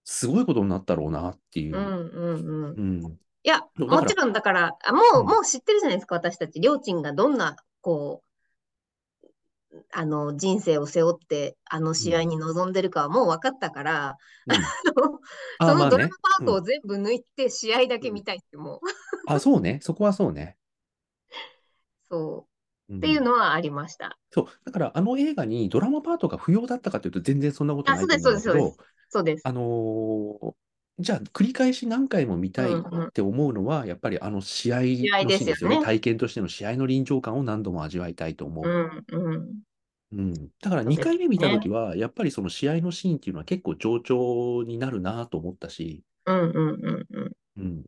[0.05, 1.79] すごいことになったろうなっていうう。
[1.79, 2.75] んうんうん。
[2.77, 3.17] うん。
[3.43, 6.59] いや、もちろんだから、あもう、うんもう知ってるじゃないですか、私たち。
[6.59, 8.27] りょーちんがどんな、こう、
[9.91, 15.19] あの、人生を背負って、あの試合に臨んでるかはもう分かったから、うんあの
[15.57, 18.79] あ、そのドラマパートをうん全部抜いて試合だけ見たいって、もう、
[19.25, 19.79] あ、そうね。
[19.81, 20.57] そこはそうね。
[22.03, 22.47] そう
[22.89, 24.17] う、んっていうのはありました。
[24.31, 24.47] そう。
[24.65, 28.77] だから、あの映画にドラマパートが不要だったかというと、全然そんなことあ、ないと思うんだけそうです、そうです。
[28.77, 28.77] ど、
[29.09, 29.43] そうです。
[29.43, 30.55] あのー
[30.99, 35.77] じゃあ、繰り返し何回も見たいって思うのは、やっぱりあの試合のシですよねーンですよね。
[35.77, 38.69] 体験としての試合の臨場感を何度も味わいたいと思う。
[38.69, 39.63] うん、うん。
[40.11, 40.49] うん。
[40.61, 47.31] だから2そうです回目見たねときは、やっぱりその試合のシーンっていうのは結構上調になるなと思ったし、うん、うん、うん、うん。
[47.57, 47.85] うん。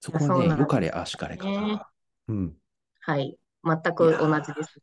[0.00, 1.90] そこはね、そうなん良かれあしかれかねな。
[2.28, 2.58] うん。
[3.00, 3.36] はい。
[3.64, 4.80] 全く同じです。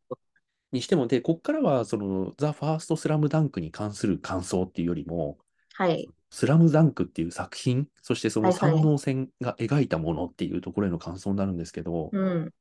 [0.71, 5.37] にしても、で、こっからは、その、ザ・ファースト・スラムダンクに関する感想っていうよりも、
[5.73, 6.11] はい。
[6.29, 12.53] スラムダンクっていう作品、そしてそのはいはい三能線が描いたものっていうところへの感想になるんですけど、うん。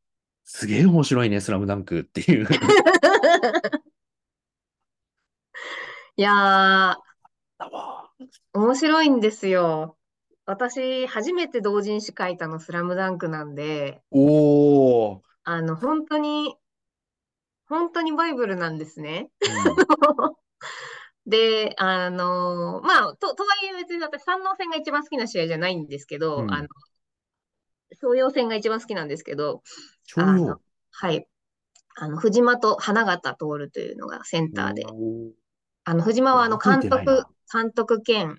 [0.45, 2.47] すげえ面白いね、スラムダンクっていう。
[6.16, 7.69] いやー、
[8.55, 9.97] 面白いんですよ。
[10.47, 15.21] 私、初めて同人誌書いたのスラムダンクなんで、おー。
[15.45, 16.57] あの、本当に、
[17.69, 19.31] 本当にバイブルなんですね。
[19.43, 19.49] うん。
[21.29, 26.68] で、あの、まあ、と、とはいえ別に私、三能戦が一番好きな試合じゃないんですけうど、あの、ん。
[28.01, 29.62] 商用戦が一番好きなんですけど、
[30.07, 30.61] 徴あの、用。
[30.91, 31.26] はい。
[31.97, 34.87] あの、藤間と花形徹というのがセンターで。
[35.85, 37.61] あの、藤間はあの、覚えてない監督、な。
[37.62, 38.39] 監督兼、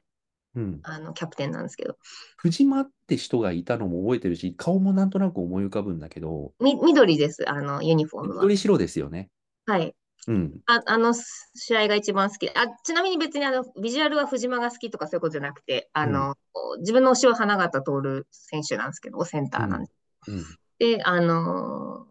[0.55, 0.79] うん。
[0.83, 1.97] あの、キャプテンなんですけど、
[2.37, 8.35] 藤間って人がいたのも覚えてるし、顔もなんとなく思い浮かぶんだけど、み、緑です、あの、ユニフォームは。
[8.43, 9.29] 緑白ですよね。
[9.65, 9.95] はい。
[10.27, 10.61] うん。
[10.65, 12.49] あ、あの試合が一番好き。
[12.49, 16.13] あ、ちなみに別にあの、ビジュアルは藤間が好きとかそういうことじゃなくて、あうん。
[16.13, 16.35] の、
[16.79, 19.63] 自分の推しは花形徹選手なんですけど、センタうん。
[19.65, 19.95] ーなんです。
[20.27, 20.45] うん。
[20.79, 22.05] で、あの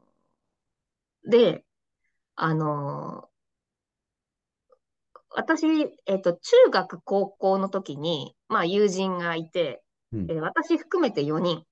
[1.27, 1.65] ーで、
[2.37, 3.29] あのー
[5.31, 5.67] 私、
[6.07, 9.83] えっと、中学、高校の時に、まあ、友人がいて、
[10.13, 10.27] うん。
[10.31, 11.65] えー私含めて4人、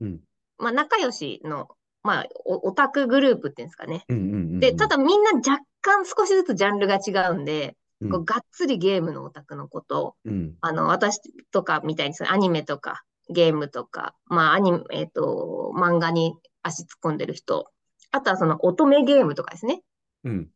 [0.00, 0.20] うん。
[0.58, 1.68] まあ、仲良しの、
[2.02, 4.04] まあ、おオタクグループっていうんですかね。
[4.08, 4.16] うん。
[4.16, 4.20] う
[4.56, 4.60] ん。
[4.60, 8.10] で、ただみんな若干少しずつジャンルが違うんで、うん。
[8.10, 10.54] こうがっつりゲームのオタクのこと、うん。
[10.60, 11.20] あの、私
[11.50, 17.70] とかみたいにアニメとかゲームとか、まあ、アニメ、えっと、漫画に足突っ込んでる人、
[18.10, 19.82] あとはその乙女ゲームとかですね。
[20.24, 20.48] うん。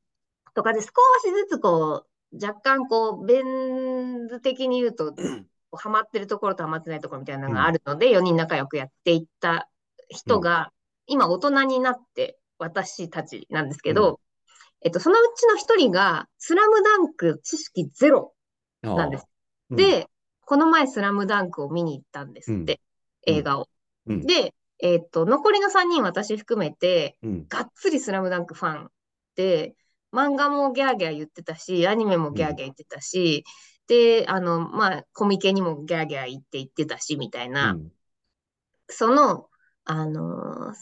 [0.55, 5.15] とかで少しずつこう、若干こう、ベン図的に言うと、
[5.77, 9.69] ハマってるところとハマってないところみたいなのがあるので、4人仲良くやっていった
[10.09, 10.73] 人が、
[11.07, 14.21] 今大人になって私たちなんですけど、
[14.85, 18.35] えっと、そのうちの一人が、スラムダンク知識ゼロ
[18.83, 19.27] なんです。
[19.71, 20.09] うん、で、
[20.43, 22.81] この前スラムダンクを見に行ったんですって、
[23.27, 23.35] うん。
[23.37, 23.69] 映画を。
[24.07, 28.91] うん、で、えっと、残りの3人私含めて、うん、がっつりスラムダンクファン
[29.37, 29.75] で、
[30.13, 33.45] 漫画もギャーギャー言ってたし、アニメもギャーギャー言ってたし、
[33.89, 37.93] で、あの、まあ、コミケにもギャーギャー言って言ってたし、みたいな、うん。
[38.89, 39.49] その、
[39.85, 40.75] あの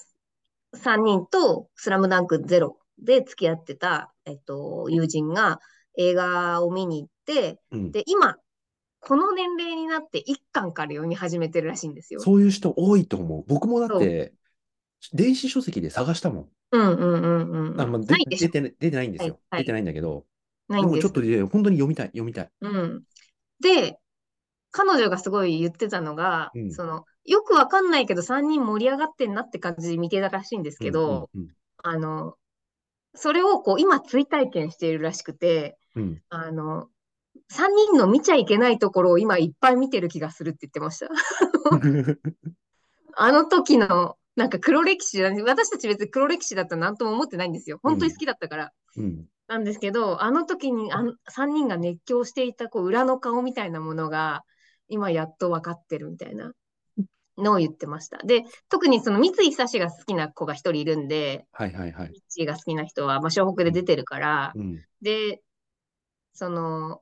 [0.74, 5.61] ー、3人とスラムダンクゼロで付き合ってた、えっと、友人が
[5.97, 8.36] 映画を見に行って、うんで、今、
[9.01, 12.20] この年齢になって1巻から読み始めてるらしいんですよ。
[12.20, 13.45] そういう人多いと思う。
[13.49, 14.32] 僕もだって、
[15.12, 16.49] 電子書籍で探したもん。
[16.72, 17.80] うんうんうんうん。
[17.80, 19.40] あ出て出てないんですよ。
[19.51, 20.24] はいはい出てないんだけど、
[20.68, 22.51] ないんですでもちょっとね本当に読みたい、読みたい。
[22.61, 23.03] うん。
[23.61, 23.99] で、
[24.70, 31.49] 彼女がすごい言ってたのが、うんその、よくわかんないけど3人盛り上がってんなって感じで見てたらしいんですけど、うん
[31.84, 32.36] あの、
[33.14, 36.88] それをこう今追体験しているらしくて、うんあの、
[37.50, 41.08] 3人の見ちゃいけないところを今いっぱい見てる気がするって言ってました。
[41.70, 42.18] う ん
[43.14, 47.78] あの時の、なんか黒歴史私たち別に黒歴史だったら何とも思ってないんですよ。
[47.82, 48.72] 本当に好きだったから。
[48.96, 54.44] うんなんですけど、あの時にあん3人が熱狂していたこう裏の顔みたいなものが、
[54.88, 56.52] 今やっと分かってるみたいな
[57.38, 58.18] のを言ってました。
[58.18, 62.10] で、特にその三井久志が好きな子が一人いるんで、はいはいはい。
[62.10, 64.82] ミッチーが好きな人は、まあ、湘北で出てるから、うん。
[65.00, 65.40] で、
[66.34, 67.00] その、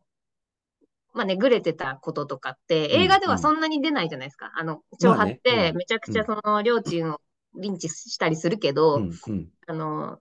[1.12, 4.52] まあね、ぐれてたこととかって、うん映画ではそんなに出ないじゃないですか。
[4.56, 5.76] あの、挑発ってうん。
[5.78, 7.20] めちゃくちゃその両チームを
[7.56, 9.48] リンチしたりするけど、うんうん。
[9.66, 10.18] あの、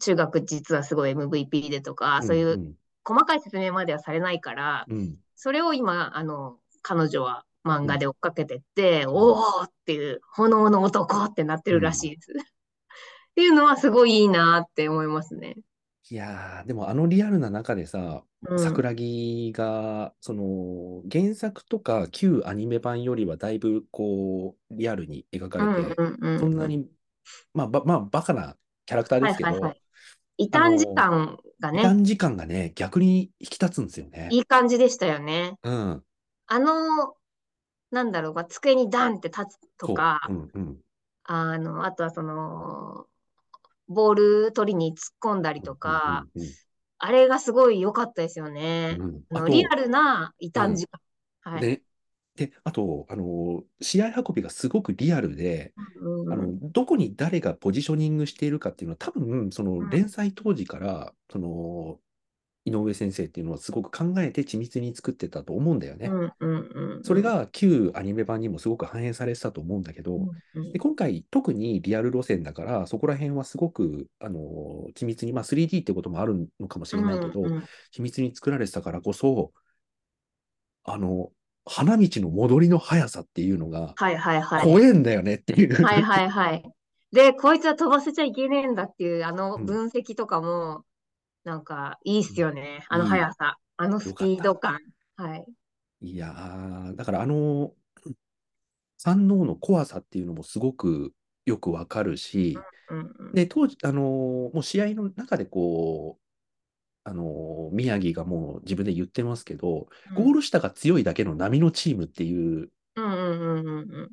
[0.00, 2.76] 中学実はすごい MVP でとか、うんそういう
[3.06, 5.16] 細かい説明まではされないから、うん。
[5.36, 12.32] それを今、あの、彼女は漫画で追っかけてって、おーっていう、炎の男ってなってるらしいです。
[12.32, 15.56] っていうのはすごいいいなって思いますね。
[16.10, 26.86] いやー、でもあのリアルな中でさ、うん、桜木が、その、原作とか旧アニメ版よりはだいぶこう、リアルに描かれて、うんうんうん、そんなに、
[27.54, 29.80] まあ、ば、まあ、バカなキャラクターですけどはいはいはい、
[30.36, 34.28] 異端時間がね、短時間がね、逆に引き立つんですよね。
[34.30, 35.54] いい感じでしたよね。
[35.62, 36.02] うん。
[36.46, 37.14] あの、
[37.94, 39.64] なんだろう、机にダンって立つ。
[39.78, 40.76] とか、うんうん。
[41.24, 43.06] あの、あとはその、
[43.88, 46.48] ボール取りに突っ込んだりとか、うんうん
[46.96, 48.96] あれがすごい良かったですよね。
[48.98, 51.52] うんリアルな異端時間。
[51.52, 51.60] はい。
[51.60, 51.82] で、
[52.36, 61.98] で、あと、あの、試合運びがすごくリアルで、うんあの、どこに誰がポジショニングしているかっていうのは、多分、そのうん連載当時から、その、
[62.66, 66.06] 井上先生っていうのはすごく考えて緻密に作ってたと思うんだよね。
[66.06, 74.40] うんうんうんそれが旧アニメ版にもすごく反映されてたと思うんだけど、うんうんで今回、特にリアル路線だから、そこら辺はすごく、あの、
[74.96, 79.52] 緻密に、まあ 3D ってこともあるのかもしれないけど、うんうん緻密に作られてたからこそ、
[80.84, 81.30] あの、
[81.66, 84.64] 花道の戻りの速さっていうのが、はいはいはい。
[84.64, 85.82] 怖えんだよねっていう。
[85.82, 86.62] はいはいはい。
[87.12, 90.84] で、こいつは飛ばせちゃいけねえんだっていう、あのうん分析とかも、
[91.44, 92.84] なんかいいっすよね。
[92.88, 94.78] あの速さ、あのスピード感。
[95.16, 95.46] はい。
[96.00, 97.72] いやー、だからあの、
[98.98, 101.12] 三能の怖さっていうのもすごく
[101.46, 102.58] よくわかるし、
[102.90, 103.32] うんうん。
[103.32, 106.22] で、当時、あのーもう試合の中でこう、
[107.04, 114.10] あのー宮城がもう自分で言ってますけど、ゴール下が強いだけの波のチームっていううんうんうんうんうん。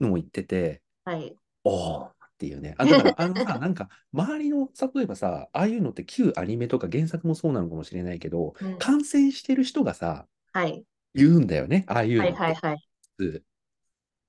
[0.00, 1.36] のも言ってて、はい。
[1.64, 2.74] おーっていうね。
[2.76, 10.84] あ、だから、あのさ、なんか、周りの、例えばさ、ああいうのって旧アニメとか原作もそうなのかもしれないけど、うん感染してる人がさ、はい。
[11.14, 12.42] 言うんだよね、ああいうのはいって。
[12.42, 12.88] はいはい。
[13.16, 13.44] 普通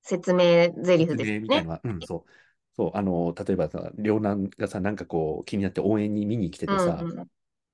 [0.03, 0.37] 説明
[0.83, 1.39] 台詞説ですね。
[1.39, 2.31] 明みたいなうん、そう。
[2.75, 7.27] そう、あの、例えばさ、両南がさ、なんかこう、気になって応援に見に来ててさ、うんうん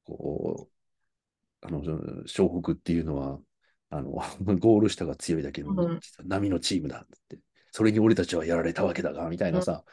[0.05, 0.69] こ
[1.63, 1.81] う、あの、
[2.23, 3.39] 湘北っていうのは、
[3.89, 4.11] あの、
[4.59, 7.39] ゴール下が強いだけの、うん実は波のチームだって。
[7.71, 9.83] それに俺たちはやられたわけだが、みたいなさ、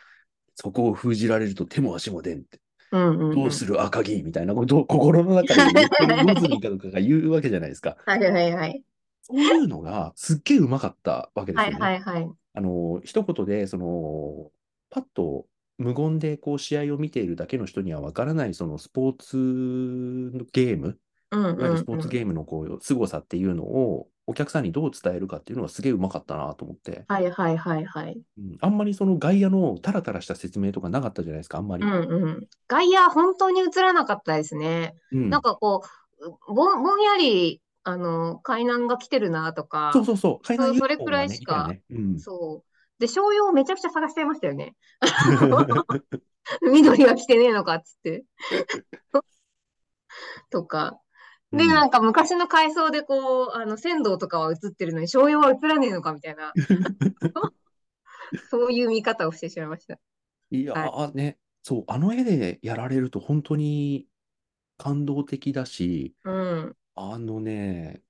[0.57, 2.59] そこを封じられると手も足も出んって。
[2.91, 3.35] うんうんうん。
[3.35, 7.97] どうする赤木みたいなことを心の中で言ってるゴズミかとかが言うわけじゃないですか。
[8.07, 8.83] はいはいはい。
[9.23, 11.85] そういうのがすっげえうまかったわけですはいよね。
[11.85, 12.31] はいはい。
[12.55, 14.51] あの、一言で、その、
[14.89, 15.47] パッと
[15.79, 20.99] 無言でこう試合を見ているだけの人にはわからない、そのスポーツのゲーム、
[21.33, 28.21] うんうんいわゆるスポーツゲームのこう、凄さっていうのをお客さんにどう伝えるかっていうのがすげえうまかったなと思って、はいはいはいはい。
[28.39, 31.85] うんあんまりその外野のタラタラした説明とかなかったじゃないですか、あんまり。
[31.85, 32.49] うんうん。
[32.67, 34.95] 外野本当に映らなかったですね。
[35.13, 35.83] うんなんかこ
[36.21, 42.77] う、ぼんぼんやり、あの、海南が来てるなとか、そうそうそう、海南そそれくらいしかねうんそう。
[42.99, 44.75] で、商用めちゃくちゃ探しちゃいましたよね。
[46.63, 48.25] 緑は来てねえのかっつって。
[50.51, 50.99] とか。
[51.53, 56.53] で、うんなんか昔の改装でこう、あの、仙道とかは映ってるのに、商用は映らねえのかみたいな、
[58.51, 59.99] そういう見方をしてしまいました。
[60.51, 64.07] いやーね、そう、あの絵でやられると本当に
[64.79, 66.77] 感動的だし、うん。
[66.95, 68.03] あのね、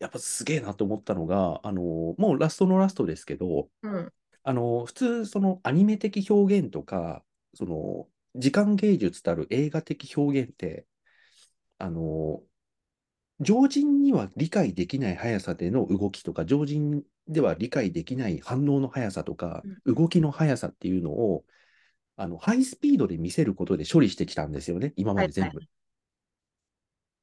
[0.00, 1.82] やっぱすげえなと思ったのが、あの、
[2.18, 4.12] もうラストのラストですけど、うん。
[4.44, 10.86] あの、普通、そのアニメ的表現とか、その、時間芸術たる映画的表現って、
[11.78, 12.42] あの、
[13.42, 21.44] 常人には理解できない速さでの動きとか、常人では理解できない反応の速さとか、動きの速さっていうのを、
[22.16, 25.60] あの、ハイスピードで見せることで処理してきたんですよね、今まで全部。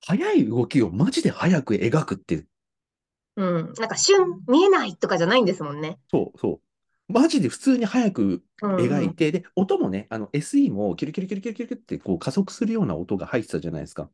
[0.02, 2.46] 速い動きをマジで速く描くって、
[3.36, 3.74] うん。
[3.78, 6.00] なんか瞬、見えないとかじゃないんですもんね。
[6.10, 6.62] そうそ
[7.10, 7.14] う。
[7.14, 14.10] マジで普通に速くうんうん描いて、で、音もね、あの SE もキュルキュルキュルキュルキュルってこう加速するような音が入ってたじゃないですか。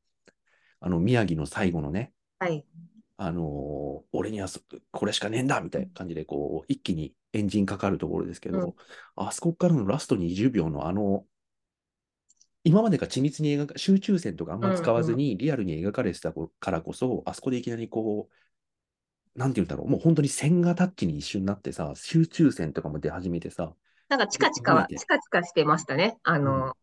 [0.86, 2.66] あの、宮城の最後のね、はい。
[3.18, 4.60] あのー俺にはそ
[4.92, 8.76] これしかねえんだみたいな感じで、こう、一気にエンジンかかるところですけど、うん
[9.16, 11.26] あそこからのラスト20秒のあの、
[12.64, 18.30] 今までが緻密に描か、集中線とかあんま使わずにリアルに描かれてたからこそ、あそこでいきなりこ
[19.36, 23.76] う、なんて言うんだろう、もう本当に線画タッチに一瞬になってさ、集中線とかも出始めてさ、
[24.10, 26.18] なんかチカチカチカチカしてましたね。
[26.24, 26.74] あの、うん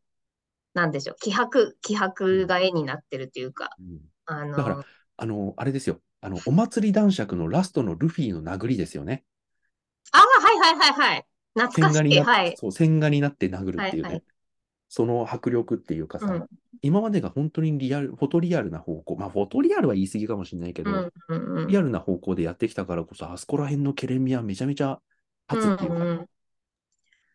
[0.75, 1.17] なんでしょう。
[1.21, 4.85] 気迫、気迫が絵になってるというか、うんあの、だから
[5.17, 9.25] あの、あれですよ、あの、お祭り男爵のラストのルフィの殴りですよね。
[10.13, 11.27] ああ、はいはいはいはい。
[11.55, 11.95] 懐かしい。
[11.95, 12.57] 線画になって、はい。
[12.57, 14.03] そう、線画になって殴るっていうね。
[14.03, 14.23] はいはい
[14.95, 16.47] その迫力っていうかさ、うん
[16.85, 25.01] 今までが本当にリアル、フォトリアルな方向、まあ、フォトリアルは言い過ぎかもしれないけど、うんうんうんリアルな方向でやってきたからこそ、あそこら辺のケレン味はめちゃめちゃ
[25.49, 26.29] 立つっていうか、うんうん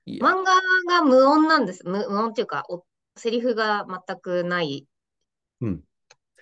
[0.05, 1.85] 漫画が無音なんです。
[1.85, 2.83] 無無音っていうか、お
[3.17, 4.87] セリフが全くない、
[5.61, 5.83] うん。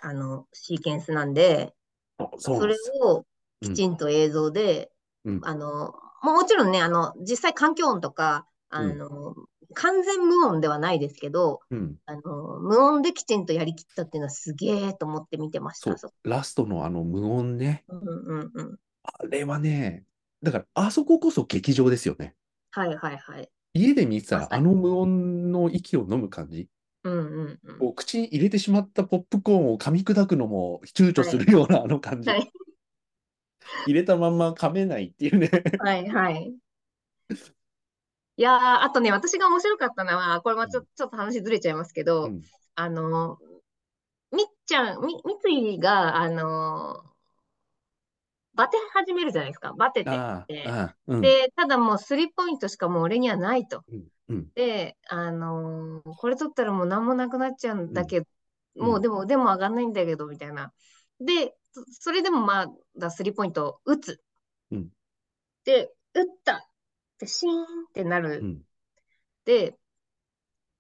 [0.02, 1.74] あの、シーケンスなんで、
[2.18, 2.76] あそそれ。
[3.02, 3.26] を
[3.62, 4.92] きちんと映像で、
[5.24, 9.36] うんあの、もちろんね、あの、実際環境音とか、あの、
[9.74, 11.96] 完全無音ではないですけど、うん。
[12.06, 12.22] あの、
[12.60, 16.00] 無音できちんとやりきったっていうのはすげえと思って見てましそうた。
[16.00, 18.80] そラストのあの無音ね、うんうんうん。
[19.04, 20.04] あれはね、
[20.42, 22.36] だからあそここそ劇場ですよね。
[22.72, 23.50] はいはいはい。
[23.76, 26.68] 家で見てたらあの無音の息を飲む感じ、
[27.04, 27.80] うんうんうん。
[27.80, 32.30] こう口に入れてしまったポップコーンを噛み砕くのも躊躇するようなあの感じ。
[32.30, 32.52] はい
[33.86, 35.50] 入れたまんま噛めないっていうね。
[35.80, 36.54] はいはい。
[38.38, 42.42] いやー、あとね、私が面白かったのは、これまちょ、ちょっと話ずれちゃいますけど、うん
[42.76, 43.38] あの、
[44.32, 47.15] みっちゃん、み、三井が、あの、
[48.56, 49.74] バテ始めるじゃないですか。
[49.74, 50.12] バテて
[50.48, 50.66] て。
[51.08, 51.22] うん。
[51.22, 53.84] で、ただもうスリーポイントしかもう俺にはないと。
[53.92, 58.26] うんうんで、あのーこれ取ったらもう何もなくなっちゃうんだけど、
[58.76, 60.74] うんもうでも、でも上がんないんだけど、みたいな。
[61.22, 64.22] で、そそれでもまあ、だスリーポイント打つ。
[64.72, 64.90] うん
[65.64, 66.60] で、打ったっ
[67.20, 68.40] てシーンってなる。
[68.42, 68.62] うん
[69.46, 69.78] で、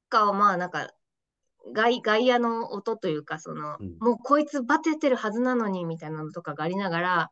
[0.10, 0.90] か、まあなんか、
[1.74, 7.32] 外、外野の音というか、その、うんもうこいつバテてるはずなのに、みたいなのとかがありながら、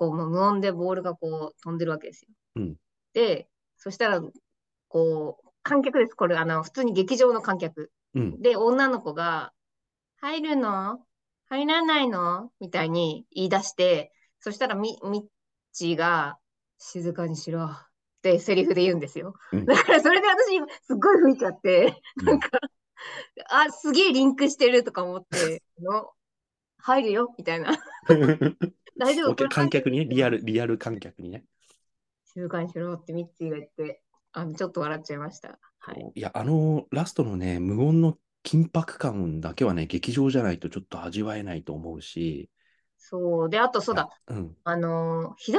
[0.00, 2.28] こう、無音でボールがこう飛んでるわけですよ。
[2.56, 2.76] うん
[3.12, 4.22] で、そしたら、
[4.88, 6.14] こう、観客です。
[6.14, 7.90] これ、あの、普通に劇場の観客。
[8.14, 8.40] うん。
[8.40, 9.52] で、女の子が、
[10.20, 11.00] 入るの？
[11.48, 12.50] 入らないの？
[12.60, 15.22] みたいに言い出して、そしたらみ、ミッ
[15.72, 16.38] チーが、
[16.78, 17.78] 静かにしろっ
[18.22, 19.34] てセリフで言うんですよ。
[19.52, 22.48] うんだからそれで私、すっごい吹いちゃって、なんか、
[23.50, 26.12] あ、すげえリンクしてるとか思って、 の
[26.78, 27.72] 入るよみたいな。
[29.00, 29.48] 大丈夫？
[29.48, 31.44] 観客にね、リアル、リアル観客にね？
[32.32, 35.58] 静かにしろってミッチーが言って、あの、ちょっと笑っちゃいました。
[35.78, 36.12] はい。
[36.14, 42.50] いや、あのラストのね、無音の緊迫感だけはね、劇場じゃないとちょっと味わえないと思うし。
[42.98, 43.50] そう。
[43.50, 44.08] で、あとそうだ。
[44.28, 44.54] うん。
[44.64, 45.58] あのー左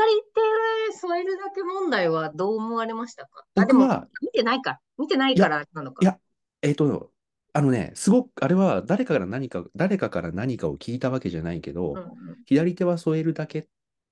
[0.91, 3.45] 手添えるだけ問題はどう思われましたか？
[3.55, 4.79] あ、でも、見てないか。
[4.97, 5.99] 見てないからなのか。
[6.01, 6.17] いや
[6.61, 7.10] えっ、と、
[7.53, 12.05] あのね、すごく、あれは誰かから何か、誰かから何かを聞いたわけじゃないけど、うんうん
[12.45, 13.65] 左手は添えるだけっ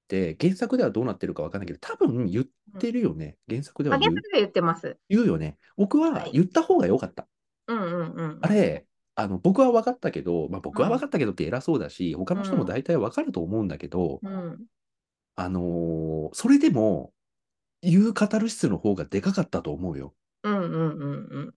[0.07, 2.45] て、原作ではどうなってるかわかんないけど、多分言っ
[2.79, 3.37] てるよね。
[3.49, 4.97] 原作ではあ、言う原作で言ってます。
[5.09, 5.57] 言うよね。
[5.75, 7.27] 僕ははい言った方が良かった。
[7.67, 8.39] うんうんうん。
[8.41, 8.85] あれ、
[9.15, 14.59] あの僕は分かったけど、まあ、僕は分かったけどって偉そうだし、他の人も大体分かると思うんだけど、うん。
[15.35, 17.11] あのーそれでも
[17.81, 20.13] 言うカタルシスの方がでかかったと思うよ。
[20.43, 21.53] うんうんうん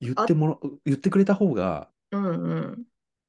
[0.00, 2.24] 言ってもら言ってくれた方がうん。
[2.24, 2.84] うんうん。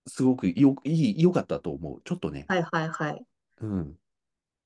[0.07, 2.01] すごくよいい良かったと思う。
[2.03, 2.45] ちょっとね。
[2.47, 3.25] はいはいはい。
[3.61, 3.95] うん。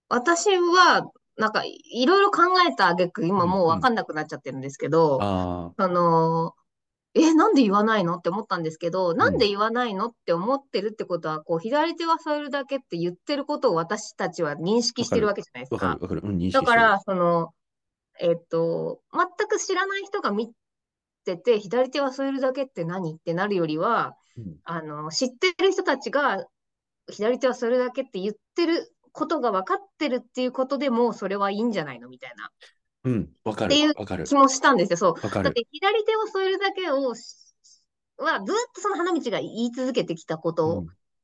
[0.10, 6.64] 私は、なんか、いろいろ考えた挙句、今もうわかんなくなっちゃってるんですけど、ああのー
[7.16, 16.04] え、なんで言わないのって思ったんですけど、なんで言わないのって思ってるってことは、こう、左手は添えるだけって言ってることを私たちは認識してるわけじゃないですあ、わかるか。
[16.06, 16.22] わかる。
[16.24, 17.54] うん、認識だから、その、
[18.20, 20.52] えっと、全く知らない人が見
[21.24, 23.14] てて、左手は添えるだけって何？
[23.14, 24.56] ってなるよりは、うん。
[24.64, 26.46] あの、知ってる人たちが、
[27.10, 32.50] 左手は添えるだけって言ってることが分かってるっていうことでもうそれはいいんじゃないのみたいな。
[33.06, 33.74] うん、わかる。
[33.74, 33.94] っていう。
[34.26, 34.36] 気。
[34.36, 34.98] もしたんですよ。
[34.98, 35.14] そう。
[35.14, 35.44] わかる。
[35.44, 37.36] だって左手を添えるだけをし、
[38.18, 40.80] はずっとその花道が言い続けてきたことを、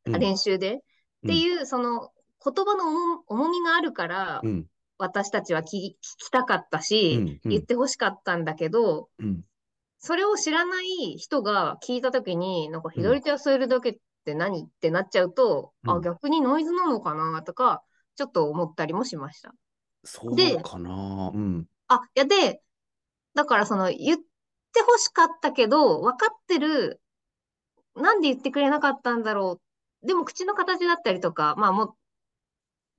[0.06, 0.14] うん。
[0.14, 0.20] うん。
[0.20, 0.80] 練習で、っ
[1.28, 2.12] ていう、その
[2.44, 4.66] 言葉の重重みがあるから、うん。
[4.98, 5.96] 私たちは聞き
[6.30, 7.28] たかったし、うん。
[7.30, 7.40] うん。
[7.46, 9.42] 言ってほしかったんだけど、うん
[10.00, 17.84] それを知らない人が聞いたときに、なんか左手を添えるだけって何ってなっちゃうと、うんあ、逆にノイズなのかなとか、
[18.16, 19.54] ちょっと思ったりもしました。
[20.04, 21.32] そうでかな。
[21.34, 21.66] うん。
[21.90, 22.62] あ、いやで、
[23.34, 27.02] だからその言ってほしかったけど、分かってる、
[27.96, 29.60] なんで言ってくれなかったんだろ
[30.04, 30.08] う。
[30.08, 31.94] でも口の形だったりとか、まあもう、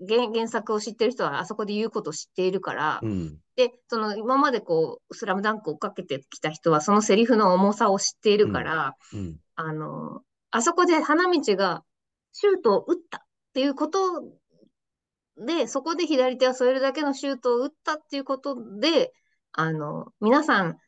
[0.07, 3.39] 原、原作を知ってる人はあそこで言うことを知っているから、うん。
[3.57, 9.37] で、その今までこう、スラムダンクを追っかけてきた人は、そのセリフの重さを知っているから、うん。
[9.57, 11.85] あの、あそこで花道が
[12.33, 13.21] シュートを打ったっ
[13.53, 14.23] ていうこと
[15.37, 19.13] で、そこで左手は添えるだけのシュートを打ったっていうことで、
[19.53, 20.79] あの、皆さん、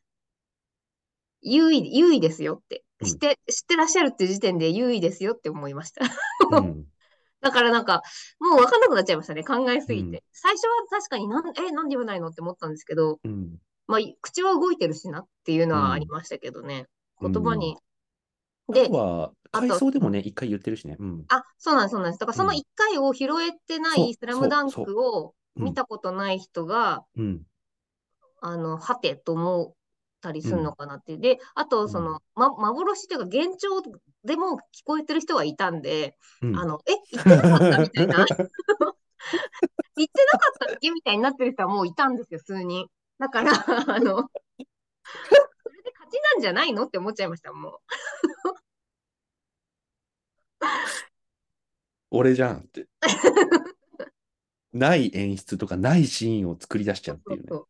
[1.41, 6.05] 優位、優位ですよって、うん知って、知ってらっしゃるっていう時点で優位ですよって思いました。
[7.43, 7.49] うん。
[7.49, 8.01] だからなんか、
[8.39, 10.17] もう分かんなくなっちゃいましたね、考えすぎて。
[10.17, 13.57] うん最初は確かになん、え、なんで言わないのって思ったんですけど、うん。
[13.87, 16.87] まあ、口は動いてるしなっていうのうんはありましたけどね。
[17.21, 17.77] うん言葉に。
[18.69, 20.97] あでと、は、あと回想でもね、一回言ってるしね。
[20.99, 21.25] うん。
[21.29, 22.19] あ、そうなんです、そうなんです。
[22.19, 27.41] だからそのうん一回を拾えてないスラムダンクをうん見たことない人が、うん。
[28.41, 29.73] あの、はてと思っ
[30.23, 31.19] たりするのかなっていう。
[31.19, 33.83] で、あと、その、ま、幻というか、幻聴
[34.23, 38.25] でも聞こえてる人はいたんで、うんあの、え、言ってなかったみたいな。
[39.95, 42.87] 言ってなかったっけみたいになってる人はもういたんですよ、数人。
[43.19, 47.81] だから、あの、それで勝ちなんじゃないのって思っちゃいました、も
[52.11, 52.87] 俺じゃんって。
[54.73, 57.45] ない演出とかないシーンを作り出しちゃうっていうね。
[57.49, 57.67] そう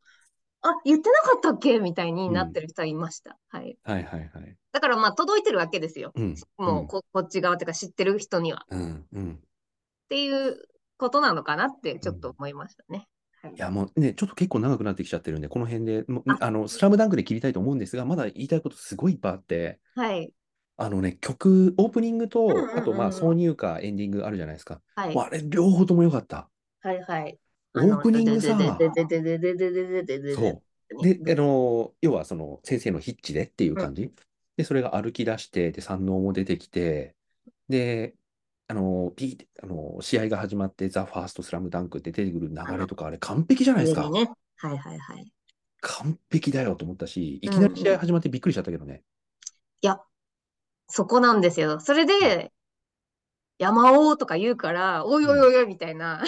[0.63, 1.79] あ、言ってなかったっけ？
[1.79, 3.37] みたいになってる人はいました。
[3.49, 3.77] はい。
[3.83, 4.55] はいはいはい。
[4.71, 6.11] だからまあ届いてるわけですよ。
[6.15, 6.35] うん。
[6.57, 8.65] もうここっち側というか知ってる人には。
[8.69, 9.05] うん。
[9.13, 9.33] うん。
[9.33, 9.35] っ
[10.09, 10.57] ていう
[10.97, 12.97] ことなのかなってちょっと思いましたね。
[12.97, 20.31] はいいやもうね、ちょっと結構長くなってきちゃってるんで、この辺で、ああの、スラムダンクで切りたいと思うんですが、まだ言いたいことすごいいっぱいあって、はい。
[20.77, 24.81] あのね、曲、オープニングとうんうんうんう、んあとまあ、挿入歌、エンディングあるじゃないですか。
[24.95, 25.17] はい。
[25.17, 26.49] あれ、両方とも良かった。
[26.79, 27.37] はいはい。
[27.75, 28.57] オープニングさ、
[30.35, 30.61] そ
[31.01, 31.01] う。
[31.01, 34.03] で、あの、要はその先生のヒッチでっていう感じ。
[34.03, 34.11] うん、
[34.57, 37.15] で、それが歩き出して、で、山王も出てきて、
[37.69, 38.15] で、
[38.67, 44.09] あの、ピあの試合が始まって、ザ・ファースト・スラムダンクって出てくる流れとか、あれ完璧じゃないですか。
[44.09, 45.33] ね、はいはいはい。
[45.81, 48.93] 完璧だよと思ったし、いきなり試合始まってびっくりしちゃったけどね。
[48.93, 49.01] うん、い
[49.81, 49.99] や、
[50.87, 51.79] そこなんですよ。
[51.79, 52.51] それで、
[53.59, 56.23] 山王とか言うから、おいおいおいおいみたいな。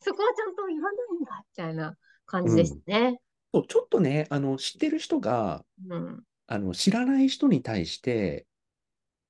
[0.00, 1.96] そこはちゃんと言わないんだ、みたいな
[2.26, 3.20] 感じでしたね。
[3.52, 6.22] そうちょっとね、あの、知ってる人が、うん。
[6.46, 8.46] あの、知らない人に対して、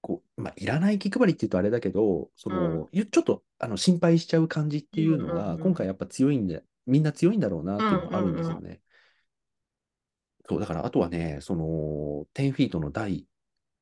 [0.00, 8.80] こう、まあ、いらない気配りって言うとあれだけど、その、ゆちょっと、あの、心配しちゃう感じっていうのが、うんうんうん今回やっぱ強いんで、みんな強いんだろうなっていうのがあるんですよね。
[10.48, 13.26] そう、だから、あとはね、その、10フィートの第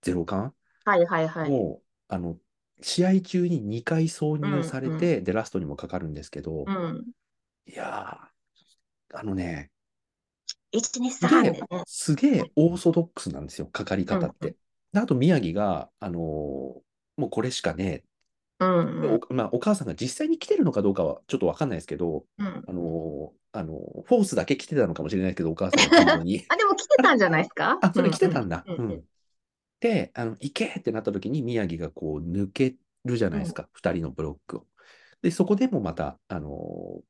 [0.03, 0.55] 0巻
[0.85, 1.51] はいはいはい。
[1.51, 2.39] も、あの、
[2.85, 7.15] 試合中に2回挿入されうんて、で、ラストにもかかるんですけど、うん。
[7.67, 9.73] いやー、あのね、
[10.73, 11.43] 1、2、す3
[12.17, 14.55] げえオーソドックスなんですよ、かかり方っうん
[14.97, 16.83] あと、宮城が、あのー
[17.17, 18.05] もうこれしかね
[18.59, 19.21] うんえ、うん。
[19.29, 26.45] おまあ、お母さんが実際に来てるのかどうかはちょっとわかんないですけど、うんあのーあのーフォースだけ来てたのかもしれないけど、お母さんが本当に。
[26.49, 27.79] あ、でも来てたんじゃないですか？
[27.81, 28.67] あ、それ来てたんだ。
[28.67, 28.89] ううんん。
[28.89, 29.03] で、
[30.15, 34.67] あの、行けってなった時に宮城がこう抜けるじゃないですか、二人のブロックを。
[35.23, 37.01] で、そこでもまた、あの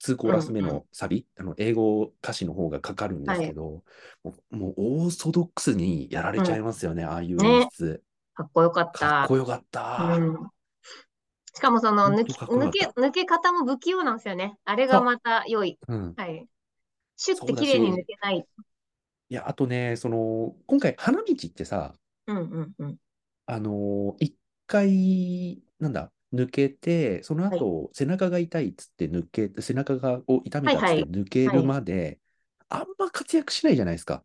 [0.00, 3.82] ー、2コーラス目うんうのサビ、あの英語歌詞の方がかかるんですけど、
[4.22, 8.02] もうもうオーソドックスにやられちゃいますよね、ああいう演出。
[8.34, 8.98] かっこよかった。
[8.98, 10.16] かっこよかった。
[10.18, 10.50] うん
[11.56, 14.58] しかもその抜き、抜け、抜け方も不器用なんですよね。
[14.64, 15.78] あれがまた良い。
[15.86, 16.14] うん。
[16.16, 16.48] はい。
[17.16, 18.44] シュッて綺麗に抜けない。
[19.34, 21.94] いや、あとね、その、今回、花道ってさ、
[22.26, 22.98] うんうんうん。
[23.46, 24.36] あのー一
[24.66, 32.20] 回、なんだ、抜けて、その後、背中が痛いっつって抜けて、背中がを痛めたっつはいはいって抜けるまで、
[32.70, 34.24] あんま活躍しないじゃないですか。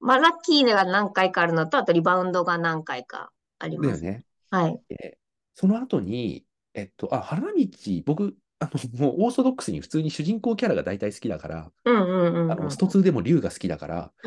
[0.00, 4.02] まあ、ラッキーが何回かあるのと、あとリバウンドが何回かあります。
[4.02, 4.26] だよね。
[4.50, 4.82] はい。
[4.88, 5.18] で
[5.54, 7.68] その後に、えっと、あ、花道、
[8.06, 12.52] 僕、あの、もうオーソドックスに普通に主人公キャラが大体好きだから、うんうんうんうん。
[12.52, 14.12] あの、スト2でも竜が好きだから、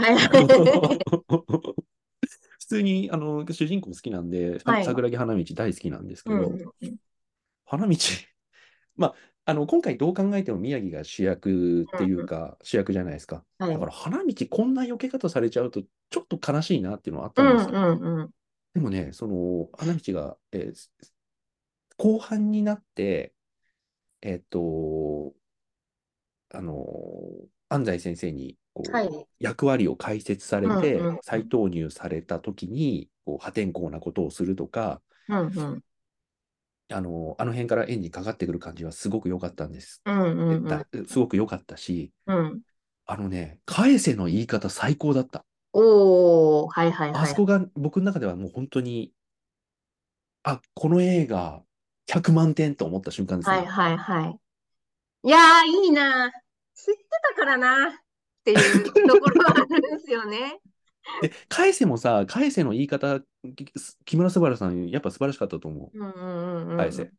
[2.60, 6.96] 普通に、あの、主人公好きなんで、はい桜木花道大好きなんですけど、うんうんうん
[7.66, 7.96] 花道、
[8.98, 9.16] まあ、
[9.46, 13.44] あの、今回どう考えても宮城が主役っていうか、主役じゃないですか。
[13.58, 17.80] はいだから花道こんな避け方されちゃうと、ちょっと悲しいなっていうのはあっうんたんですよ。
[17.80, 18.30] うんうん。
[18.74, 20.90] でもね、その、花道が、えー
[21.98, 23.33] 後半になって、
[24.24, 25.34] えっと、
[26.54, 26.86] あの、
[27.68, 29.28] 安西先生に、こう、はい。
[29.40, 35.84] 役割を解説されてうんうん、再投入されたときに、こう破天荒なことをするとか、うんうん。
[36.90, 40.02] あの、あの辺から演にかかってくる感じはすごく良かったんです。
[40.06, 40.64] うんうんうん。
[40.64, 42.62] だすごく良かったし、うん。
[43.06, 45.44] あのね、返せの言い方最高だった。
[45.74, 47.22] おー、はいはいはい。
[47.24, 49.12] あそこが僕の中ではもう本当に、
[50.44, 51.62] あ、この映画
[52.08, 53.58] 100万点と思った瞬間ですね。
[53.58, 54.40] はいはいはい。
[55.26, 56.32] いやー、いいな。
[56.76, 57.06] 知って
[57.36, 57.90] たからな。
[57.90, 57.92] っ
[58.44, 59.00] ていうとこ
[59.30, 60.60] ろがあるんですよね。
[61.22, 63.22] で、返せもさ、返せの言い方、
[63.56, 63.66] き
[64.06, 65.98] 木村昴さん、やっぱ素晴らしかったと思う。
[65.98, 66.78] うんうんうんうん。
[66.78, 67.12] 返せ。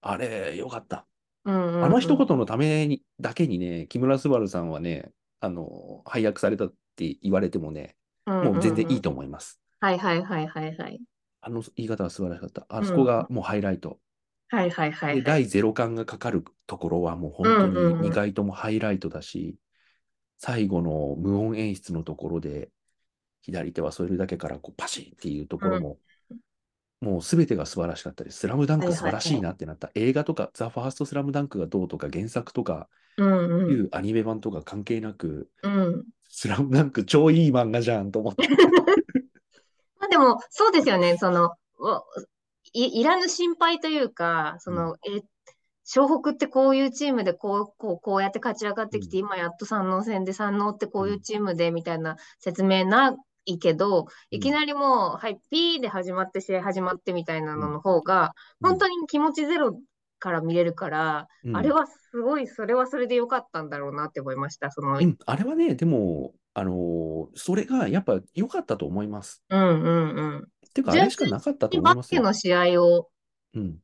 [0.00, 1.06] あれ、よかった。
[1.44, 1.84] うんうんうん。
[1.84, 5.10] あの一言のために、だけにね、木村昴さんはね、
[5.40, 7.96] あの、配役されたって言われてもね、
[8.26, 9.60] もう全然いいと思思います。
[9.80, 11.00] はいはいはいはいはい。
[11.42, 12.66] あの言い方は素晴らしかった。
[12.68, 13.98] あそこがもうハイライト。
[14.48, 15.44] はいはいはいで、はい。
[15.44, 19.56] 第0巻がかかるところはもう本当うんうんうんに2回ともハイライトだし、
[20.38, 22.70] 最後の無音演出のところで、
[23.42, 25.98] 左手は添えるだけからこうパシッっていうところも、
[27.00, 28.38] もうすべてが素晴らしかったです。
[28.38, 29.90] スラムダンク素晴らしいなってなった。
[29.96, 33.70] 映画とか、ザ・ファーストスラムダンクがどうとか、原作とか、うんうん。
[33.72, 36.04] いうアニメ版とか関係なく、うん。
[36.28, 38.46] スラムダンク超いい漫画じゃんと思って。
[40.02, 41.16] まあでも、そうですよね。
[41.16, 42.02] その、お
[42.72, 45.22] い、いらぬ心配というか、その、え、
[45.84, 59.78] 湘北ってこういうチームでこう、こう、こうやって勝ち上がってきて、今やっと山王戦で山王ってこういうチームでみたいな説明ないけど、いきなりもう、はい、ピーで始まって試合始まってみたいなのの方が、本当に気持ちゼロ
[60.18, 61.56] から見れるから、うん。
[61.56, 64.72] あれはすごい、それはそれで良かったんだろうなって思いました。
[64.72, 69.42] その、うん、あれはね、でも、あのーそれがやっぱ良かったと思います。
[69.48, 70.48] うんうんうん。
[70.68, 72.20] っていうか、あれしかなかったと思バいますよ。
[72.20, 73.10] スケの試合を
[73.54, 73.82] うん、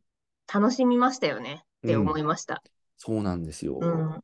[0.52, 2.62] 楽しみましたよねって思いました。
[2.98, 3.86] そうなんですよ。
[3.86, 3.86] う
[4.18, 4.22] ん。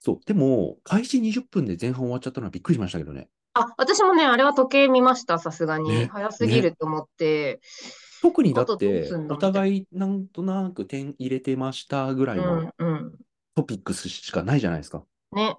[0.00, 3.30] そう、でも、開始20分で前半終わっちゃったのはびっくりしましたけどね。
[3.54, 6.06] あ、私もね、あれは時計見ました、さすがに。
[6.06, 7.60] ね早すぎると思って。
[8.20, 9.34] 特にだっあとどうてすん、の？
[9.34, 13.18] お互いなんとなく点入れてましたぐらういのんうん。
[13.56, 15.06] トピックスしかないじゃないですか。
[15.32, 15.56] ね。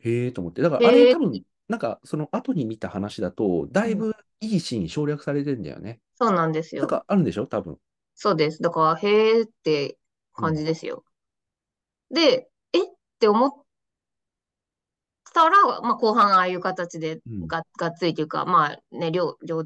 [0.00, 0.62] へえと思って。
[0.62, 6.00] だから、あれ多分、なんか、その後に見た話だと、だいぶいいシーン省略されてんだよね。
[6.16, 6.82] そうなんですよ。
[6.82, 7.46] なんかあるんでしょ？
[7.46, 7.78] 多分。
[8.14, 8.60] そうです。
[8.60, 9.98] だから、へーって
[10.34, 11.04] 感じですよ。
[12.10, 13.52] で、えって思っ
[15.32, 19.64] たら、まあ、後半ああいう形でうんが,、がっつりというか、まあね、両、両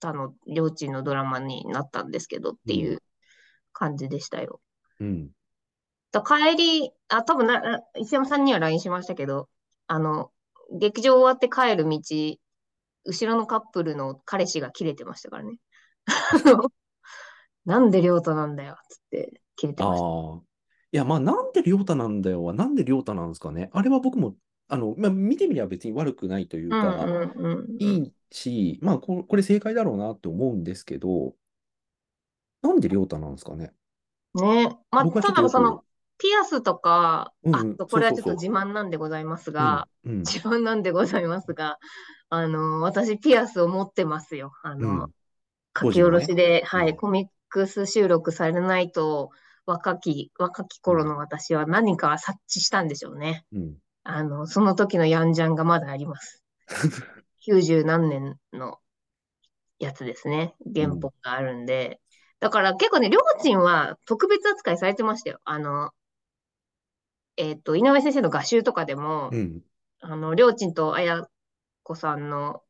[0.00, 2.98] 他の両親のドラマになったんですけどっていう
[3.72, 4.60] 感じでしたよ。
[5.00, 5.30] うん。
[6.10, 9.48] と帰り、あ、多分な、石山さんには LINE しましたけど、
[9.92, 10.30] あの、
[10.70, 12.00] 劇場終わって帰る道、
[13.04, 15.58] 後ろのカップルの彼氏が切れてましたからね。
[17.66, 20.06] なんで亮太なんだよ、つって切れてあました。
[20.06, 20.40] あ。
[20.92, 23.68] いや、まあ、なんで亮太なんだよは、なんで亮太なんですかね。
[23.74, 24.34] あれは僕も、
[24.68, 27.06] あの、まあ、見てみれば別に悪くないといううんか。
[27.78, 31.34] いいし、まあこ、これ正解だろうなって思うんですけど、
[32.62, 33.74] なんで亮太なんですかね。
[34.36, 34.74] ね。
[34.90, 35.84] まあ、ただその、
[36.22, 41.78] ピアスとか、うんうんあ、これはちょっと自慢なんでございますが、うん、うん、自慢なんでございますが、
[42.30, 44.52] あの、私ピアスを持ってますよ。
[44.62, 45.10] あうの、ん。
[45.76, 49.30] 書き下ろしで、はい、うんコミックス収録されないと、
[49.66, 53.44] 若き、若き頃の私は何か察知したんでしょうね。
[53.52, 53.74] うん。
[54.04, 56.44] あの、その時のヤンジャンがまだあります。
[57.48, 58.78] 90何年の
[59.80, 60.54] やつですね。
[60.72, 62.00] 原本があるんで。
[62.38, 65.40] だから結構ね、りょうちんは特別扱いされてましたよ。
[65.44, 65.90] あの、
[67.42, 69.62] えっと、井上先生の画集とかでも、うん。
[70.00, 71.26] あの、りょうちんとあや
[71.82, 72.62] こさんの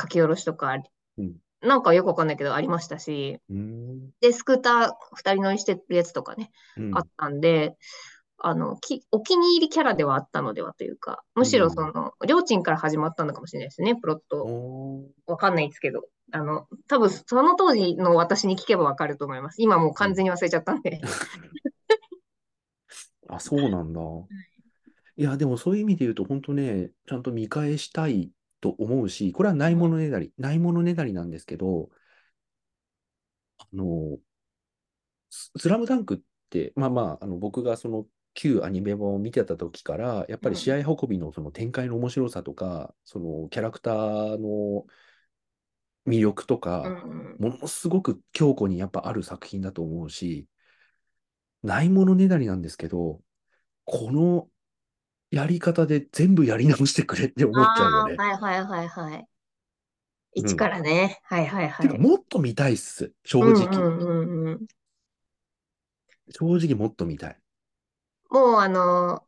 [0.00, 0.76] 書き下ろしとか、
[1.18, 4.10] うんなんかよくわかんないけどありましたし、うん。
[4.20, 7.76] で、スクーター二人乗りしてるやつとかね、うんあったんで、
[8.38, 14.46] あの、き、お気に入りキャラではあったのではというか、むしろその、りょうちんから始まったのかもしれないですね、プロット。
[15.26, 16.02] わかんないですけど。
[16.32, 19.62] あの、多分その当時の私に聞けばわかると思います。
[19.62, 21.00] 今もう完全に忘れちゃったんで。
[23.28, 24.00] あ、そうなんだ。
[25.16, 25.22] い。
[25.22, 28.30] や、でもそういう意味で言うと、本当ね、ちゃんと見返したい
[28.60, 31.90] と思うし、これはないものねだり、ないものねだりなんですけど、
[33.58, 34.18] あの、
[35.30, 36.18] ススラムダンクっ
[36.50, 44.86] て、まあまあ、あの僕がその旧アニメ版を見てた時から、やっぱり試合運びのその展開の面白さとか、そのキャラクターの
[46.06, 47.36] 魅力とうか、ん。
[47.38, 50.46] ものすごく強固にやっぱある作品だと思うし、
[51.66, 53.20] ないものねだりなんですけど、
[53.84, 54.48] この
[55.30, 58.16] やり方で全部やり直してくれって思っちゃうよね。
[58.16, 59.26] はいはいはいはい。
[60.34, 61.20] 一からね。
[61.30, 61.98] うん、はいはいはい。
[61.98, 63.66] もっと見たいっす、正直。
[66.30, 67.38] 正直もっと見たい。
[68.30, 69.22] もうあの、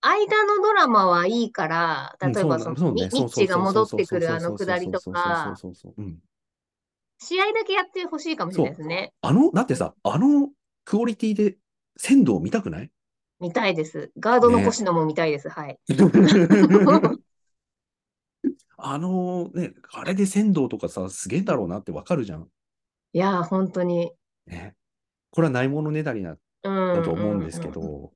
[0.00, 5.54] 間のドラマはいいから、例えばその、うんね、ミッチが戻ってくるあのくだりとか、
[7.18, 9.12] 試合だけやってほしいかもしれないですね。
[9.22, 10.50] あの、だってさ、あの
[10.84, 11.56] クオリティで
[11.96, 12.90] 鮮度を見たくない？
[13.40, 14.10] 見たいです。
[14.18, 15.48] ガードの腰野も見たいです。
[15.48, 15.78] はい。
[18.76, 22.48] あのね、あれで鮮度とかさ、すげえだろうなってわかるじゃん。
[23.14, 24.12] いやー、本当に。
[24.46, 24.74] ね。
[25.30, 28.12] これはないものねだりなうんだと思うんですけうんど、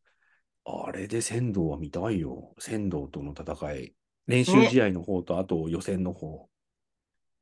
[0.64, 2.54] あれで仙道は見たいよ。
[2.58, 3.94] 仙道との戦い。
[4.26, 6.48] 練習試合の方と、あと予選の方。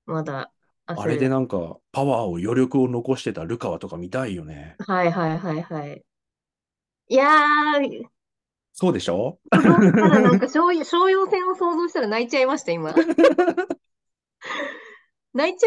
[0.07, 0.53] まだ、
[0.87, 4.77] あれでなんか、パワーを余力を残してたルカワとか見たいよね。
[4.87, 6.05] はいはいはいはい。
[7.09, 8.05] いやー、
[8.73, 9.39] そうでしょ？
[9.51, 12.93] ただなんか商 商用戦を想像したら泣いちゃいました、今。
[15.33, 15.67] 泣いちゃ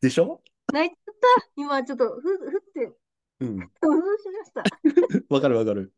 [0.00, 0.42] でしょ？
[0.70, 0.80] うな。
[0.80, 1.48] 泣いちゃった。
[1.56, 2.92] 今ちょっとふ、ふって
[3.40, 3.58] うん。
[3.58, 4.62] 想像しました。
[5.34, 5.92] わかるわかる。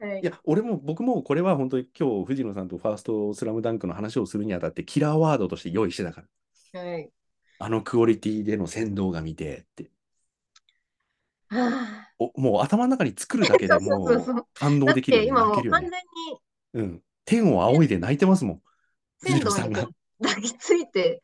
[0.00, 6.28] はいいや、俺も、僕もこれは本当に今日、藤野さんとファーストスラムダンクの話をするにあたって、キラーワードとして用意してたから。
[6.72, 7.10] はい。
[7.60, 9.90] あのクオリティでの先導が見てって。
[11.48, 15.24] はおもう頭の中に作るだけでも そう感動できる。
[15.24, 15.90] 今もう完泣けるよね
[16.74, 16.82] 全。
[16.82, 17.02] にうん。
[17.24, 18.62] 天を仰いで泣いてますもん。
[19.20, 19.88] 藤鮮度に野さんが。
[20.20, 21.22] 抱きついて、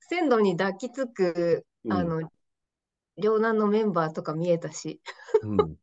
[0.00, 2.30] 鮮度に抱きつく、うんあの、
[3.18, 5.00] 両南のメンバーとか見えたし、
[5.42, 5.56] うん。
[5.56, 5.76] 入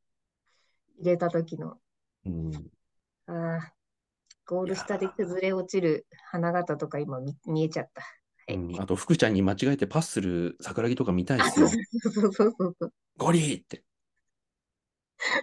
[1.04, 1.78] れた時の。
[2.26, 2.52] うん。
[3.28, 3.74] ああ、
[4.46, 8.04] ゴール下で崩れ落ちる花形とか今見、見えちゃった。
[8.48, 8.56] はい。
[8.56, 11.70] うんあと、福ちゃんに間違えてパスする桜木とか見たいであ、すよ。
[12.02, 12.94] そうそうそうそう。
[13.18, 13.84] ゴリーって。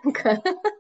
[0.05, 0.31] なんか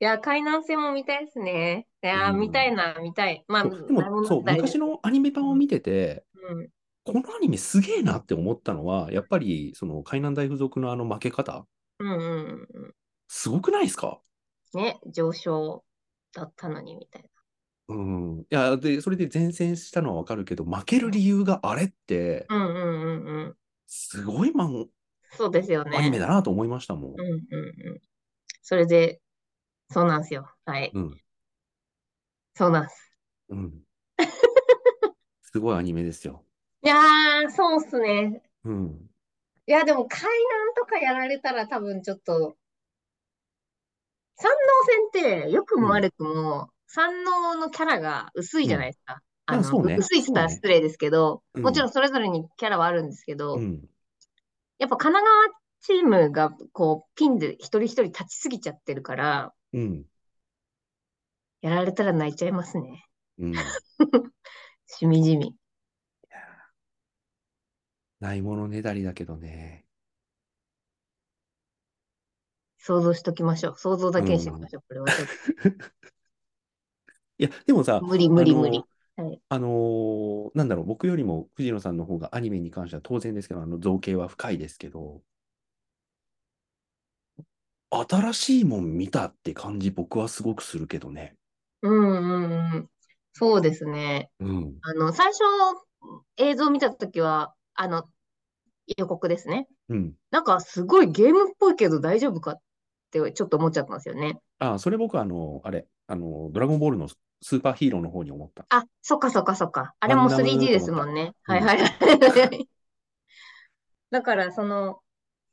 [0.00, 1.86] いや、海南戦も見たいですね。
[2.02, 3.44] いやー、うん見たいな、見たい。
[3.48, 6.70] まあ、でも、そう、誰昔のアニメ版を見てて、うん。
[7.04, 11.66] このアニメすげえなって思ったのは、やっぱり、その、海南大附属のあの負け方、
[11.98, 12.94] うんうんうん
[13.28, 14.20] すごくないですか？
[14.74, 14.82] うん。
[14.82, 15.84] ね、上昇
[16.32, 17.30] だったのに、みたい
[17.88, 18.40] うん。
[18.42, 22.56] いや、で、それで善戦したのはわかるけど、負ける理由があれって、な。
[22.56, 23.56] うんうんうんうん。
[23.86, 24.88] すごいマン、
[25.32, 25.96] そうですよね。
[25.96, 27.10] アニメだなと思いましたもん。
[27.12, 28.00] うんうんうん。
[28.62, 29.20] それで、
[29.90, 30.50] そうなんですよ。
[30.64, 30.90] はい。
[30.94, 31.20] うん。
[32.54, 33.12] そうなんです。
[33.50, 33.82] うん。
[35.42, 36.44] すごいアニメですよ。
[36.82, 38.42] いやー、そうっすね。
[38.64, 39.08] うん。
[39.68, 42.56] いや、でも、海南とかやられたら多分ちょっと、
[44.36, 44.56] 山王
[45.12, 47.12] 戦って、良くも悪くも、山
[47.52, 49.20] 王のキャラが薄いじゃないですか。
[49.44, 53.84] あの、そうね薄いって言ったら失礼ですけど、うんもちろんそれぞれにキャラはあるんですけど、うん。
[54.78, 60.04] やっぱ神奈川チームがこうピンで一人一人立ちすぎちゃってるから、うん。
[61.60, 63.04] やられたら泣いちゃいますね。
[63.38, 63.54] うん。
[64.86, 65.54] しみじみ。
[68.20, 69.84] ないものねだりだけどね。
[72.78, 73.76] 想像しときましょう。
[73.76, 74.82] 想像だけにしておきましょう。
[74.88, 75.26] これはちょっ
[77.38, 78.84] いや、でもさと、無理無理あの無理。
[79.16, 79.40] はい。
[79.48, 85.22] あのーなんだろう、僕よりも藤野さんの方がアニメに関しては当然ですけど、あの造形は深いですけど、
[87.90, 91.36] 新しいもん見たって感じ、僕はすごくするけどね。
[91.82, 92.90] うんうんうん。
[93.32, 94.30] そうですね。
[94.40, 94.82] うん。
[94.82, 95.38] あの、最初
[96.36, 98.08] 映像見たときは、あの、
[98.98, 99.68] 予告ですね。
[99.88, 100.16] うん。
[100.30, 102.56] なんかすごいゲームっぽいけど大丈夫かっ
[103.12, 104.40] てちょっと思っちゃったんですよね。
[104.58, 107.08] あ、それ僕、あの、あれ、あの、ドラゴンボールの
[107.40, 108.66] スーパーヒーローの方に思った。
[108.70, 109.94] あ、そっかそっかそっか。
[110.00, 111.34] あれもガンダム 3D ですもんね。
[111.44, 112.68] はいはいはい。
[114.10, 115.00] だから、その、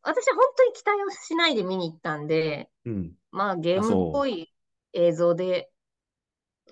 [0.01, 3.13] 私は本当に期待をしないで見に行ったんで、うん。
[3.31, 4.53] まあゲームっぽい
[4.93, 5.69] 映像で、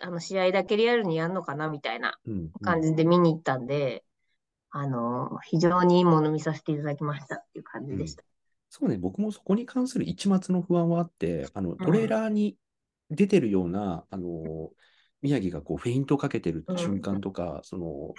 [0.01, 2.33] あの、試合だけリアルにやるのかなみたいなうん。
[2.33, 4.03] うん感じで見に行ったんで、
[4.69, 8.23] あの、非常にいいもの見させていただきましたっていう感じでした。
[8.69, 12.55] そうね、僕もそこに関する一末の不安はあって、あの、トレーラーに
[13.09, 14.69] 出てるような、あの、
[15.21, 18.13] 宮城がこう、フェイントかけてる瞬間とか、その、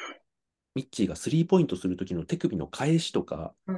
[0.75, 3.77] ミッチーがスリーポイントするときの手首の返しとか、うん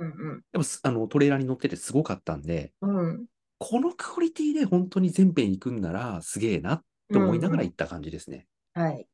[0.53, 2.97] やっぱすあのトレーラーに乗っててすごかったんで、うん。
[2.97, 3.27] うん。
[3.59, 6.83] このクオリティで本当に全編行くんならすげえなっ
[7.13, 8.47] て思いながら行った感じですね。
[8.75, 9.07] はい。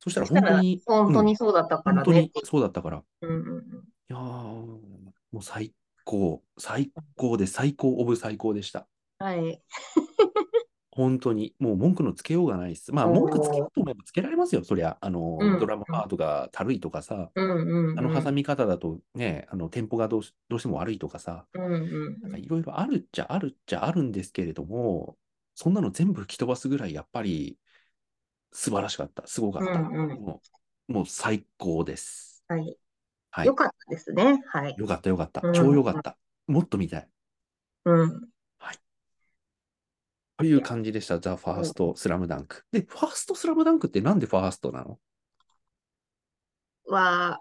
[0.00, 2.32] そしたらそしたら本当に、本当にそうだったかうん本当に。
[2.44, 3.62] そうだったから、いうんうんうん。
[4.08, 5.72] やー、もう最
[6.04, 8.86] 高、最高で最高オブ最高でした。
[9.18, 9.62] はい。
[10.94, 12.92] 本当に、もう文句のつけようがないです。
[12.92, 14.98] まあ、文句つけようと思えばつけられますよ、そりゃ。
[15.00, 17.98] あの、うんドラムパートがたるいとかさ、うんうんうん。
[17.98, 21.46] あの挟み方だとね、あのテンポがどうしどうしても悪いとかさ、
[22.36, 25.16] いろいろあるっちゃあるっちゃあるんですけれども、
[25.54, 27.58] そんなの全部吹き飛ばすぐらいやっぱり
[28.52, 29.80] 素晴らしかった、すごかった。
[29.80, 30.42] うんうんも
[30.88, 32.44] うもう最高です。
[32.48, 32.76] はい。
[33.30, 33.54] はいよ。
[33.54, 34.42] かったですね。
[34.46, 34.74] はい。
[34.76, 35.50] よかったよかったう。
[35.50, 36.18] ん超よかった。
[36.46, 37.08] もっと見たい。
[37.86, 38.31] うん。
[40.42, 42.64] という感じでした、ザ・ファースト・スラムダンク。
[42.72, 44.98] で、ファースト・スラムダンクってなんでファーストなの？
[46.86, 47.40] は、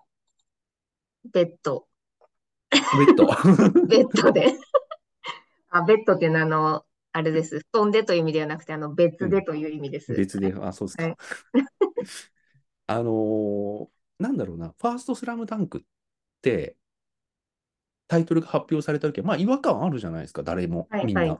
[1.26, 1.88] ベッド。
[2.70, 3.26] ベッド。
[3.88, 4.56] ベッドで。
[5.72, 7.60] あ、ベッドっていうのは、あの、あれです。
[7.72, 10.14] 布団でという意味ではなくて、あの、別でという意味です。
[10.14, 11.04] 別で、あ、そうですか。
[11.04, 11.16] はい
[12.88, 13.90] あのー
[14.22, 15.82] なんだろうな、ファーストスラムダンクっ
[16.44, 16.76] て、
[18.08, 21.22] タイトルが発表されたときは、まあ違和感あるじゃないですか、誰も、はいみんな。
[21.22, 21.40] はい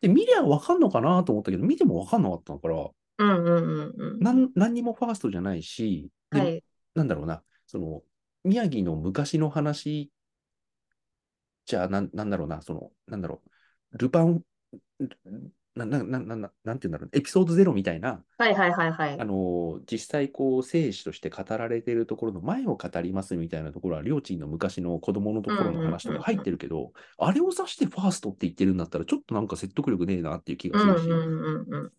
[0.00, 4.20] で、見りゃわかんのかなと思ったけど、見てもわかんなかったから、うんうんうんうん。
[4.20, 6.64] なん何にもファーストじゃないし、ではい。
[6.94, 8.02] なんだろうな、その、
[8.44, 10.10] 宮城の昔の話
[11.66, 13.42] じゃあ、なんなんだろうな、その、なんだろ
[13.92, 14.42] う、ルパン、
[15.74, 19.24] な、な、な、な、ななんていうんだろう、エピソードゼロみたいな、はいはいはいはいあ。
[19.24, 31.92] の実際こう生死として語られているところの前を語りますみたいなところは、りょーちんの昔の子供のところの話とか入ってるけど、あれを指してファーストって言ってるんだったら、ちょっとなんか説得力ねえなっていう気がするし、うんうんうんうん。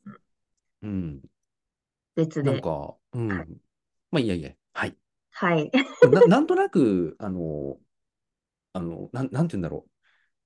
[0.84, 1.22] うん、
[2.16, 2.52] 別で。
[2.52, 3.36] なんか、うん、ま
[4.14, 4.96] あいいやいいや、はい。
[5.32, 5.72] はい。
[6.12, 7.78] ななんとなく、あの、
[8.74, 9.90] あのなん、なんて言うんだろう、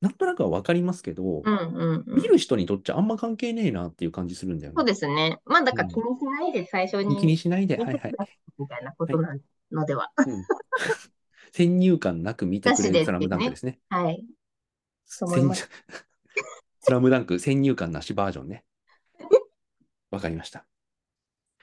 [0.01, 2.27] なんとなくはわかりますけど、うんうんうん見。
[2.27, 4.91] る人にとっちゃあんま関係ねえなっていう感じするんだよそうね。
[4.91, 5.39] ですね。
[5.45, 8.13] まあ、だから気にしないで最初に気にしないで、はいはい
[8.57, 9.35] みたいなことな
[9.71, 10.11] のでは。
[10.17, 10.43] うん
[11.51, 13.79] 先入観なく見てくれるスラムダンクですね。
[13.89, 14.23] はい。
[15.05, 15.67] そう思いス
[16.91, 18.63] ラムダンク先入観なしバージョンね。
[20.11, 20.65] わかりました。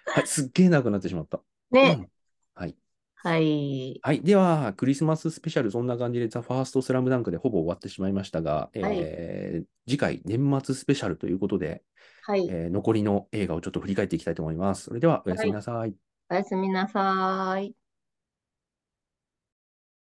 [0.06, 1.40] はい、すっげえ長くなってしまった。
[1.70, 2.08] ね。
[3.26, 3.38] うんはい。
[3.38, 4.00] はい。
[4.02, 4.22] はい。
[4.22, 11.84] では、クリスマススペシャル、そんな感じで、ザ・ファースト・スラムダンクでほぼ終わってしまいましたが、えー次回、年末スペシャルということで、
[12.20, 12.54] はい。
[12.54, 14.84] えー残りの映画をちょっと振り返っていきたいと思います。
[14.84, 15.96] それでは、おやすみなさい
[16.30, 17.74] おやすみなさい。